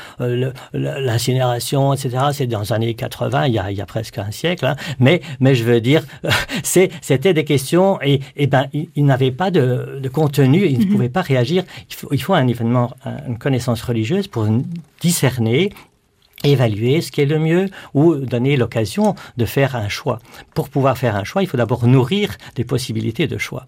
l'incinération 0.73 1.93
etc 1.93 2.07
c'est 2.31 2.47
dans 2.47 2.61
les 2.61 2.73
années 2.73 2.93
80 2.93 3.47
il 3.47 3.53
y 3.53 3.59
a, 3.59 3.71
il 3.71 3.77
y 3.77 3.81
a 3.81 3.85
presque 3.85 4.17
un 4.17 4.31
siècle 4.31 4.65
hein. 4.65 4.75
mais 4.99 5.21
mais 5.39 5.55
je 5.55 5.63
veux 5.63 5.81
dire 5.81 6.03
c'était 6.63 7.33
des 7.33 7.43
questions 7.43 7.99
et, 8.01 8.19
et 8.35 8.47
ben 8.47 8.67
il, 8.73 8.89
il 8.95 9.05
n'avait 9.05 9.31
pas 9.31 9.51
de, 9.51 9.99
de 10.01 10.09
contenu 10.09 10.65
il 10.65 10.71
mm 10.71 10.75
-hmm. 10.75 10.79
ne 10.79 10.85
mhm. 10.85 10.91
pouvait 10.91 11.09
pas 11.17 11.21
réagir 11.21 11.63
il 11.89 11.95
faut, 11.95 12.09
il 12.11 12.21
faut 12.21 12.33
un 12.33 12.47
événement 12.47 12.87
une 13.27 13.37
connaissance 13.37 13.81
religieuse 13.89 14.27
pour 14.27 14.43
discerner 15.01 15.61
évaluer 16.43 17.01
ce 17.01 17.11
qui 17.11 17.21
est 17.21 17.31
le 17.35 17.39
mieux 17.39 17.65
ou 17.93 18.15
donner 18.15 18.53
l'occasion 18.57 19.15
de 19.37 19.45
faire 19.45 19.71
un 19.75 19.89
choix 19.97 20.17
pour 20.55 20.65
pouvoir 20.73 20.97
faire 21.03 21.15
un 21.21 21.25
choix 21.29 21.41
il 21.43 21.47
faut 21.51 21.61
d'abord 21.63 21.83
nourrir 21.95 22.27
des 22.57 22.65
possibilités 22.73 23.27
de 23.27 23.37
choix 23.47 23.65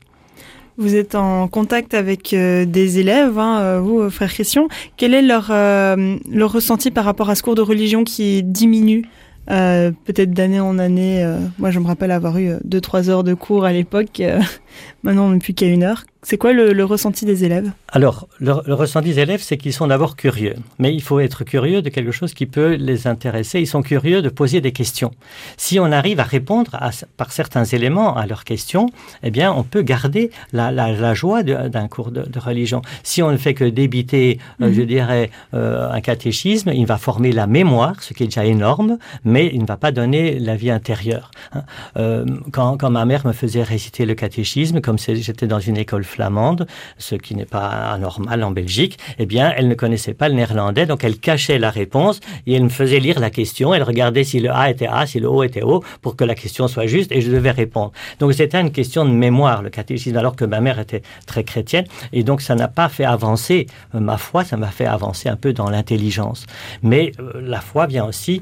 Vous 0.78 0.96
êtes 0.96 1.14
en 1.14 1.48
contact 1.48 1.94
avec 1.94 2.34
euh, 2.34 2.66
des 2.66 2.98
élèves, 2.98 3.38
hein, 3.38 3.60
euh, 3.62 3.80
vous, 3.80 4.00
euh, 4.00 4.10
frère 4.10 4.34
Christian. 4.34 4.68
Quel 4.98 5.14
est 5.14 5.22
leur, 5.22 5.50
euh, 5.52 6.18
leur 6.32 6.52
ressenti 6.52 6.90
par 6.90 7.06
rapport 7.06 7.30
à 7.30 7.36
ce 7.36 7.44
cours 7.44 7.54
de 7.54 7.62
religion 7.62 8.04
qui 8.04 8.42
diminue? 8.42 9.04
Euh, 9.50 9.92
peut-être 10.06 10.32
d'année 10.32 10.60
en 10.60 10.80
année. 10.80 11.24
euh, 11.24 11.40
moi, 11.60 11.72
je 11.72 11.80
me 11.80 11.86
rappelle 11.86 12.12
avoir 12.12 12.38
eu 12.38 12.54
2-3 12.68 13.10
heures 13.10 13.24
de 13.24 13.34
cours 13.34 13.66
à 13.66 13.74
l'époque. 13.74 14.20
euh, 14.20 14.42
maintenant, 15.04 15.26
on 15.28 15.32
n'est 15.32 15.40
plus 15.40 15.54
qu'à 15.54 15.68
une 15.68 15.84
heure. 15.84 16.06
C'est 16.26 16.38
quoi 16.38 16.54
le, 16.54 16.72
le 16.74 16.86
ressenti 16.86 17.26
des 17.26 17.44
élèves? 17.44 17.70
Alors, 17.90 18.28
le, 18.40 18.54
le 18.66 18.74
ressenti 18.74 19.10
des 19.10 19.20
élèves, 19.20 19.42
c'est 19.42 19.58
qu'ils 19.58 19.74
sont 19.74 19.88
d'abord 19.88 20.16
curieux. 20.16 20.56
Mais 20.80 20.94
il 20.94 21.02
faut 21.02 21.20
être 21.20 21.44
curieux 21.44 21.82
de 21.82 21.90
quelque 21.90 22.12
chose 22.12 22.34
qui 22.34 22.46
peut 22.46 22.76
les 22.76 23.08
intéresser. 23.08 23.60
Ils 23.60 23.68
sont 23.68 23.82
curieux 23.82 24.22
de 24.22 24.30
poser 24.30 24.62
des 24.62 24.72
questions. 24.72 25.12
Si 25.58 25.80
on 25.80 25.92
arrive 25.92 26.20
à 26.22 26.24
répondre 26.24 26.72
à, 26.76 26.92
par 27.18 27.32
certains 27.34 27.66
éléments 27.66 28.16
à 28.16 28.26
leurs 28.26 28.46
questions, 28.46 28.88
eh 29.22 29.32
bien, 29.32 29.52
on 29.52 29.64
peut 29.64 29.82
garder 29.82 30.32
la, 30.54 30.72
la, 30.72 30.92
la 30.94 31.14
joie 31.14 31.44
d'un 31.44 31.88
cours 31.90 32.12
de, 32.12 32.22
de 32.24 32.40
religion. 32.40 32.82
Si 33.04 33.22
on 33.22 33.32
ne 33.32 33.38
fait 33.38 33.54
que 33.54 33.66
débiter, 33.66 34.40
euh, 34.62 34.68
Mhm. 34.68 34.74
je 34.74 34.82
dirais, 34.84 35.30
euh, 35.54 35.92
un 35.92 36.00
catéchisme, 36.02 36.72
il 36.74 36.86
va 36.86 36.98
former 36.98 37.32
la 37.34 37.48
mémoire, 37.48 38.02
ce 38.02 38.14
qui 38.14 38.24
est 38.24 38.28
déjà 38.28 38.46
énorme, 38.46 38.98
mais 39.26 39.52
il 39.54 39.62
ne 39.62 39.66
va 39.68 39.76
pas 39.78 39.92
donner 39.92 40.40
la 40.40 40.56
vie 40.56 40.72
intérieure. 40.72 41.32
hein. 41.54 41.64
Euh, 41.98 42.26
quand, 42.52 42.78
quand 42.78 42.90
ma 42.90 43.04
mère 43.06 43.28
me 43.28 43.34
faisait 43.34 43.62
réciter 43.64 44.06
le 44.06 44.16
catéchisme, 44.16 44.80
comme 44.80 44.98
c'est- 44.98 45.16
j'étais 45.18 45.48
dans 45.48 45.60
une 45.60 45.78
école 45.78 46.04
flamande, 46.14 46.68
ce 46.98 47.16
qui 47.16 47.36
n'est 47.36 47.46
pas 47.46 47.92
anormal 47.92 48.44
en 48.44 48.52
Belgique, 48.52 48.98
eh 49.20 49.26
bien, 49.26 49.54
elle 49.56 49.68
ne 49.68 49.76
connaissait 49.76 50.14
pas 50.14 50.30
le 50.30 50.36
néerlandais, 50.36 50.86
donc 50.86 51.04
elle 51.04 51.18
cachait 51.18 51.60
la 51.60 51.70
réponse 51.70 52.20
et 52.46 52.54
elle 52.54 52.64
me 52.64 52.70
faisait 52.70 53.00
lire 53.00 53.20
la 53.20 53.30
question. 53.30 53.74
Elle 53.74 53.84
regardait 53.84 54.24
si 54.24 54.40
le 54.40 54.52
A 54.52 54.70
était 54.70 54.88
A, 54.88 55.06
si 55.06 55.20
le 55.20 55.28
O 55.30 55.44
était 55.44 55.64
O, 55.64 55.84
pour 56.02 56.16
que 56.16 56.24
la 56.24 56.36
question 56.36 56.68
soit 56.68 56.88
juste 56.88 57.12
et 57.12 57.22
je 57.22 57.32
devais 57.32 57.52
répondre. 57.52 57.92
Donc 58.20 58.34
c'était 58.34 58.62
une 58.62 58.72
question 58.72 59.06
de 59.06 59.12
mémoire, 59.12 59.62
le 59.62 59.70
catéchisme, 59.70 60.18
alors 60.18 60.36
que 60.36 60.46
ma 60.46 60.62
mère 60.62 60.80
était 60.80 61.02
très 61.26 61.44
chrétienne 61.44 61.86
et 62.12 62.24
donc 62.24 62.42
ça 62.42 62.56
n'a 62.56 62.68
pas 62.68 62.90
fait 62.90 63.06
avancer 63.06 63.68
euh, 63.96 64.00
ma 64.00 64.18
foi, 64.18 64.44
ça 64.44 64.58
m'a 64.58 64.72
fait 64.72 64.86
avancer 64.86 65.30
un 65.30 65.36
peu 65.36 65.54
dans 65.54 65.70
l'intelligence. 65.70 66.46
Mais 66.82 67.12
euh, 67.20 67.42
la 67.42 67.62
foi 67.62 67.88
vient 67.88 68.06
aussi 68.06 68.42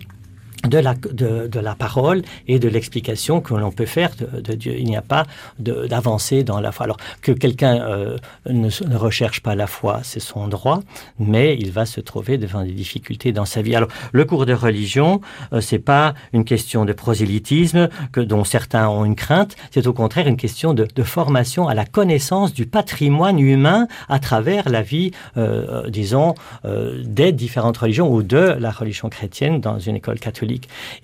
de 0.67 0.77
la, 0.77 0.93
de, 0.93 1.47
de 1.47 1.59
la 1.59 1.75
parole 1.75 2.21
et 2.47 2.59
de 2.59 2.67
l'explication 2.67 3.41
que 3.41 3.53
l'on 3.53 3.71
peut 3.71 3.85
faire 3.85 4.11
de, 4.15 4.53
Dieu. 4.53 4.75
Il 4.77 4.85
n'y 4.85 4.97
a 4.97 5.01
pas 5.01 5.25
d'avancée 5.59 6.43
dans 6.43 6.59
la 6.59 6.71
foi. 6.71 6.85
Alors 6.85 6.97
que 7.21 7.31
quelqu'un 7.31 7.81
euh, 7.81 8.17
ne, 8.49 8.69
recherche 8.95 9.41
pas 9.41 9.55
la 9.55 9.67
foi, 9.67 10.01
c'est 10.03 10.19
son 10.19 10.47
droit, 10.47 10.81
mais 11.19 11.57
il 11.59 11.71
va 11.71 11.85
se 11.85 12.01
trouver 12.01 12.37
devant 12.37 12.63
des 12.63 12.71
difficultés 12.71 13.31
dans 13.31 13.45
sa 13.45 13.61
vie. 13.61 13.75
Alors 13.75 13.89
le 14.11 14.25
cours 14.25 14.45
de 14.45 14.53
religion, 14.53 15.21
euh, 15.53 15.61
c'est 15.61 15.79
pas 15.79 16.13
une 16.33 16.45
question 16.45 16.85
de 16.85 16.93
prosélytisme 16.93 17.89
que 18.11 18.21
dont 18.21 18.43
certains 18.43 18.87
ont 18.89 19.05
une 19.05 19.15
crainte. 19.15 19.55
C'est 19.71 19.87
au 19.87 19.93
contraire 19.93 20.27
une 20.27 20.37
question 20.37 20.73
de, 20.73 20.87
de 20.93 21.03
formation 21.03 21.67
à 21.67 21.73
la 21.73 21.85
connaissance 21.85 22.53
du 22.53 22.65
patrimoine 22.65 23.39
humain 23.39 23.87
à 24.09 24.19
travers 24.19 24.69
la 24.69 24.81
vie, 24.81 25.11
euh, 25.37 25.89
disons, 25.89 26.35
euh, 26.65 27.01
des 27.05 27.31
différentes 27.31 27.77
religions 27.77 28.11
ou 28.11 28.23
de 28.23 28.55
la 28.59 28.71
religion 28.71 29.09
chrétienne 29.09 29.61
dans 29.61 29.79
une 29.79 29.95
école 29.95 30.19
catholique. 30.19 30.50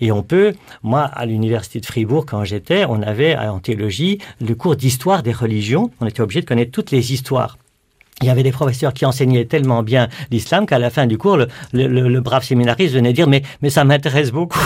Et 0.00 0.12
on 0.12 0.22
peut, 0.22 0.54
moi, 0.82 1.02
à 1.02 1.24
l'université 1.26 1.80
de 1.80 1.86
Fribourg, 1.86 2.26
quand 2.26 2.44
j'étais, 2.44 2.84
on 2.84 3.02
avait 3.02 3.36
en 3.36 3.60
théologie 3.60 4.18
le 4.40 4.54
cours 4.54 4.76
d'histoire 4.76 5.22
des 5.22 5.32
religions. 5.32 5.90
On 6.00 6.06
était 6.06 6.20
obligé 6.20 6.40
de 6.40 6.46
connaître 6.46 6.72
toutes 6.72 6.90
les 6.90 7.12
histoires. 7.12 7.56
Il 8.20 8.26
y 8.26 8.30
avait 8.30 8.42
des 8.42 8.50
professeurs 8.50 8.92
qui 8.92 9.06
enseignaient 9.06 9.44
tellement 9.44 9.82
bien 9.84 10.08
l'islam 10.32 10.66
qu'à 10.66 10.78
la 10.80 10.90
fin 10.90 11.06
du 11.06 11.18
cours, 11.18 11.36
le, 11.36 11.46
le- 11.72 11.86
le- 12.08 12.20
brave 12.20 12.42
séminariste 12.42 12.92
venait 12.94 13.12
dire 13.12 13.28
mais 13.28 13.42
mais 13.62 13.70
ça 13.70 13.84
m'intéresse 13.84 14.32
beaucoup. 14.32 14.58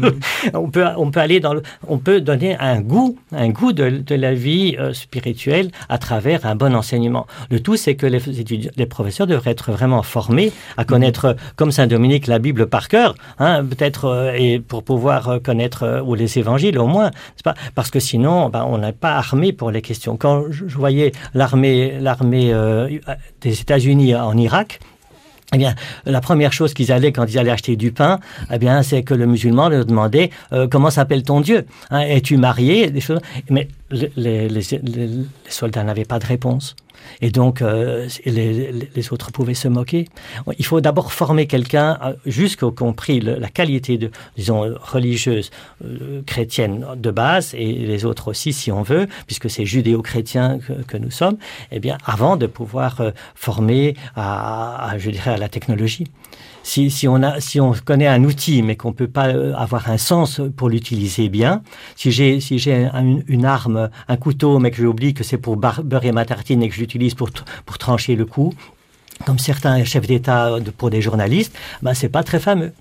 on 0.54 0.70
peut 0.70 0.86
on 0.96 1.10
peut 1.10 1.20
aller 1.20 1.38
dans 1.40 1.52
le, 1.54 1.62
on 1.86 1.98
peut 1.98 2.20
donner 2.22 2.56
un 2.58 2.80
goût 2.80 3.16
un 3.32 3.50
goût 3.50 3.72
de, 3.72 3.90
de 3.90 4.14
la 4.14 4.32
vie 4.34 4.76
euh, 4.78 4.92
spirituelle 4.94 5.70
à 5.88 5.98
travers 5.98 6.46
un 6.46 6.54
bon 6.56 6.74
enseignement. 6.74 7.26
Le 7.50 7.60
tout 7.60 7.76
c'est 7.76 7.94
que 7.94 8.06
les 8.06 8.40
étudiants, 8.40 8.70
les 8.76 8.86
professeurs 8.86 9.26
devraient 9.26 9.50
être 9.50 9.70
vraiment 9.72 10.02
formés 10.02 10.50
à 10.76 10.84
connaître 10.84 11.24
euh, 11.26 11.34
comme 11.56 11.72
Saint 11.72 11.86
Dominique 11.86 12.26
la 12.26 12.38
Bible 12.38 12.66
par 12.66 12.88
cœur, 12.88 13.14
hein, 13.38 13.64
peut-être 13.64 14.06
euh, 14.06 14.32
et 14.36 14.60
pour 14.60 14.82
pouvoir 14.82 15.40
connaître 15.42 15.82
euh, 15.82 16.00
ou 16.02 16.14
les 16.14 16.38
évangiles 16.38 16.78
au 16.78 16.86
moins, 16.86 17.10
c'est 17.36 17.44
pas? 17.44 17.54
Parce 17.74 17.90
que 17.90 18.00
sinon 18.00 18.48
ben, 18.48 18.64
on 18.66 18.78
n'est 18.78 18.92
pas 18.92 19.12
armé 19.16 19.52
pour 19.52 19.70
les 19.70 19.82
questions. 19.82 20.16
Quand 20.16 20.44
je, 20.50 20.66
je 20.68 20.76
voyais 20.78 21.12
l'armée 21.34 21.98
l'armée 22.00 22.52
euh, 22.52 22.88
des 23.40 23.60
États-Unis 23.60 24.14
en 24.14 24.36
Irak, 24.36 24.80
eh 25.52 25.58
bien, 25.58 25.74
la 26.04 26.20
première 26.20 26.52
chose 26.52 26.74
qu'ils 26.74 26.90
allaient 26.90 27.12
quand 27.12 27.26
ils 27.26 27.38
allaient 27.38 27.50
acheter 27.50 27.76
du 27.76 27.92
pain, 27.92 28.18
eh 28.52 28.58
bien, 28.58 28.82
c'est 28.82 29.02
que 29.02 29.14
le 29.14 29.26
musulman 29.26 29.68
leur 29.68 29.84
demandait 29.84 30.30
euh, 30.52 30.66
comment 30.68 30.90
s'appelle 30.90 31.22
ton 31.22 31.40
Dieu 31.40 31.66
hein, 31.90 32.00
Es-tu 32.00 32.36
marié 32.36 32.90
Des 32.90 33.00
choses. 33.00 33.20
Mais 33.50 33.68
les 33.90 34.48
soldats 35.48 35.84
n'avaient 35.84 36.04
pas 36.04 36.18
de 36.18 36.26
réponse. 36.26 36.74
Et 37.20 37.30
donc, 37.30 37.62
euh, 37.62 38.08
les, 38.24 39.12
autres 39.12 39.30
pouvaient 39.32 39.54
se 39.54 39.68
moquer. 39.68 40.08
Il 40.58 40.64
faut 40.64 40.80
d'abord 40.80 41.12
former 41.12 41.46
quelqu'un, 41.46 41.98
euh, 42.02 42.14
jusqu'au 42.26 42.70
compris 42.70 43.20
la 43.20 43.48
qualité 43.48 43.98
de, 43.98 44.10
disons, 44.36 44.74
religieuse 44.80 45.50
euh, 45.84 46.22
chrétienne 46.26 46.86
de 46.96 47.10
base, 47.10 47.54
et 47.54 47.72
les 47.72 48.04
autres 48.04 48.28
aussi, 48.28 48.52
si 48.52 48.72
on 48.72 48.82
veut, 48.82 49.06
puisque 49.26 49.50
c'est 49.50 49.64
judéo-chrétien 49.64 50.58
que, 50.88 50.96
nous 50.96 51.10
sommes, 51.10 51.36
eh 51.72 51.80
bien, 51.80 51.98
avant 52.04 52.36
de 52.36 52.46
pouvoir 52.46 53.02
former 53.34 53.96
à, 54.14 54.94
je 54.98 55.10
dirais, 55.10 55.32
à 55.32 55.36
la 55.36 55.48
technologie. 55.48 56.06
Si, 56.62 56.90
si, 56.90 57.06
on 57.08 57.22
a, 57.22 57.40
si 57.40 57.60
on 57.60 57.72
connaît 57.72 58.06
un 58.06 58.24
outil, 58.24 58.62
mais 58.62 58.74
qu'on 58.74 58.88
ne 58.88 58.94
peut 58.94 59.08
pas 59.08 59.24
avoir 59.54 59.90
un 59.90 59.98
sens 59.98 60.40
pour 60.56 60.70
l'utiliser 60.70 61.28
bien, 61.28 61.62
si 61.94 62.10
j'ai 62.10 62.40
si 62.40 62.56
une, 62.56 63.44
arme, 63.44 63.90
un 64.08 64.16
couteau, 64.16 64.58
mais 64.58 64.70
que 64.70 64.78
j'oublie 64.78 65.12
que 65.12 65.24
c'est 65.24 65.36
pour 65.36 65.56
beurrer 65.56 66.12
ma 66.12 66.24
tartine 66.24 66.62
et 66.62 66.68
que 66.70 66.74
je 66.74 66.80
l'utilise 66.94 67.14
pour, 67.14 67.30
pour 67.66 67.78
trancher 67.78 68.16
le 68.16 68.24
cou, 68.24 68.52
comme 69.26 69.38
certains 69.38 69.84
chefs 69.84 70.06
d'État 70.06 70.56
pour 70.78 70.90
des 70.90 71.00
journalistes, 71.00 71.54
ben 71.82 71.94
c'est 71.94 72.08
pas 72.08 72.22
très 72.22 72.40
fameux. 72.40 72.72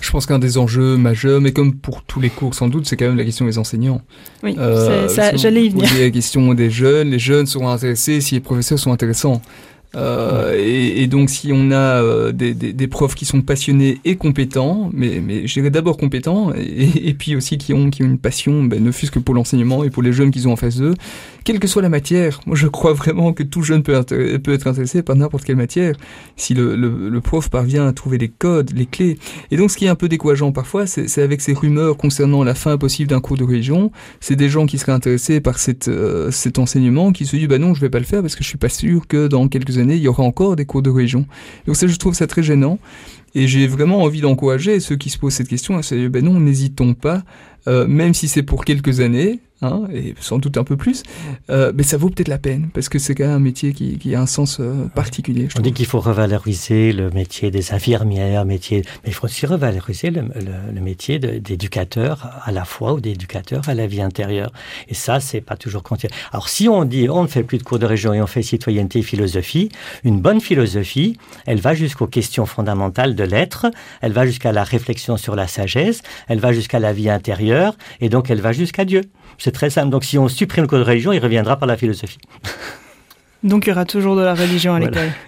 Je 0.00 0.10
pense 0.10 0.26
qu'un 0.26 0.38
des 0.38 0.58
enjeux 0.58 0.96
majeurs, 0.96 1.40
mais 1.40 1.52
comme 1.52 1.74
pour 1.74 2.02
tous 2.02 2.20
les 2.20 2.28
cours 2.28 2.54
sans 2.54 2.68
doute, 2.68 2.86
c'est 2.86 2.96
quand 2.96 3.06
même 3.06 3.16
la 3.16 3.24
question 3.24 3.46
des 3.46 3.56
enseignants. 3.56 4.02
Oui, 4.42 4.54
euh, 4.58 5.08
j'allais 5.34 5.66
y 5.66 5.68
venir. 5.70 5.88
La 5.98 6.10
question 6.10 6.52
des 6.52 6.70
jeunes, 6.70 7.10
les 7.10 7.18
jeunes 7.18 7.46
seront 7.46 7.70
intéressés 7.70 8.20
si 8.20 8.34
les 8.34 8.40
professeurs 8.40 8.78
sont 8.78 8.92
intéressants. 8.92 9.40
Euh, 9.94 10.54
et, 10.58 11.02
et, 11.02 11.06
donc 11.06 11.30
si 11.30 11.52
on 11.54 11.70
a 11.70 12.02
euh, 12.02 12.32
des, 12.32 12.52
des, 12.52 12.74
des, 12.74 12.86
profs 12.88 13.14
qui 13.14 13.24
sont 13.24 13.40
passionnés 13.40 13.98
et 14.04 14.16
compétents, 14.16 14.90
mais, 14.92 15.22
mais 15.24 15.46
je 15.46 15.54
dirais 15.54 15.70
d'abord 15.70 15.96
compétents, 15.96 16.52
et, 16.54 17.08
et, 17.08 17.14
puis 17.14 17.34
aussi 17.34 17.56
qui 17.56 17.72
ont, 17.72 17.88
qui 17.88 18.02
ont 18.02 18.06
une 18.06 18.18
passion, 18.18 18.64
ben, 18.64 18.82
ne 18.82 18.90
fût-ce 18.90 19.10
que 19.10 19.18
pour 19.18 19.34
l'enseignement 19.34 19.84
et 19.84 19.90
pour 19.90 20.02
les 20.02 20.12
jeunes 20.12 20.32
qu'ils 20.32 20.48
ont 20.48 20.52
en 20.52 20.56
face 20.56 20.76
d'eux, 20.76 20.94
quelle 21.46 21.60
que 21.60 21.68
soit 21.68 21.80
la 21.80 21.88
matière, 21.88 22.40
moi 22.44 22.56
je 22.56 22.66
crois 22.66 22.92
vraiment 22.92 23.32
que 23.32 23.44
tout 23.44 23.62
jeune 23.62 23.84
peut, 23.84 23.94
être 23.94 24.66
intéressé 24.66 25.02
par 25.04 25.14
n'importe 25.14 25.44
quelle 25.44 25.54
matière, 25.54 25.94
si 26.34 26.54
le, 26.54 26.74
le, 26.74 27.08
le, 27.08 27.20
prof 27.20 27.48
parvient 27.48 27.86
à 27.86 27.92
trouver 27.92 28.18
les 28.18 28.28
codes, 28.28 28.72
les 28.74 28.84
clés. 28.84 29.16
Et 29.52 29.56
donc 29.56 29.70
ce 29.70 29.76
qui 29.76 29.84
est 29.84 29.88
un 29.88 29.94
peu 29.94 30.08
décourageant 30.08 30.50
parfois, 30.50 30.88
c'est 30.88 31.22
avec 31.22 31.40
ces 31.40 31.52
rumeurs 31.52 31.96
concernant 31.96 32.42
la 32.42 32.56
fin 32.56 32.76
possible 32.76 33.10
d'un 33.10 33.20
cours 33.20 33.36
de 33.36 33.44
religion, 33.44 33.92
c'est 34.18 34.34
des 34.34 34.48
gens 34.48 34.66
qui 34.66 34.76
seraient 34.76 34.90
intéressés 34.90 35.40
par 35.40 35.60
cette, 35.60 35.86
euh, 35.86 36.32
cet 36.32 36.58
enseignement 36.58 37.12
qui 37.12 37.26
se 37.26 37.36
disent 37.36 37.46
bah 37.46 37.58
non 37.58 37.74
je 37.74 37.80
vais 37.80 37.90
pas 37.90 38.00
le 38.00 38.06
faire 38.06 38.22
parce 38.22 38.34
que 38.34 38.42
je 38.42 38.48
suis 38.48 38.58
pas 38.58 38.68
sûr 38.68 39.06
que 39.06 39.28
dans 39.28 39.46
quelques 39.46 39.78
années 39.78 39.94
il 39.94 40.02
y 40.02 40.08
aura 40.08 40.24
encore 40.24 40.56
des 40.56 40.64
cours 40.64 40.82
de 40.82 40.90
religion. 40.90 41.26
Donc 41.68 41.76
ça 41.76 41.86
je 41.86 41.94
trouve 41.94 42.14
ça 42.14 42.26
très 42.26 42.42
gênant. 42.42 42.80
Et 43.36 43.46
j'ai 43.46 43.68
vraiment 43.68 44.02
envie 44.02 44.22
d'encourager 44.22 44.80
ceux 44.80 44.96
qui 44.96 45.10
se 45.10 45.18
posent 45.18 45.34
cette 45.34 45.48
question 45.48 45.76
à 45.76 45.82
se 45.82 45.94
dire, 45.94 46.08
ben 46.08 46.24
non, 46.24 46.40
n'hésitons 46.40 46.94
pas, 46.94 47.22
euh, 47.68 47.86
même 47.86 48.14
si 48.14 48.28
c'est 48.28 48.42
pour 48.42 48.64
quelques 48.64 49.00
années, 49.00 49.40
hein, 49.62 49.82
et 49.92 50.14
sans 50.20 50.38
doute 50.38 50.56
un 50.56 50.64
peu 50.64 50.76
plus, 50.76 51.02
euh, 51.50 51.72
mais 51.74 51.82
ça 51.82 51.96
vaut 51.96 52.10
peut-être 52.10 52.28
la 52.28 52.38
peine, 52.38 52.68
parce 52.72 52.88
que 52.88 52.98
c'est 52.98 53.14
quand 53.14 53.24
même 53.24 53.36
un 53.36 53.38
métier 53.38 53.72
qui, 53.72 53.98
qui 53.98 54.14
a 54.14 54.20
un 54.20 54.26
sens 54.26 54.58
euh, 54.60 54.86
particulier. 54.94 55.48
Je 55.50 55.58
On 55.58 55.62
dit 55.62 55.72
qu'il 55.72 55.86
faut 55.86 56.00
revaloriser 56.00 56.92
le 56.92 57.10
métier 57.10 57.50
des 57.50 57.72
infirmières, 57.72 58.44
métier, 58.44 58.82
mais 59.04 59.10
il 59.10 59.14
faut 59.14 59.26
aussi 59.26 59.46
revaloriser 59.46 60.10
le, 60.10 60.22
le, 60.22 60.74
le 60.74 60.80
métier 60.80 61.18
d'éducateur 61.18 62.30
à 62.44 62.52
la 62.52 62.64
fois 62.64 62.94
ou 62.94 63.00
d'éducateur 63.00 63.68
à 63.68 63.74
la 63.74 63.86
vie 63.86 64.00
intérieure. 64.00 64.52
Et 64.88 64.94
ça, 64.94 65.20
c'est 65.20 65.40
pas 65.40 65.56
toujours 65.56 65.82
continu. 65.82 66.12
Alors 66.32 66.48
si 66.48 66.68
on 66.68 66.84
dit 66.84 67.08
on 67.08 67.22
ne 67.22 67.28
fait 67.28 67.42
plus 67.42 67.58
de 67.58 67.62
cours 67.62 67.78
de 67.78 67.86
région 67.86 68.12
et 68.14 68.20
on 68.22 68.26
fait 68.26 68.42
citoyenneté 68.42 69.00
et 69.00 69.02
philosophie, 69.02 69.70
une 70.04 70.20
bonne 70.20 70.40
philosophie, 70.40 71.18
elle 71.46 71.60
va 71.60 71.74
jusqu'aux 71.74 72.06
questions 72.06 72.46
fondamentales 72.46 73.14
de 73.14 73.24
l'être, 73.24 73.66
elle 74.00 74.12
va 74.12 74.26
jusqu'à 74.26 74.52
la 74.52 74.64
réflexion 74.64 75.16
sur 75.16 75.36
la 75.36 75.46
sagesse, 75.46 76.02
elle 76.28 76.40
va 76.40 76.52
jusqu'à 76.52 76.78
la 76.78 76.92
vie 76.92 77.10
intérieure, 77.10 77.76
et 78.00 78.08
donc 78.08 78.30
elle 78.30 78.40
va 78.40 78.52
jusqu'à 78.52 78.84
Dieu. 78.84 79.02
C'est 79.38 79.52
très 79.52 79.70
simple. 79.70 79.90
Donc 79.90 80.04
si 80.04 80.18
on 80.18 80.28
supprime 80.28 80.62
le 80.62 80.68
cours 80.68 80.78
de 80.78 80.84
religion, 80.84 81.12
il 81.12 81.18
reviendra 81.20 81.56
par 81.56 81.66
la 81.66 81.76
philosophie. 81.76 82.18
Donc 83.46 83.66
il 83.66 83.70
y 83.70 83.72
aura 83.72 83.84
toujours 83.84 84.16
de 84.16 84.22
la 84.22 84.34
religion 84.34 84.74
à 84.74 84.80
l'école. 84.80 85.12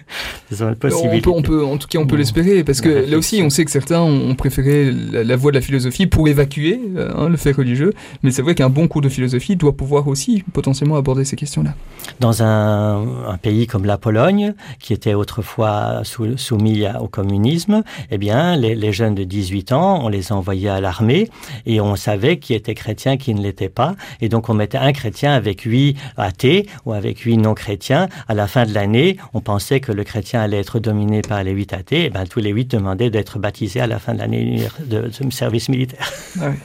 Voilà. 0.51 0.73
On 0.81 1.19
peut, 1.19 1.29
on 1.29 1.41
peut, 1.43 1.63
en 1.63 1.77
tout 1.77 1.87
cas, 1.87 1.99
on 1.99 2.07
peut 2.07 2.15
l'espérer, 2.15 2.63
parce 2.63 2.81
que 2.81 2.89
là 2.89 3.17
aussi, 3.19 3.41
on 3.43 3.51
sait 3.51 3.65
que 3.65 3.69
certains 3.71 4.01
ont 4.01 4.33
préféré 4.33 4.91
la, 4.91 5.23
la 5.23 5.35
voie 5.35 5.51
de 5.51 5.57
la 5.57 5.61
philosophie 5.61 6.07
pour 6.07 6.27
évacuer 6.27 6.79
hein, 6.97 7.29
le 7.29 7.37
fait 7.37 7.51
religieux, 7.51 7.93
mais 8.23 8.31
c'est 8.31 8.41
vrai 8.41 8.55
qu'un 8.55 8.69
bon 8.69 8.87
cours 8.87 9.01
de 9.01 9.09
philosophie 9.09 9.55
doit 9.55 9.77
pouvoir 9.77 10.07
aussi 10.07 10.43
potentiellement 10.53 10.95
aborder 10.95 11.23
ces 11.23 11.35
questions-là. 11.35 11.75
Dans 12.19 12.41
un, 12.41 13.27
un, 13.27 13.37
pays 13.37 13.67
comme 13.67 13.85
la 13.85 13.97
Pologne, 13.97 14.55
qui 14.79 14.93
était 14.93 15.13
autrefois 15.13 16.01
soumis 16.35 16.85
à, 16.85 17.01
au 17.01 17.07
communisme, 17.07 17.83
eh 18.09 18.17
bien, 18.17 18.55
les, 18.55 18.75
les, 18.75 18.91
jeunes 18.91 19.15
de 19.15 19.23
18 19.23 19.71
ans, 19.71 20.03
on 20.03 20.09
les 20.09 20.31
envoyait 20.31 20.69
à 20.69 20.81
l'armée 20.81 21.29
et 21.67 21.79
on 21.79 21.95
savait 21.95 22.39
qui 22.39 22.55
était 22.55 22.73
chrétien, 22.73 23.17
qui 23.17 23.35
ne 23.35 23.41
l'était 23.41 23.69
pas, 23.69 23.95
et 24.19 24.29
donc 24.29 24.49
on 24.49 24.53
mettait 24.53 24.79
un 24.79 24.91
chrétien 24.93 25.33
avec 25.33 25.61
huit 25.61 25.95
athées 26.17 26.67
ou 26.85 26.93
avec 26.93 27.19
huit 27.19 27.37
non 27.37 27.53
chrétiens. 27.53 28.08
À 28.27 28.33
la 28.33 28.47
fin 28.47 28.65
de 28.65 28.73
l'année, 28.73 29.17
on 29.33 29.41
pensait 29.41 29.79
que 29.79 29.91
le 29.91 30.03
chrétien 30.03 30.41
allait 30.41 30.59
être 30.59 30.79
dominé 30.79 31.21
par 31.21 31.43
les 31.43 31.51
huit 31.51 31.73
athées, 31.73 32.05
et 32.05 32.09
ben, 32.09 32.25
tous 32.25 32.39
les 32.39 32.51
huit 32.51 32.69
demandaient 32.69 33.09
d'être 33.09 33.39
baptisés 33.39 33.81
à 33.81 33.87
la 33.87 33.99
fin 33.99 34.13
de 34.13 34.19
l'année 34.19 34.67
de, 34.85 35.07
de 35.07 35.31
service 35.31 35.69
militaire. 35.69 36.11
Ah 36.41 36.51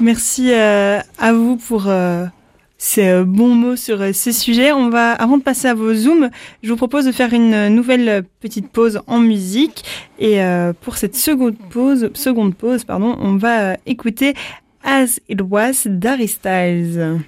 Merci 0.00 0.50
euh, 0.52 0.98
à 1.18 1.32
vous 1.34 1.56
pour 1.56 1.86
euh, 1.86 2.24
ces 2.80 3.08
euh, 3.08 3.24
bons 3.24 3.54
mots 3.54 3.76
sur 3.76 4.02
ces 4.14 4.32
sujets. 4.32 4.72
On 4.72 4.88
va, 4.88 5.12
avant 5.12 5.36
de 5.36 5.42
passer 5.42 5.68
à 5.68 5.74
vos 5.74 5.92
zooms, 5.92 6.30
je 6.62 6.70
vous 6.70 6.76
propose 6.76 7.04
de 7.04 7.12
faire 7.12 7.34
une 7.34 7.68
nouvelle 7.68 8.24
petite 8.40 8.70
pause 8.70 9.02
en 9.06 9.18
musique. 9.18 9.84
Et 10.18 10.42
euh, 10.42 10.72
pour 10.72 10.96
cette 10.96 11.14
seconde 11.14 11.56
pause, 11.70 12.10
seconde 12.14 12.54
pause, 12.54 12.84
pardon, 12.84 13.16
on 13.20 13.36
va 13.36 13.76
écouter 13.84 14.34
As 14.82 15.20
It 15.28 15.42
Was 15.42 15.86
d'Harry 15.86 16.28
Styles. 16.28 17.20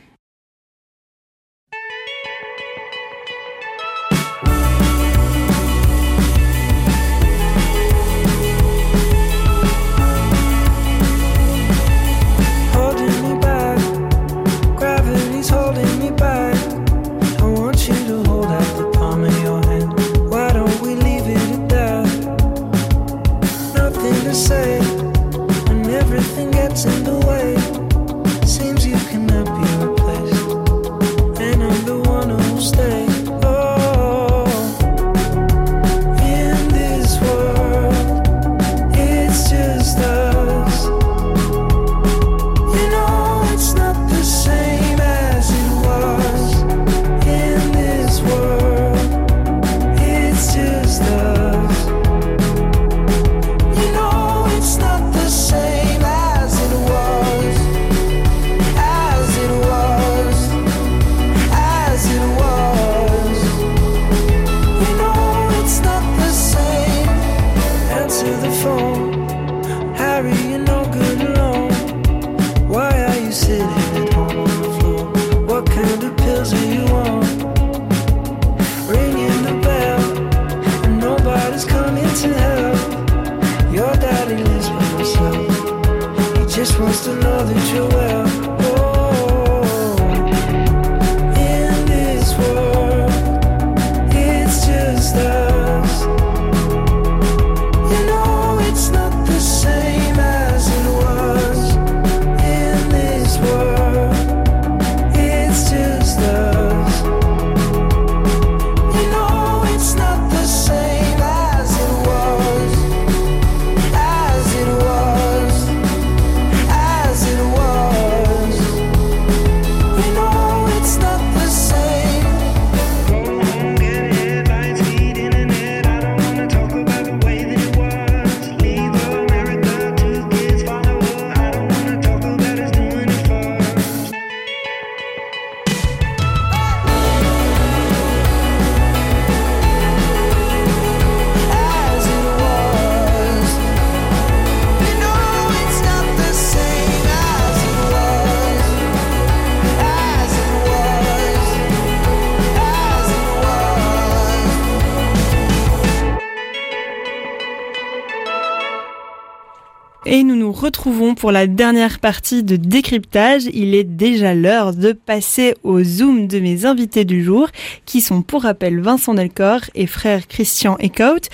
Et 160.04 160.24
nous 160.24 160.34
nous 160.34 160.50
retrouvons 160.50 161.14
pour 161.14 161.30
la 161.30 161.46
dernière 161.46 162.00
partie 162.00 162.42
de 162.42 162.56
décryptage. 162.56 163.44
Il 163.52 163.72
est 163.72 163.84
déjà 163.84 164.34
l'heure 164.34 164.74
de 164.74 164.90
passer 164.90 165.54
au 165.62 165.84
zoom 165.84 166.26
de 166.26 166.40
mes 166.40 166.64
invités 166.64 167.04
du 167.04 167.22
jour, 167.22 167.48
qui 167.86 168.00
sont 168.00 168.22
pour 168.22 168.42
rappel 168.42 168.80
Vincent 168.80 169.14
Delcor 169.14 169.60
et 169.76 169.86
frère 169.86 170.26
Christian 170.26 170.76
Eckhout. 170.78 171.28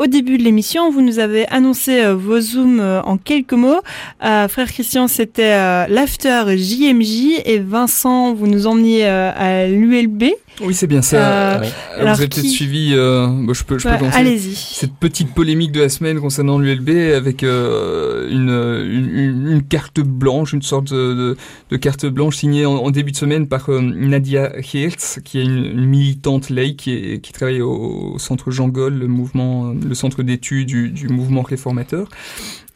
Au 0.00 0.06
début 0.06 0.38
de 0.38 0.42
l'émission, 0.42 0.90
vous 0.90 1.02
nous 1.02 1.18
avez 1.18 1.46
annoncé 1.48 2.02
euh, 2.02 2.14
vos 2.14 2.40
zooms 2.40 2.80
euh, 2.80 3.02
en 3.02 3.18
quelques 3.18 3.52
mots. 3.52 3.82
Euh, 4.24 4.48
frère 4.48 4.72
Christian, 4.72 5.08
c'était 5.08 5.88
l'after 5.88 6.44
JMJ 6.56 7.42
et 7.44 7.58
Vincent, 7.58 8.32
vous 8.32 8.46
nous 8.46 8.66
emmeniez 8.66 9.04
à 9.04 9.66
l'ULB. 9.66 10.24
Oui, 10.62 10.74
c'est 10.74 10.86
bien 10.86 11.02
ça. 11.02 11.16
Euh, 11.16 11.54
Alors, 11.56 11.62
alors 11.96 12.14
vous 12.14 12.20
avez 12.20 12.28
peut-être 12.28 12.42
qui- 12.42 12.50
suivi, 12.50 12.92
euh, 12.94 13.26
bah, 13.28 13.52
je 13.54 13.64
peux, 13.64 13.78
je 13.78 13.88
peux 13.88 13.96
commencer. 13.96 14.16
Allez-y. 14.18 14.54
Cette 14.54 14.94
petite 14.94 15.32
polémique 15.34 15.72
de 15.72 15.80
la 15.80 15.88
semaine 15.88 16.20
concernant 16.20 16.58
l'ULB 16.58 16.90
avec 17.16 17.42
euh, 17.42 18.28
une, 18.30 18.50
une, 18.50 19.48
une- 19.52 19.62
carte 19.62 20.00
blanche, 20.00 20.52
une 20.52 20.62
sorte 20.62 20.92
de, 20.92 21.14
de- 21.14 21.36
de 21.70 21.76
carte 21.76 22.06
blanche 22.06 22.36
signée 22.36 22.66
en, 22.66 22.74
en 22.74 22.90
début 22.90 23.12
de 23.12 23.16
semaine 23.16 23.46
par 23.48 23.70
euh, 23.70 23.80
Nadia 23.80 24.52
Hertz, 24.74 25.20
qui 25.24 25.38
est 25.38 25.42
une, 25.44 25.64
une 25.64 25.84
militante 25.86 26.50
laïque 26.50 26.78
qui, 26.80 26.92
est- 26.92 27.20
qui 27.20 27.32
travaille 27.32 27.62
au, 27.62 28.14
au 28.14 28.18
centre 28.18 28.50
Jean 28.50 28.68
Gaulle, 28.68 28.94
le 28.94 29.06
mouvement, 29.06 29.72
le 29.72 29.94
centre 29.94 30.22
d'études 30.22 30.66
du, 30.68 30.90
du 30.90 31.08
mouvement 31.08 31.42
réformateur. 31.42 32.08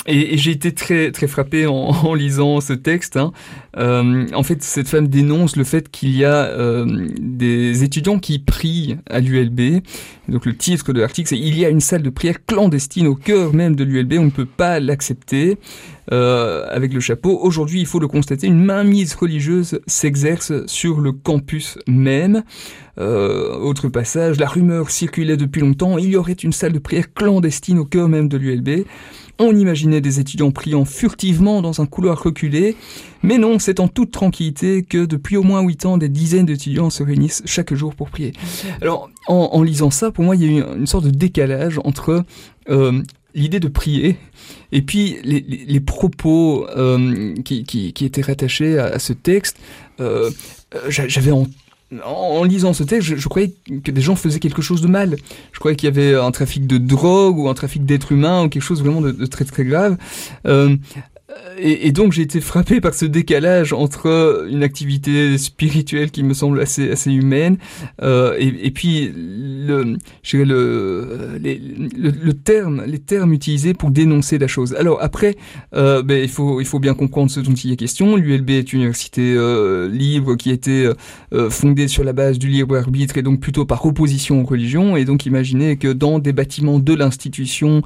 Et, 0.06 0.34
et 0.34 0.38
j'ai 0.38 0.50
été 0.50 0.72
très 0.72 1.12
très 1.12 1.26
frappé 1.26 1.66
en, 1.66 1.72
en 2.04 2.14
lisant 2.14 2.60
ce 2.60 2.72
texte. 2.72 3.16
hein. 3.16 3.32
Euh, 3.76 4.26
en 4.34 4.42
fait, 4.42 4.62
cette 4.62 4.88
femme 4.88 5.08
dénonce 5.08 5.56
le 5.56 5.64
fait 5.64 5.90
qu'il 5.90 6.16
y 6.16 6.24
a 6.24 6.44
euh, 6.44 7.08
des 7.18 7.82
étudiants 7.84 8.18
qui 8.18 8.38
prient 8.38 8.96
à 9.08 9.20
l'ULB. 9.20 9.82
Donc 10.28 10.46
le 10.46 10.56
titre 10.56 10.92
de 10.92 11.00
l'article, 11.00 11.28
c'est 11.28 11.38
Il 11.38 11.58
y 11.58 11.64
a 11.64 11.68
une 11.68 11.80
salle 11.80 12.02
de 12.02 12.10
prière 12.10 12.44
clandestine 12.46 13.06
au 13.06 13.14
cœur 13.14 13.52
même 13.52 13.76
de 13.76 13.84
l'ULB, 13.84 14.14
on 14.18 14.26
ne 14.26 14.30
peut 14.30 14.46
pas 14.46 14.80
l'accepter. 14.80 15.58
Euh, 16.12 16.66
avec 16.70 16.92
le 16.92 17.00
chapeau, 17.00 17.38
aujourd'hui, 17.42 17.80
il 17.80 17.86
faut 17.86 17.98
le 17.98 18.08
constater, 18.08 18.46
une 18.46 18.62
mainmise 18.62 19.14
religieuse 19.14 19.80
s'exerce 19.86 20.66
sur 20.66 21.00
le 21.00 21.12
campus 21.12 21.78
même. 21.86 22.42
Euh, 22.98 23.54
autre 23.56 23.88
passage, 23.88 24.38
la 24.38 24.46
rumeur 24.46 24.90
circulait 24.90 25.36
depuis 25.36 25.60
longtemps, 25.62 25.96
il 25.98 26.10
y 26.10 26.16
aurait 26.16 26.34
une 26.34 26.52
salle 26.52 26.72
de 26.72 26.78
prière 26.78 27.12
clandestine 27.12 27.78
au 27.78 27.84
cœur 27.86 28.08
même 28.08 28.28
de 28.28 28.36
l'ULB. 28.36 28.84
On 29.38 29.56
imaginait 29.56 30.00
des 30.00 30.20
étudiants 30.20 30.52
priant 30.52 30.84
furtivement 30.84 31.60
dans 31.60 31.80
un 31.80 31.86
couloir 31.86 32.22
reculé, 32.22 32.76
mais 33.22 33.36
non, 33.38 33.58
c'est 33.58 33.80
en 33.80 33.88
toute 33.88 34.12
tranquillité 34.12 34.82
que 34.84 35.04
depuis 35.04 35.36
au 35.36 35.42
moins 35.42 35.60
huit 35.62 35.86
ans, 35.86 35.98
des 35.98 36.08
dizaines 36.08 36.46
d'étudiants 36.46 36.88
se 36.90 37.02
réunissent 37.02 37.42
chaque 37.44 37.74
jour 37.74 37.94
pour 37.94 38.10
prier. 38.10 38.32
Alors, 38.80 39.10
en, 39.26 39.62
lisant 39.62 39.90
ça, 39.90 40.10
pour 40.12 40.24
moi, 40.24 40.36
il 40.36 40.42
y 40.42 40.44
a 40.44 40.58
eu 40.58 40.62
une 40.76 40.86
sorte 40.86 41.04
de 41.06 41.10
décalage 41.10 41.80
entre 41.82 42.24
euh, 42.70 43.02
l'idée 43.34 43.58
de 43.58 43.68
prier 43.68 44.16
et 44.70 44.82
puis 44.82 45.16
les, 45.24 45.80
propos 45.80 46.68
euh, 46.76 47.34
qui, 47.44 47.92
étaient 48.00 48.22
rattachés 48.22 48.78
à, 48.78 48.98
ce 48.98 49.12
texte. 49.12 49.56
Euh, 50.00 50.30
j'a- 50.88 51.08
J'avais 51.08 51.32
en 51.32 51.46
en 52.04 52.44
lisant 52.44 52.72
ce 52.72 52.82
texte, 52.82 53.16
je, 53.16 53.28
croyais 53.28 53.54
que 53.82 53.90
des 53.90 54.00
gens 54.00 54.16
faisaient 54.16 54.40
quelque 54.40 54.62
chose 54.62 54.80
de 54.80 54.88
mal. 54.88 55.16
Je 55.52 55.58
croyais 55.58 55.76
qu'il 55.76 55.88
y 55.88 55.92
avait 55.92 56.14
un 56.14 56.30
trafic 56.30 56.66
de 56.66 56.78
drogue 56.78 57.38
ou 57.38 57.48
un 57.48 57.54
trafic 57.54 57.84
d'êtres 57.84 58.12
humains 58.12 58.44
ou 58.44 58.48
quelque 58.48 58.62
chose 58.62 58.80
vraiment 58.82 59.00
de, 59.00 59.12
de 59.12 59.26
très 59.26 59.44
très 59.44 59.64
grave. 59.64 59.96
Euh, 60.46 60.76
et, 61.58 61.92
donc 61.92 62.12
j'ai 62.12 62.22
été 62.22 62.40
frappé 62.40 62.80
par 62.80 62.94
ce 62.94 63.04
décalage 63.04 63.72
entre 63.72 64.46
une 64.50 64.62
activité 64.62 65.38
spirituelle 65.38 66.10
qui 66.10 66.22
me 66.22 66.34
semble 66.34 66.60
assez 66.60 66.90
assez 66.90 67.12
humaine 67.12 67.58
euh, 68.02 68.34
et, 68.38 68.70
puis 68.70 69.10
le, 69.14 69.96
le, 70.32 71.38
les- 71.40 71.58
le 71.58 72.10
le 72.10 72.32
terme 72.34 72.82
les 72.86 72.98
termes 72.98 73.32
utilisés 73.32 73.74
pour 73.74 73.90
dénoncer 73.90 74.38
la 74.38 74.46
chose. 74.48 74.74
Alors 74.78 74.98
après, 75.02 75.36
euh, 75.74 76.02
ben, 76.02 76.22
il 76.22 76.28
faut 76.28 76.60
il 76.60 76.66
faut 76.66 76.78
bien 76.80 76.94
comprendre 76.94 77.30
ce 77.30 77.40
dont 77.40 77.52
il 77.54 77.72
est 77.72 77.76
question. 77.76 78.16
L'ULB 78.16 78.50
est 78.50 78.72
une 78.72 78.80
université 78.80 79.34
euh, 79.36 79.88
libre 79.88 80.34
qui 80.36 80.50
a 80.50 80.54
été 80.54 80.90
euh, 81.32 81.50
fondée 81.50 81.88
sur 81.88 82.04
la 82.04 82.12
base 82.12 82.38
du 82.38 82.48
libre 82.48 82.76
arbitre 82.76 83.16
et 83.18 83.22
donc 83.22 83.40
plutôt 83.40 83.64
par 83.64 83.84
opposition 83.86 84.40
aux 84.42 84.44
religions. 84.44 84.96
Et 84.96 85.04
donc 85.04 85.26
imaginez 85.26 85.76
que 85.76 85.88
dans 85.92 86.18
des 86.18 86.32
bâtiments 86.32 86.78
de 86.78 86.94
l'institution, 86.94 87.82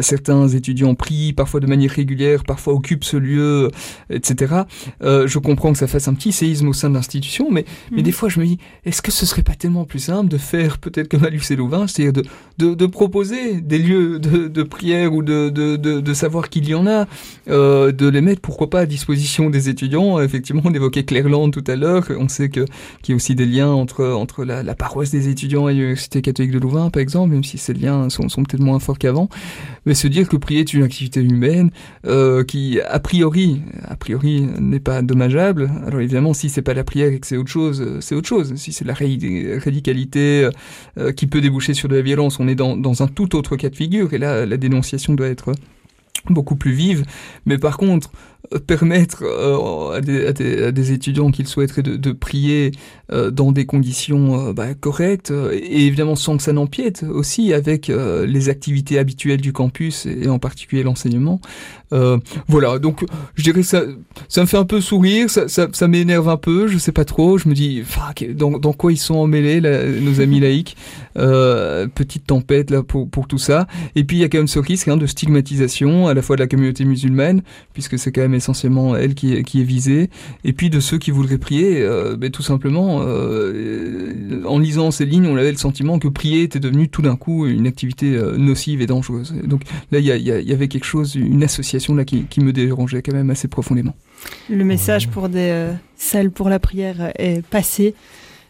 certains 0.00 0.48
étudiants 0.48 0.94
prient 0.94 1.32
parfois 1.32 1.60
de 1.60 1.66
manière 1.66 1.90
régulière, 1.90 2.44
parfois 2.44 2.74
occupent 2.88 3.04
ce 3.04 3.16
lieu, 3.18 3.70
etc. 4.10 4.62
Euh, 5.02 5.26
je 5.26 5.38
comprends 5.38 5.72
que 5.72 5.78
ça 5.78 5.86
fasse 5.86 6.08
un 6.08 6.14
petit 6.14 6.32
séisme 6.32 6.68
au 6.68 6.72
sein 6.72 6.88
de 6.88 6.94
l'institution, 6.94 7.48
mais, 7.50 7.64
mais 7.90 7.98
Mhm. 7.98 8.02
des 8.02 8.12
fois 8.12 8.28
je 8.30 8.40
me 8.40 8.46
dis, 8.46 8.58
est-ce 8.86 9.02
que 9.02 9.12
ce 9.12 9.26
serait 9.26 9.42
pas 9.42 9.54
tellement 9.54 9.84
plus 9.84 9.98
simple 9.98 10.28
de 10.30 10.38
faire 10.38 10.78
peut-être 10.78 11.08
comme 11.08 11.24
à 11.24 11.28
et 11.28 11.56
Louvain, 11.56 11.86
c'est-à-dire 11.86 12.12
de, 12.12 12.22
de, 12.58 12.74
de 12.74 12.86
proposer 12.86 13.60
des 13.60 13.78
lieux 13.78 14.18
de, 14.18 14.48
de 14.48 14.62
prière 14.62 15.12
ou 15.12 15.22
de, 15.22 15.50
de, 15.50 15.76
de, 15.76 16.00
de 16.00 16.14
savoir 16.14 16.48
qu'il 16.48 16.68
y 16.68 16.74
en 16.74 16.86
a, 16.86 17.06
euh, 17.48 17.92
de 17.92 18.08
les 18.08 18.20
mettre 18.20 18.40
pourquoi 18.40 18.70
pas 18.70 18.80
à 18.80 18.86
disposition 18.86 19.50
des 19.50 19.68
étudiants. 19.68 20.20
Effectivement, 20.20 20.62
on 20.64 20.72
évoquait 20.72 21.04
Clairland 21.04 21.50
tout 21.50 21.64
à 21.66 21.76
l'heure, 21.76 22.04
on 22.18 22.28
sait 22.28 22.48
que 22.48 22.64
qu'il 23.02 23.10
y 23.10 23.12
a 23.12 23.16
aussi 23.16 23.34
des 23.34 23.46
liens 23.46 23.70
entre, 23.70 24.04
entre 24.04 24.44
la, 24.44 24.62
la 24.62 24.74
paroisse 24.74 25.10
des 25.10 25.28
étudiants 25.28 25.68
et 25.68 25.74
l'Université 25.74 26.22
catholique 26.22 26.52
de 26.52 26.58
Louvain, 26.58 26.90
par 26.90 27.02
exemple, 27.02 27.32
même 27.34 27.44
si 27.44 27.58
ces 27.58 27.74
liens 27.74 28.08
sont, 28.08 28.28
sont 28.28 28.42
peut-être 28.42 28.62
moins 28.62 28.78
forts 28.78 28.98
qu'avant. 28.98 29.28
Mais 29.86 29.94
se 29.94 30.08
dire 30.08 30.28
que 30.28 30.36
prier 30.36 30.60
est 30.60 30.72
une 30.74 30.82
activité 30.82 31.20
humaine 31.20 31.70
euh, 32.06 32.44
qui, 32.44 32.77
a 32.86 32.98
priori, 33.00 33.62
a 33.86 33.96
priori, 33.96 34.42
n'est 34.60 34.80
pas 34.80 35.02
dommageable. 35.02 35.70
Alors 35.86 36.00
évidemment, 36.00 36.34
si 36.34 36.48
c'est 36.48 36.62
pas 36.62 36.74
la 36.74 36.84
prière 36.84 37.12
et 37.12 37.20
que 37.20 37.26
c'est 37.26 37.36
autre 37.36 37.50
chose, 37.50 37.80
euh, 37.80 38.00
c'est 38.00 38.14
autre 38.14 38.28
chose. 38.28 38.54
Si 38.56 38.72
c'est 38.72 38.84
la 38.84 38.94
radi- 38.94 39.58
radicalité 39.58 40.48
euh, 40.98 41.12
qui 41.12 41.26
peut 41.26 41.40
déboucher 41.40 41.74
sur 41.74 41.88
de 41.88 41.96
la 41.96 42.02
violence, 42.02 42.40
on 42.40 42.48
est 42.48 42.54
dans, 42.54 43.02
un 43.02 43.08
tout 43.08 43.36
autre 43.36 43.56
cas 43.56 43.68
de 43.68 43.76
figure. 43.76 44.12
Et 44.12 44.18
là, 44.18 44.46
la 44.46 44.56
dénonciation 44.56 45.14
doit 45.14 45.28
être 45.28 45.52
beaucoup 46.30 46.56
plus 46.56 46.72
vive. 46.72 47.04
Mais 47.46 47.58
par 47.58 47.76
contre, 47.76 48.10
euh, 48.10 48.37
permettre 48.66 49.24
euh, 49.24 49.96
à, 49.96 50.00
des, 50.00 50.92
étudiants 50.92 51.30
qu'ils 51.30 51.48
souhaiteraient 51.48 51.82
de, 51.82 52.12
prier 52.12 52.70
euh, 53.12 53.30
dans 53.30 53.52
des 53.52 53.66
conditions 53.66 54.48
euh, 54.48 54.52
bah, 54.52 54.74
correctes 54.74 55.32
euh, 55.32 55.52
et 55.52 55.86
évidemment 55.86 56.16
sans 56.16 56.36
que 56.36 56.42
ça 56.42 56.52
n'empiète 56.52 57.02
aussi 57.02 57.52
avec 57.52 57.90
euh, 57.90 58.26
les 58.26 58.48
activités 58.48 58.98
habituelles 58.98 59.40
du 59.40 59.52
campus 59.52 60.06
et 60.06 60.28
en 60.28 60.38
particulier 60.38 60.82
l'enseignement. 60.82 61.40
Euh, 61.92 62.18
voilà, 62.48 62.78
donc 62.78 63.04
je 63.34 63.42
dirais 63.42 63.60
que 63.60 63.66
ça, 63.66 63.82
ça 64.28 64.42
me 64.42 64.46
fait 64.46 64.58
un 64.58 64.64
peu 64.64 64.80
sourire, 64.80 65.28
ça, 65.30 65.88
m'énerve 65.88 66.28
un 66.28 66.36
peu, 66.36 66.68
je 66.68 66.76
sais 66.76 66.92
pas 66.92 67.06
trop, 67.06 67.38
je 67.38 67.48
me 67.48 67.54
dis 67.54 67.82
dans, 68.34 68.60
quoi 68.72 68.92
ils 68.92 68.98
sont 68.98 69.16
emmêlés 69.16 69.60
nos 69.60 70.20
amis 70.20 70.40
laïcs, 70.40 70.76
euh, 71.16 71.86
petite 71.88 72.26
tempête 72.26 72.70
là 72.70 72.82
pour, 72.82 73.08
pour 73.08 73.26
tout 73.26 73.38
ça. 73.38 73.66
Et 73.96 74.04
puis 74.04 74.18
il 74.18 74.20
y 74.20 74.24
a 74.24 74.28
quand 74.28 74.38
même 74.38 74.48
ce 74.48 74.58
risque 74.58 74.88
hein, 74.88 74.96
de 74.96 75.06
stigmatisation 75.06 76.08
à 76.08 76.14
la 76.14 76.22
fois 76.22 76.36
de 76.36 76.42
la 76.42 76.46
communauté 76.46 76.84
musulmane 76.84 77.42
puisque 77.72 77.98
c'est 77.98 78.12
quand 78.12 78.20
même 78.20 78.27
essentiellement 78.34 78.96
elle 78.96 79.14
qui 79.14 79.34
est, 79.34 79.42
qui 79.42 79.60
est 79.60 79.64
visée, 79.64 80.10
et 80.44 80.52
puis 80.52 80.70
de 80.70 80.80
ceux 80.80 80.98
qui 80.98 81.10
voudraient 81.10 81.38
prier, 81.38 81.82
euh, 81.82 82.16
ben, 82.16 82.30
tout 82.30 82.42
simplement, 82.42 83.00
euh, 83.02 84.42
en 84.46 84.58
lisant 84.58 84.90
ces 84.90 85.04
lignes, 85.04 85.26
on 85.26 85.36
avait 85.36 85.50
le 85.50 85.58
sentiment 85.58 85.98
que 85.98 86.08
prier 86.08 86.42
était 86.42 86.60
devenu 86.60 86.88
tout 86.88 87.02
d'un 87.02 87.16
coup 87.16 87.46
une 87.46 87.66
activité 87.66 88.14
euh, 88.16 88.36
nocive 88.36 88.80
et 88.80 88.86
dangereuse. 88.86 89.34
Donc 89.44 89.62
là, 89.92 89.98
il 89.98 90.04
y, 90.04 90.08
y, 90.08 90.52
avait 90.52 90.68
quelque 90.68 90.84
chose, 90.84 91.14
une 91.14 91.42
association 91.42 91.94
là 91.94 92.04
qui, 92.04 92.24
qui, 92.24 92.40
me 92.40 92.52
dérangeait 92.52 93.02
quand 93.02 93.12
même 93.12 93.30
assez 93.30 93.48
profondément. 93.48 93.94
Le 94.48 94.64
message 94.64 95.08
pour 95.08 95.28
des 95.28 95.50
euh, 95.50 95.72
salles 95.96 96.30
pour 96.30 96.48
la 96.48 96.58
prière 96.58 97.12
est 97.18 97.44
passé. 97.46 97.94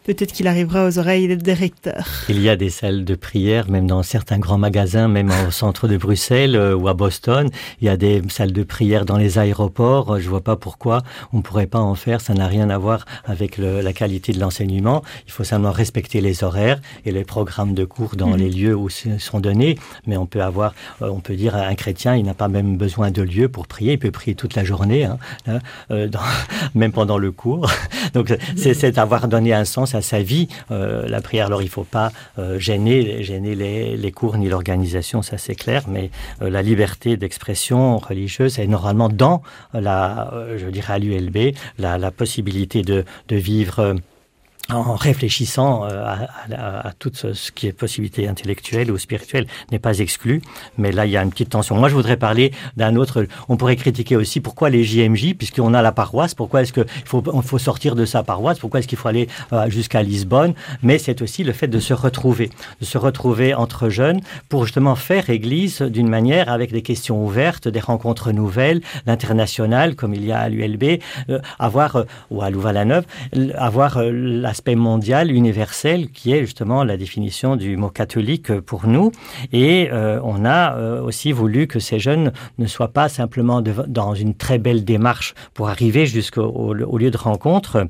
Peut-être 0.05 0.31
qu'il 0.31 0.47
arrivera 0.47 0.87
aux 0.87 0.97
oreilles 0.97 1.35
des 1.37 1.53
recteurs. 1.53 2.07
Il 2.29 2.41
y 2.41 2.49
a 2.49 2.55
des 2.55 2.69
salles 2.69 3.05
de 3.05 3.15
prière, 3.15 3.69
même 3.69 3.85
dans 3.85 4.01
certains 4.01 4.39
grands 4.39 4.57
magasins, 4.57 5.07
même 5.07 5.31
au 5.47 5.51
centre 5.51 5.87
de 5.87 5.97
Bruxelles 5.97 6.55
euh, 6.55 6.75
ou 6.75 6.87
à 6.87 6.93
Boston. 6.93 7.49
Il 7.81 7.85
y 7.85 7.89
a 7.89 7.97
des 7.97 8.21
salles 8.29 8.53
de 8.53 8.63
prière 8.63 9.05
dans 9.05 9.17
les 9.17 9.37
aéroports. 9.37 10.19
Je 10.19 10.29
vois 10.29 10.41
pas 10.41 10.55
pourquoi 10.55 11.03
on 11.33 11.37
ne 11.37 11.41
pourrait 11.41 11.67
pas 11.67 11.79
en 11.79 11.95
faire. 11.95 12.21
Ça 12.21 12.33
n'a 12.33 12.47
rien 12.47 12.69
à 12.69 12.77
voir 12.77 13.05
avec 13.25 13.57
le, 13.57 13.81
la 13.81 13.93
qualité 13.93 14.31
de 14.31 14.39
l'enseignement. 14.39 15.03
Il 15.27 15.31
faut 15.31 15.43
simplement 15.43 15.71
respecter 15.71 16.21
les 16.21 16.43
horaires 16.43 16.79
et 17.05 17.11
les 17.11 17.23
programmes 17.23 17.73
de 17.73 17.85
cours 17.85 18.15
dans 18.15 18.29
mmh. 18.29 18.37
les 18.37 18.49
lieux 18.49 18.75
où 18.75 18.89
ils 19.05 19.19
sont 19.19 19.39
donnés. 19.39 19.77
Mais 20.07 20.17
on 20.17 20.25
peut 20.25 20.41
avoir, 20.41 20.73
euh, 21.01 21.09
on 21.09 21.19
peut 21.19 21.35
dire 21.35 21.55
à 21.55 21.65
un 21.65 21.75
chrétien, 21.75 22.15
il 22.15 22.25
n'a 22.25 22.33
pas 22.33 22.47
même 22.47 22.77
besoin 22.77 23.11
de 23.11 23.21
lieu 23.21 23.49
pour 23.49 23.67
prier. 23.67 23.93
Il 23.93 23.99
peut 23.99 24.11
prier 24.11 24.35
toute 24.35 24.55
la 24.55 24.63
journée, 24.63 25.03
hein, 25.05 25.17
là, 25.45 25.59
euh, 25.91 26.07
dans, 26.07 26.19
même 26.73 26.91
pendant 26.91 27.17
le 27.17 27.31
cours. 27.31 27.69
Donc 28.13 28.35
c'est 28.55 28.97
avoir 28.97 29.27
donné 29.27 29.53
un 29.53 29.65
sens 29.65 29.88
à 29.95 30.01
sa 30.01 30.21
vie, 30.21 30.47
euh, 30.71 31.07
la 31.07 31.21
prière. 31.21 31.47
Alors 31.47 31.61
il 31.61 31.65
ne 31.65 31.69
faut 31.69 31.83
pas 31.83 32.11
euh, 32.37 32.59
gêner, 32.59 33.23
gêner 33.23 33.55
les, 33.55 34.11
cours 34.11 34.37
ni 34.37 34.49
l'organisation, 34.49 35.21
ça 35.21 35.37
c'est 35.37 35.55
clair, 35.55 35.83
mais 35.87 36.09
euh, 36.41 36.49
la 36.49 36.61
liberté 36.61 37.15
d'expression 37.15 37.97
religieuse 37.97 38.59
est 38.59 38.67
normalement 38.67 39.09
dans 39.09 39.41
la, 39.73 40.33
je 40.57 40.67
dirais 40.67 40.93
à 40.93 40.99
l'ULB, 40.99 41.53
la, 41.77 42.11
possibilité 42.11 42.81
de, 42.81 43.05
vivre 43.29 43.95
en 44.71 44.95
réfléchissant 44.95 45.85
euh, 45.85 46.05
à, 46.51 46.91
tout 46.99 47.11
ce 47.13 47.51
qui 47.51 47.67
est 47.67 47.73
possibilité 47.73 48.27
intellectuelle 48.27 48.91
ou 48.91 48.97
spirituelle 48.97 49.47
n'est 49.71 49.79
pas 49.79 49.99
exclu, 49.99 50.41
mais 50.77 50.91
là 50.91 51.05
il 51.05 51.11
y 51.11 51.17
a 51.17 51.23
une 51.23 51.31
petite 51.31 51.49
tension. 51.49 51.75
Moi 51.75 51.89
je 51.89 51.95
voudrais 51.95 52.17
parler 52.17 52.51
d'un 52.77 52.95
autre. 52.95 53.25
On 53.47 53.57
pourrait 53.57 53.75
critiquer 53.75 54.15
aussi 54.15 54.39
pourquoi 54.39 54.69
les 54.69 54.83
JMJ, 54.83 55.35
puisqu'on 55.35 55.73
a 55.73 55.81
la 55.81 55.91
paroisse, 55.91 56.35
pourquoi 56.35 56.61
est-ce 56.61 56.73
qu'il 56.73 56.85
faut 57.05 57.57
sortir 57.57 57.95
de 57.95 58.05
sa 58.05 58.23
paroisse, 58.23 58.59
pourquoi 58.59 58.79
est-ce 58.79 58.87
qu'il 58.87 58.97
faut 58.97 59.07
aller 59.07 59.27
euh, 59.53 59.69
jusqu'à 59.69 60.03
Lisbonne, 60.03 60.53
mais 60.83 60.97
c'est 60.97 61.21
aussi 61.21 61.43
le 61.43 61.53
fait 61.53 61.67
de 61.67 61.79
se 61.79 61.93
retrouver, 61.93 62.49
de 62.79 62.85
se 62.85 62.97
retrouver 62.97 63.53
entre 63.53 63.89
jeunes 63.89 64.21
pour 64.49 64.65
justement 64.65 64.95
faire 64.95 65.29
Église 65.29 65.81
d'une 65.81 66.09
manière 66.09 66.49
avec 66.49 66.71
des 66.71 66.81
questions 66.81 67.23
ouvertes, 67.23 67.67
des 67.67 67.79
rencontres 67.79 68.31
nouvelles, 68.31 68.81
l'international 69.05 69.95
comme 69.95 70.13
il 70.13 70.25
y 70.25 70.31
a 70.31 70.39
à 70.39 70.49
l'ULB, 70.49 70.99
euh, 71.29 71.39
avoir 71.57 72.05
ou 72.29 72.41
à 72.41 72.49
Louvain-la-Neuve, 72.49 73.05
avoir 73.55 74.01
la 74.03 74.53
l'aspect 74.59 74.75
mondial, 74.75 75.31
universel, 75.31 76.11
qui 76.11 76.33
est 76.33 76.41
justement 76.41 76.83
la 76.83 76.97
définition 76.97 77.55
du 77.55 77.77
mot 77.77 77.89
catholique 77.89 78.59
pour 78.59 78.87
nous. 78.87 79.13
Et 79.53 79.89
euh, 79.93 80.19
on 80.21 80.43
a 80.43 80.75
euh, 80.75 81.01
aussi 81.01 81.31
voulu 81.31 81.65
que 81.65 81.79
ces 81.79 81.97
jeunes 81.97 82.33
ne 82.57 82.65
soient 82.65 82.91
pas 82.91 83.07
simplement 83.07 83.61
dans 83.61 84.13
une 84.15 84.35
très 84.35 84.57
belle 84.57 84.83
démarche 84.83 85.33
pour 85.53 85.69
arriver 85.69 86.05
jusqu'au 86.05 86.43
au, 86.43 86.75
au 86.75 86.97
lieu 86.97 87.09
de 87.09 87.17
rencontre 87.17 87.87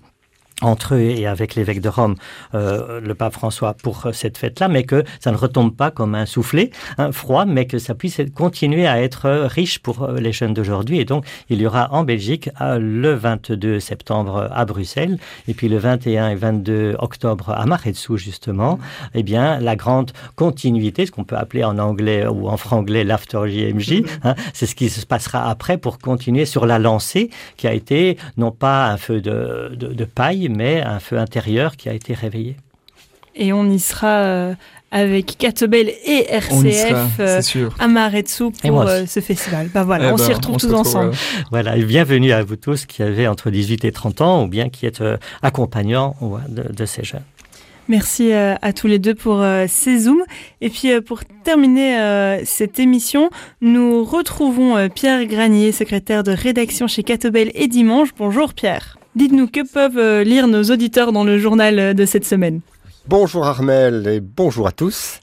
entre 0.61 0.95
eux 0.95 1.01
et 1.01 1.27
avec 1.27 1.55
l'évêque 1.55 1.81
de 1.81 1.89
Rome, 1.89 2.15
euh, 2.53 2.99
le 3.01 3.15
pape 3.15 3.33
François, 3.33 3.73
pour 3.73 4.07
cette 4.13 4.37
fête-là, 4.37 4.67
mais 4.67 4.83
que 4.83 5.03
ça 5.19 5.31
ne 5.31 5.37
retombe 5.37 5.75
pas 5.75 5.91
comme 5.91 6.15
un 6.15 6.25
soufflet, 6.25 6.71
un 6.97 7.11
froid, 7.11 7.45
mais 7.45 7.65
que 7.65 7.79
ça 7.79 7.95
puisse 7.95 8.21
continuer 8.35 8.87
à 8.87 9.01
être 9.01 9.29
riche 9.45 9.79
pour 9.79 10.07
les 10.07 10.31
jeunes 10.31 10.53
d'aujourd'hui. 10.53 10.99
Et 10.99 11.05
donc, 11.05 11.25
il 11.49 11.61
y 11.61 11.65
aura 11.65 11.93
en 11.93 12.03
Belgique 12.03 12.49
le 12.59 13.13
22 13.13 13.79
septembre 13.79 14.49
à 14.51 14.65
Bruxelles, 14.65 15.17
et 15.47 15.53
puis 15.53 15.69
le 15.69 15.77
21 15.77 16.29
et 16.29 16.35
22 16.35 16.95
octobre 16.99 17.51
à 17.51 17.65
Maretsou, 17.65 18.17
justement, 18.17 18.79
eh 19.13 19.23
bien, 19.23 19.59
la 19.59 19.75
grande 19.75 20.11
continuité, 20.35 21.05
ce 21.05 21.11
qu'on 21.11 21.23
peut 21.23 21.37
appeler 21.37 21.63
en 21.63 21.77
anglais 21.77 22.27
ou 22.27 22.49
en 22.49 22.57
franglais 22.57 23.03
l'after 23.03 23.41
JMJ, 23.47 24.03
hein, 24.23 24.35
c'est 24.53 24.65
ce 24.65 24.75
qui 24.75 24.89
se 24.89 25.05
passera 25.05 25.49
après 25.49 25.77
pour 25.77 25.99
continuer 25.99 26.45
sur 26.45 26.65
la 26.65 26.79
lancée, 26.79 27.29
qui 27.57 27.67
a 27.67 27.73
été 27.73 28.17
non 28.37 28.51
pas 28.51 28.87
un 28.87 28.97
feu 28.97 29.21
de, 29.21 29.71
de, 29.75 29.87
de 29.87 30.05
paille, 30.05 30.48
mais 30.49 30.81
un 30.81 30.99
feu 30.99 31.17
intérieur 31.17 31.77
qui 31.77 31.89
a 31.89 31.93
été 31.93 32.13
réveillé. 32.13 32.55
Et 33.35 33.53
on 33.53 33.69
y 33.69 33.79
sera 33.79 34.17
euh, 34.19 34.53
avec 34.91 35.37
Catobel 35.37 35.89
et 36.05 36.25
RCF 36.29 37.19
euh, 37.19 37.41
à 37.79 37.87
Maretsou 37.87 38.51
pour 38.51 38.81
euh, 38.81 39.05
ce 39.05 39.19
festival. 39.19 39.69
Ben 39.73 39.83
voilà, 39.83 40.09
eh 40.09 40.11
on 40.11 40.15
ben, 40.15 40.23
s'y 40.23 40.33
retrouve 40.33 40.55
on 40.55 40.57
tous 40.57 40.67
retrouve, 40.67 40.87
ensemble. 40.87 41.13
Voilà, 41.51 41.77
et 41.77 41.83
bienvenue 41.83 42.31
à 42.31 42.43
vous 42.43 42.55
tous 42.55 42.85
qui 42.85 43.01
avez 43.03 43.27
entre 43.27 43.49
18 43.49 43.85
et 43.85 43.91
30 43.91 44.21
ans 44.21 44.43
ou 44.43 44.47
bien 44.47 44.69
qui 44.69 44.85
êtes 44.85 45.03
accompagnants 45.41 46.15
de, 46.49 46.63
de 46.73 46.85
ces 46.85 47.03
jeunes. 47.03 47.23
Merci 47.89 48.31
euh, 48.31 48.53
à 48.61 48.71
tous 48.71 48.85
les 48.85 48.99
deux 48.99 49.15
pour 49.15 49.41
euh, 49.41 49.65
ces 49.67 50.01
zooms. 50.01 50.23
Et 50.61 50.69
puis 50.69 50.91
euh, 50.91 51.01
pour 51.01 51.25
terminer 51.43 51.99
euh, 51.99 52.41
cette 52.45 52.79
émission, 52.79 53.31
nous 53.61 54.05
retrouvons 54.05 54.77
euh, 54.77 54.89
Pierre 54.89 55.25
Granier, 55.25 55.71
secrétaire 55.71 56.23
de 56.23 56.31
rédaction 56.31 56.85
chez 56.85 57.01
Catobel 57.01 57.49
et 57.55 57.67
Dimanche. 57.67 58.09
Bonjour 58.15 58.53
Pierre. 58.53 58.98
Dites-nous 59.15 59.47
que 59.47 59.67
peuvent 59.67 59.97
euh, 59.97 60.23
lire 60.23 60.47
nos 60.47 60.63
auditeurs 60.63 61.11
dans 61.11 61.23
le 61.23 61.39
journal 61.39 61.79
euh, 61.79 61.93
de 61.93 62.05
cette 62.05 62.25
semaine? 62.25 62.61
Bonjour 63.07 63.45
Armel 63.45 64.07
et 64.07 64.19
bonjour 64.19 64.67
à 64.67 64.71
tous. 64.71 65.19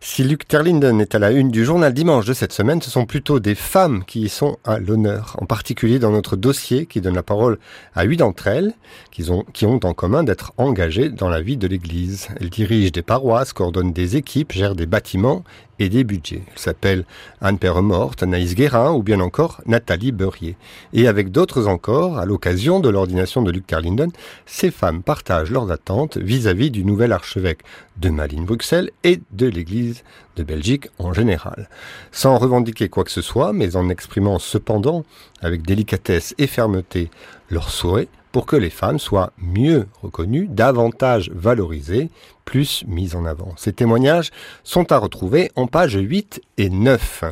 Si 0.00 0.22
Luc 0.22 0.46
Terlinden 0.46 1.00
est 1.00 1.16
à 1.16 1.18
la 1.18 1.32
une 1.32 1.50
du 1.50 1.64
journal 1.64 1.92
dimanche 1.92 2.24
de 2.24 2.32
cette 2.32 2.52
semaine, 2.52 2.80
ce 2.80 2.88
sont 2.88 3.04
plutôt 3.04 3.40
des 3.40 3.56
femmes 3.56 4.04
qui 4.04 4.20
y 4.20 4.28
sont 4.28 4.56
à 4.64 4.78
l'honneur, 4.78 5.34
en 5.40 5.46
particulier 5.46 5.98
dans 5.98 6.12
notre 6.12 6.36
dossier 6.36 6.86
qui 6.86 7.00
donne 7.00 7.16
la 7.16 7.24
parole 7.24 7.58
à 7.96 8.04
huit 8.04 8.18
d'entre 8.18 8.46
elles, 8.46 8.74
qui 9.10 9.28
ont, 9.28 9.44
qui 9.52 9.66
ont 9.66 9.80
en 9.82 9.94
commun 9.94 10.22
d'être 10.22 10.52
engagées 10.56 11.08
dans 11.08 11.28
la 11.28 11.40
vie 11.40 11.56
de 11.56 11.66
l'Église. 11.66 12.28
Elles 12.40 12.48
dirigent 12.50 12.92
des 12.92 13.02
paroisses, 13.02 13.52
coordonnent 13.52 13.92
des 13.92 14.16
équipes, 14.16 14.52
gèrent 14.52 14.76
des 14.76 14.86
bâtiments 14.86 15.42
et 15.80 15.88
des 15.88 16.04
budgets. 16.04 16.42
Elles 16.46 16.58
s'appellent 16.58 17.04
Anne 17.40 17.58
Perremorte, 17.58 18.22
Anaïs 18.22 18.54
Guérin 18.54 18.92
ou 18.92 19.02
bien 19.02 19.20
encore 19.20 19.60
Nathalie 19.66 20.12
Beurrier. 20.12 20.56
Et 20.92 21.08
avec 21.08 21.30
d'autres 21.30 21.66
encore, 21.66 22.18
à 22.18 22.24
l'occasion 22.24 22.80
de 22.80 22.88
l'ordination 22.88 23.42
de 23.42 23.50
Luc 23.50 23.66
Terlinden, 23.66 24.10
ces 24.46 24.70
femmes 24.70 25.02
partagent 25.02 25.50
leurs 25.50 25.70
attentes 25.70 26.18
vis-à-vis 26.18 26.70
du 26.70 26.84
nouvel 26.84 27.12
archevêque 27.12 27.60
de 27.96 28.10
Malines-Bruxelles 28.10 28.90
et 29.04 29.20
de 29.32 29.46
l'Église 29.46 29.87
de 30.36 30.42
Belgique 30.42 30.88
en 30.98 31.12
général. 31.12 31.68
Sans 32.12 32.38
revendiquer 32.38 32.88
quoi 32.88 33.04
que 33.04 33.10
ce 33.10 33.22
soit, 33.22 33.52
mais 33.52 33.76
en 33.76 33.88
exprimant 33.88 34.38
cependant, 34.38 35.04
avec 35.40 35.62
délicatesse 35.62 36.34
et 36.38 36.46
fermeté, 36.46 37.10
leurs 37.50 37.70
souhaits 37.70 38.08
pour 38.32 38.46
que 38.46 38.56
les 38.56 38.70
femmes 38.70 38.98
soient 38.98 39.32
mieux 39.38 39.86
reconnues, 40.02 40.48
davantage 40.48 41.30
valorisées, 41.34 42.10
plus 42.48 42.82
mises 42.86 43.14
en 43.14 43.26
avant. 43.26 43.52
Ces 43.58 43.74
témoignages 43.74 44.30
sont 44.64 44.90
à 44.90 44.96
retrouver 44.96 45.50
en 45.54 45.66
pages 45.66 45.98
8 46.00 46.40
et 46.56 46.70
9. 46.70 47.24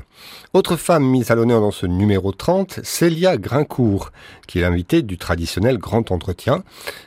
Autre 0.53 0.77
femme 0.77 1.05
mise 1.07 1.31
à 1.31 1.35
l'honneur 1.35 1.63
dans 1.63 1.71
ce 1.71 1.87
numéro 1.87 2.33
30, 2.33 2.81
Célia 2.83 3.39
Grincourt, 3.39 4.13
qui 4.47 4.59
est 4.59 4.63
l'invitée 4.63 5.01
du 5.01 5.17
traditionnel 5.17 5.79
grand 5.79 6.11
entretien. 6.11 6.63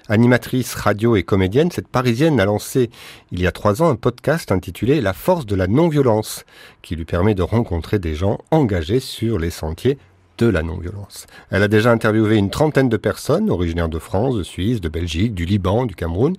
Animatrice 0.08 0.74
radio 0.74 1.16
et 1.16 1.24
comédienne, 1.24 1.70
cette 1.70 1.88
parisienne 1.88 2.40
a 2.40 2.46
lancé 2.46 2.90
il 3.32 3.42
y 3.42 3.46
a 3.46 3.52
trois 3.52 3.84
ans 3.84 3.90
un 3.90 3.96
podcast 3.96 4.52
intitulé 4.52 5.02
La 5.02 5.14
force 5.14 5.46
de 5.46 5.56
la 5.56 5.68
non-violence, 5.68 6.46
qui 6.82 6.96
lui 6.96 7.06
permet 7.06 7.36
de 7.36 7.44
rencontrer 7.44 8.00
des 8.00 8.16
gens 8.16 8.40
engagés 8.50 9.00
sur 9.00 9.38
les 9.38 9.52
sentiers 9.52 10.00
de 10.40 10.48
la 10.48 10.64
non-violence. 10.64 11.28
Elle 11.52 11.64
a 11.64 11.68
déjà 11.68 11.92
interviewé 11.92 12.38
une 12.38 12.50
trentaine 12.50 12.90
de 12.90 12.98
personnes 12.98 13.50
originaires 13.50 13.90
de 13.90 14.00
France, 14.00 14.36
de 14.36 14.44
Suisse, 14.44 14.80
de 14.82 14.90
Belgique, 14.90 15.34
du 15.34 15.46
Liban, 15.46 15.86
du 15.86 15.96
Cameroun. 15.96 16.36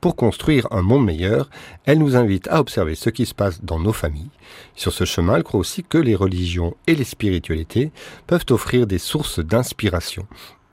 Pour 0.00 0.16
construire 0.16 0.66
un 0.72 0.82
monde 0.82 1.04
meilleur, 1.04 1.48
elle 1.86 1.98
nous 1.98 2.16
invite 2.16 2.48
à 2.48 2.60
observer 2.60 2.96
ce 2.96 3.10
qui 3.10 3.26
se 3.26 3.34
passe 3.34 3.64
dans 3.64 3.78
nos 3.78 3.92
familles. 3.92 4.30
Sur 4.74 4.92
ce 4.92 5.04
chemin, 5.04 5.36
elle 5.36 5.44
croit 5.44 5.60
aussi 5.60 5.84
que 5.84 5.98
les 5.98 6.16
religions 6.16 6.74
et 6.86 6.96
les 6.96 7.04
spiritualités 7.04 7.92
peuvent 8.26 8.46
offrir 8.50 8.86
des 8.86 8.98
sources 8.98 9.38
d'inspiration. 9.38 10.26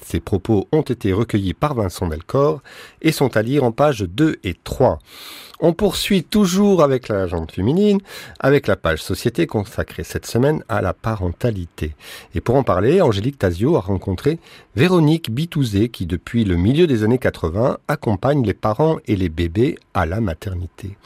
Ces 0.04 0.20
propos 0.20 0.68
ont 0.72 0.82
été 0.82 1.14
recueillis 1.14 1.54
par 1.54 1.76
Vincent 1.76 2.08
Delcor 2.08 2.62
et 3.02 3.12
sont 3.12 3.38
à 3.38 3.44
lire 3.44 3.64
en 3.64 3.72
pages 3.72 4.02
2 4.02 4.40
et 4.44 4.56
3. 4.64 4.98
On 5.64 5.74
poursuit 5.74 6.24
toujours 6.24 6.82
avec 6.82 7.07
la 7.07 7.28
jante 7.28 7.51
féminine, 7.51 7.99
avec 8.39 8.66
la 8.66 8.76
page 8.76 9.03
société 9.03 9.45
consacrée 9.45 10.03
cette 10.03 10.26
semaine 10.26 10.64
à 10.68 10.82
la 10.82 10.95
parentalité. 10.95 11.93
Et 12.34 12.41
pour 12.41 12.55
en 12.55 12.64
parler, 12.64 12.99
Angélique 12.99 13.38
Tazio 13.38 13.76
a 13.76 13.80
rencontré 13.80 14.39
Véronique 14.76 15.30
Bitouzé 15.30 15.89
qui 15.89 16.07
depuis 16.07 16.45
le 16.45 16.55
milieu 16.55 16.88
des 16.88 17.03
années 17.03 17.20
80 17.20 17.78
accompagne 17.88 18.43
les 18.43 18.55
parents 18.55 18.97
et 19.05 19.16
les 19.16 19.30
bébés 19.30 19.78
à 19.93 20.07
la 20.07 20.20
maternité. 20.20 20.97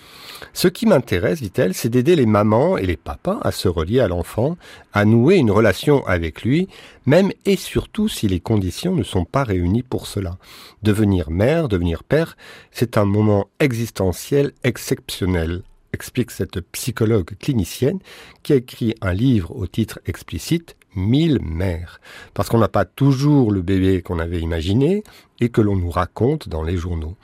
Ce 0.54 0.68
qui 0.68 0.86
m'intéresse, 0.86 1.42
dit-elle, 1.42 1.74
c'est 1.74 1.90
d'aider 1.90 2.16
les 2.16 2.26
mamans 2.26 2.78
et 2.78 2.86
les 2.86 2.98
papas 2.98 3.40
à 3.42 3.52
se 3.52 3.68
relier 3.68 4.00
à 4.00 4.08
l'enfant, 4.08 4.58
à 4.94 5.04
nouer 5.04 5.36
une 5.36 5.52
relation 5.52 6.06
avec 6.06 6.44
lui, 6.44 6.70
même 7.06 7.32
et 7.46 7.56
surtout 7.56 8.08
si 8.08 8.28
les 8.28 8.40
conditions 8.40 8.96
ne 8.96 9.04
sont 9.04 9.26
pas 9.26 9.44
réunies 9.44 9.84
pour 9.84 10.08
cela. 10.08 10.38
Devenir 10.84 11.30
mère, 11.30 11.68
devenir 11.68 12.04
père, 12.04 12.38
c'est 12.72 12.98
un 12.98 13.06
moment 13.06 13.48
existentiel 13.60 14.45
exceptionnel, 14.64 15.64
explique 15.94 16.32
cette 16.32 16.60
psychologue 16.72 17.38
clinicienne 17.40 18.00
qui 18.44 18.54
a 18.54 18.58
écrit 18.58 18.96
un 19.02 19.14
livre 19.14 19.56
au 19.56 19.66
titre 19.68 20.00
explicite 20.06 20.76
Mille 20.96 21.40
mères. 21.42 22.00
Parce 22.34 22.50
qu'on 22.50 22.58
n'a 22.58 22.70
pas 22.70 22.86
toujours 22.86 23.52
le 23.52 23.62
bébé 23.62 24.02
qu'on 24.02 24.20
avait 24.20 24.40
imaginé 24.40 25.04
et 25.42 25.50
que 25.50 25.62
l'on 25.62 25.76
nous 25.76 25.90
raconte 25.90 26.48
dans 26.48 26.64
les 26.64 26.78
journaux. 26.78 27.16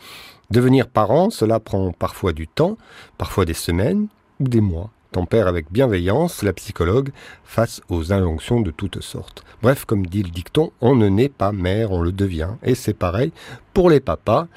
Devenir 0.49 0.89
parent, 0.89 1.29
cela 1.29 1.59
prend 1.59 1.93
parfois 1.93 2.33
du 2.33 2.47
temps, 2.47 2.77
parfois 3.17 3.45
des 3.45 3.53
semaines 3.53 4.07
ou 4.41 4.47
des 4.47 4.59
mois. 4.59 4.89
Tempère 5.11 5.47
avec 5.47 5.71
bienveillance 5.71 6.41
la 6.41 6.53
psychologue 6.53 7.11
face 7.43 7.81
aux 7.89 8.13
injonctions 8.13 8.61
de 8.61 8.71
toutes 8.71 9.01
sortes. 9.01 9.43
Bref, 9.61 9.83
comme 9.83 10.05
dit 10.05 10.23
le 10.23 10.29
dicton, 10.29 10.71
on 10.79 10.95
ne 10.95 11.09
naît 11.09 11.29
pas 11.29 11.51
mère, 11.51 11.91
on 11.91 12.01
le 12.01 12.13
devient. 12.13 12.51
Et 12.63 12.75
c'est 12.75 12.93
pareil 12.93 13.33
pour 13.73 13.89
les 13.89 13.99
papas, 13.99 14.47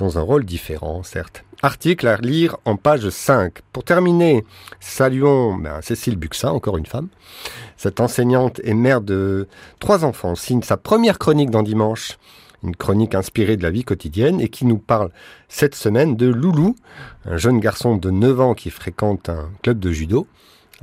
dans 0.00 0.18
un 0.18 0.22
rôle 0.22 0.44
différent, 0.44 1.02
certes. 1.02 1.44
Article 1.62 2.08
à 2.08 2.16
lire 2.16 2.56
en 2.64 2.76
page 2.76 3.08
5. 3.08 3.60
Pour 3.72 3.84
terminer, 3.84 4.44
saluons 4.80 5.56
ben, 5.56 5.80
Cécile 5.82 6.16
Buxa, 6.16 6.52
encore 6.52 6.78
une 6.78 6.86
femme. 6.86 7.08
Cette 7.76 8.00
enseignante 8.00 8.60
et 8.64 8.74
mère 8.74 9.02
de 9.02 9.46
trois 9.78 10.04
enfants 10.04 10.34
signe 10.34 10.62
sa 10.62 10.76
première 10.76 11.18
chronique 11.18 11.50
dans 11.50 11.62
Dimanche 11.62 12.18
une 12.62 12.76
chronique 12.76 13.14
inspirée 13.14 13.56
de 13.56 13.62
la 13.62 13.70
vie 13.70 13.84
quotidienne 13.84 14.38
et 14.38 14.48
qui 14.48 14.66
nous 14.66 14.76
parle 14.76 15.10
cette 15.48 15.74
semaine 15.74 16.14
de 16.14 16.26
Loulou, 16.26 16.76
un 17.24 17.38
jeune 17.38 17.58
garçon 17.58 17.96
de 17.96 18.10
9 18.10 18.40
ans 18.40 18.54
qui 18.54 18.68
fréquente 18.68 19.30
un 19.30 19.48
club 19.62 19.78
de 19.78 19.90
judo. 19.90 20.26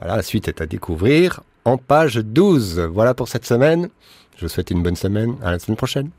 La 0.01 0.23
suite 0.23 0.47
est 0.47 0.59
à 0.59 0.65
découvrir 0.65 1.41
en 1.65 1.77
page 1.77 2.15
12. 2.15 2.79
Voilà 2.79 3.13
pour 3.13 3.27
cette 3.27 3.45
semaine. 3.45 3.89
Je 4.37 4.45
vous 4.45 4.49
souhaite 4.49 4.71
une 4.71 4.81
bonne 4.81 4.95
semaine. 4.95 5.35
À 5.43 5.51
la 5.51 5.59
semaine 5.59 5.77
prochaine. 5.77 6.09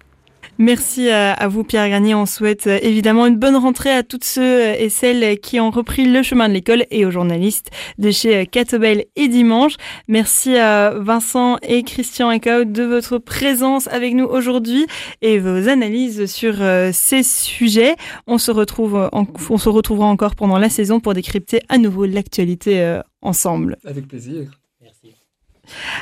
Merci 0.58 1.08
à, 1.08 1.48
vous 1.48 1.64
Pierre 1.64 1.88
Garnier. 1.88 2.14
On 2.14 2.26
souhaite 2.26 2.66
euh, 2.66 2.78
évidemment 2.82 3.26
une 3.26 3.36
bonne 3.36 3.56
rentrée 3.56 3.92
à 3.92 4.02
toutes 4.02 4.24
ceux 4.24 4.42
euh, 4.42 4.74
et 4.78 4.88
celles 4.88 5.38
qui 5.38 5.60
ont 5.60 5.70
repris 5.70 6.04
le 6.04 6.22
chemin 6.22 6.48
de 6.48 6.54
l'école 6.54 6.84
et 6.90 7.06
aux 7.06 7.10
journalistes 7.10 7.70
de 7.98 8.10
chez 8.10 8.36
euh, 8.36 8.44
Catobel 8.44 9.04
et 9.16 9.28
Dimanche. 9.28 9.74
Merci 10.08 10.56
à 10.56 10.94
Vincent 10.96 11.58
et 11.62 11.82
Christian 11.82 12.30
Eckhout 12.30 12.64
de 12.64 12.82
votre 12.82 13.18
présence 13.18 13.88
avec 13.88 14.14
nous 14.14 14.24
aujourd'hui 14.24 14.86
et 15.22 15.38
vos 15.38 15.68
analyses 15.68 16.26
sur 16.26 16.56
euh, 16.60 16.90
ces 16.92 17.22
sujets. 17.22 17.96
On 18.26 18.38
se 18.38 18.50
retrouve, 18.50 19.08
on 19.12 19.58
se 19.58 19.68
retrouvera 19.68 20.06
encore 20.06 20.34
pendant 20.34 20.58
la 20.58 20.68
saison 20.68 21.00
pour 21.00 21.14
décrypter 21.14 21.60
à 21.68 21.78
nouveau 21.78 22.06
l'actualité 22.06 22.80
euh, 22.80 23.00
ensemble. 23.22 23.76
Avec 23.84 24.08
plaisir. 24.08 24.50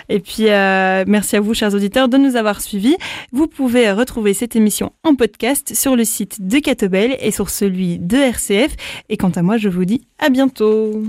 Et 0.08 0.20
puis, 0.20 0.48
euh, 0.48 1.04
merci 1.06 1.36
à 1.36 1.40
vous, 1.40 1.54
chers 1.54 1.74
auditeurs, 1.74 2.08
de 2.08 2.16
nous 2.16 2.36
avoir 2.36 2.60
suivis. 2.60 2.96
Vous 3.32 3.46
pouvez 3.46 3.90
retrouver 3.92 4.34
cette 4.34 4.56
émission 4.56 4.92
en 5.04 5.14
podcast 5.14 5.74
sur 5.74 5.96
le 5.96 6.04
site 6.04 6.46
de 6.46 6.58
Catobel 6.58 7.16
et 7.20 7.30
sur 7.30 7.50
celui 7.50 7.98
de 7.98 8.16
RCF. 8.16 8.76
Et 9.08 9.16
quant 9.16 9.30
à 9.30 9.42
moi, 9.42 9.56
je 9.56 9.68
vous 9.68 9.84
dis 9.84 10.06
à 10.18 10.28
bientôt. 10.28 11.02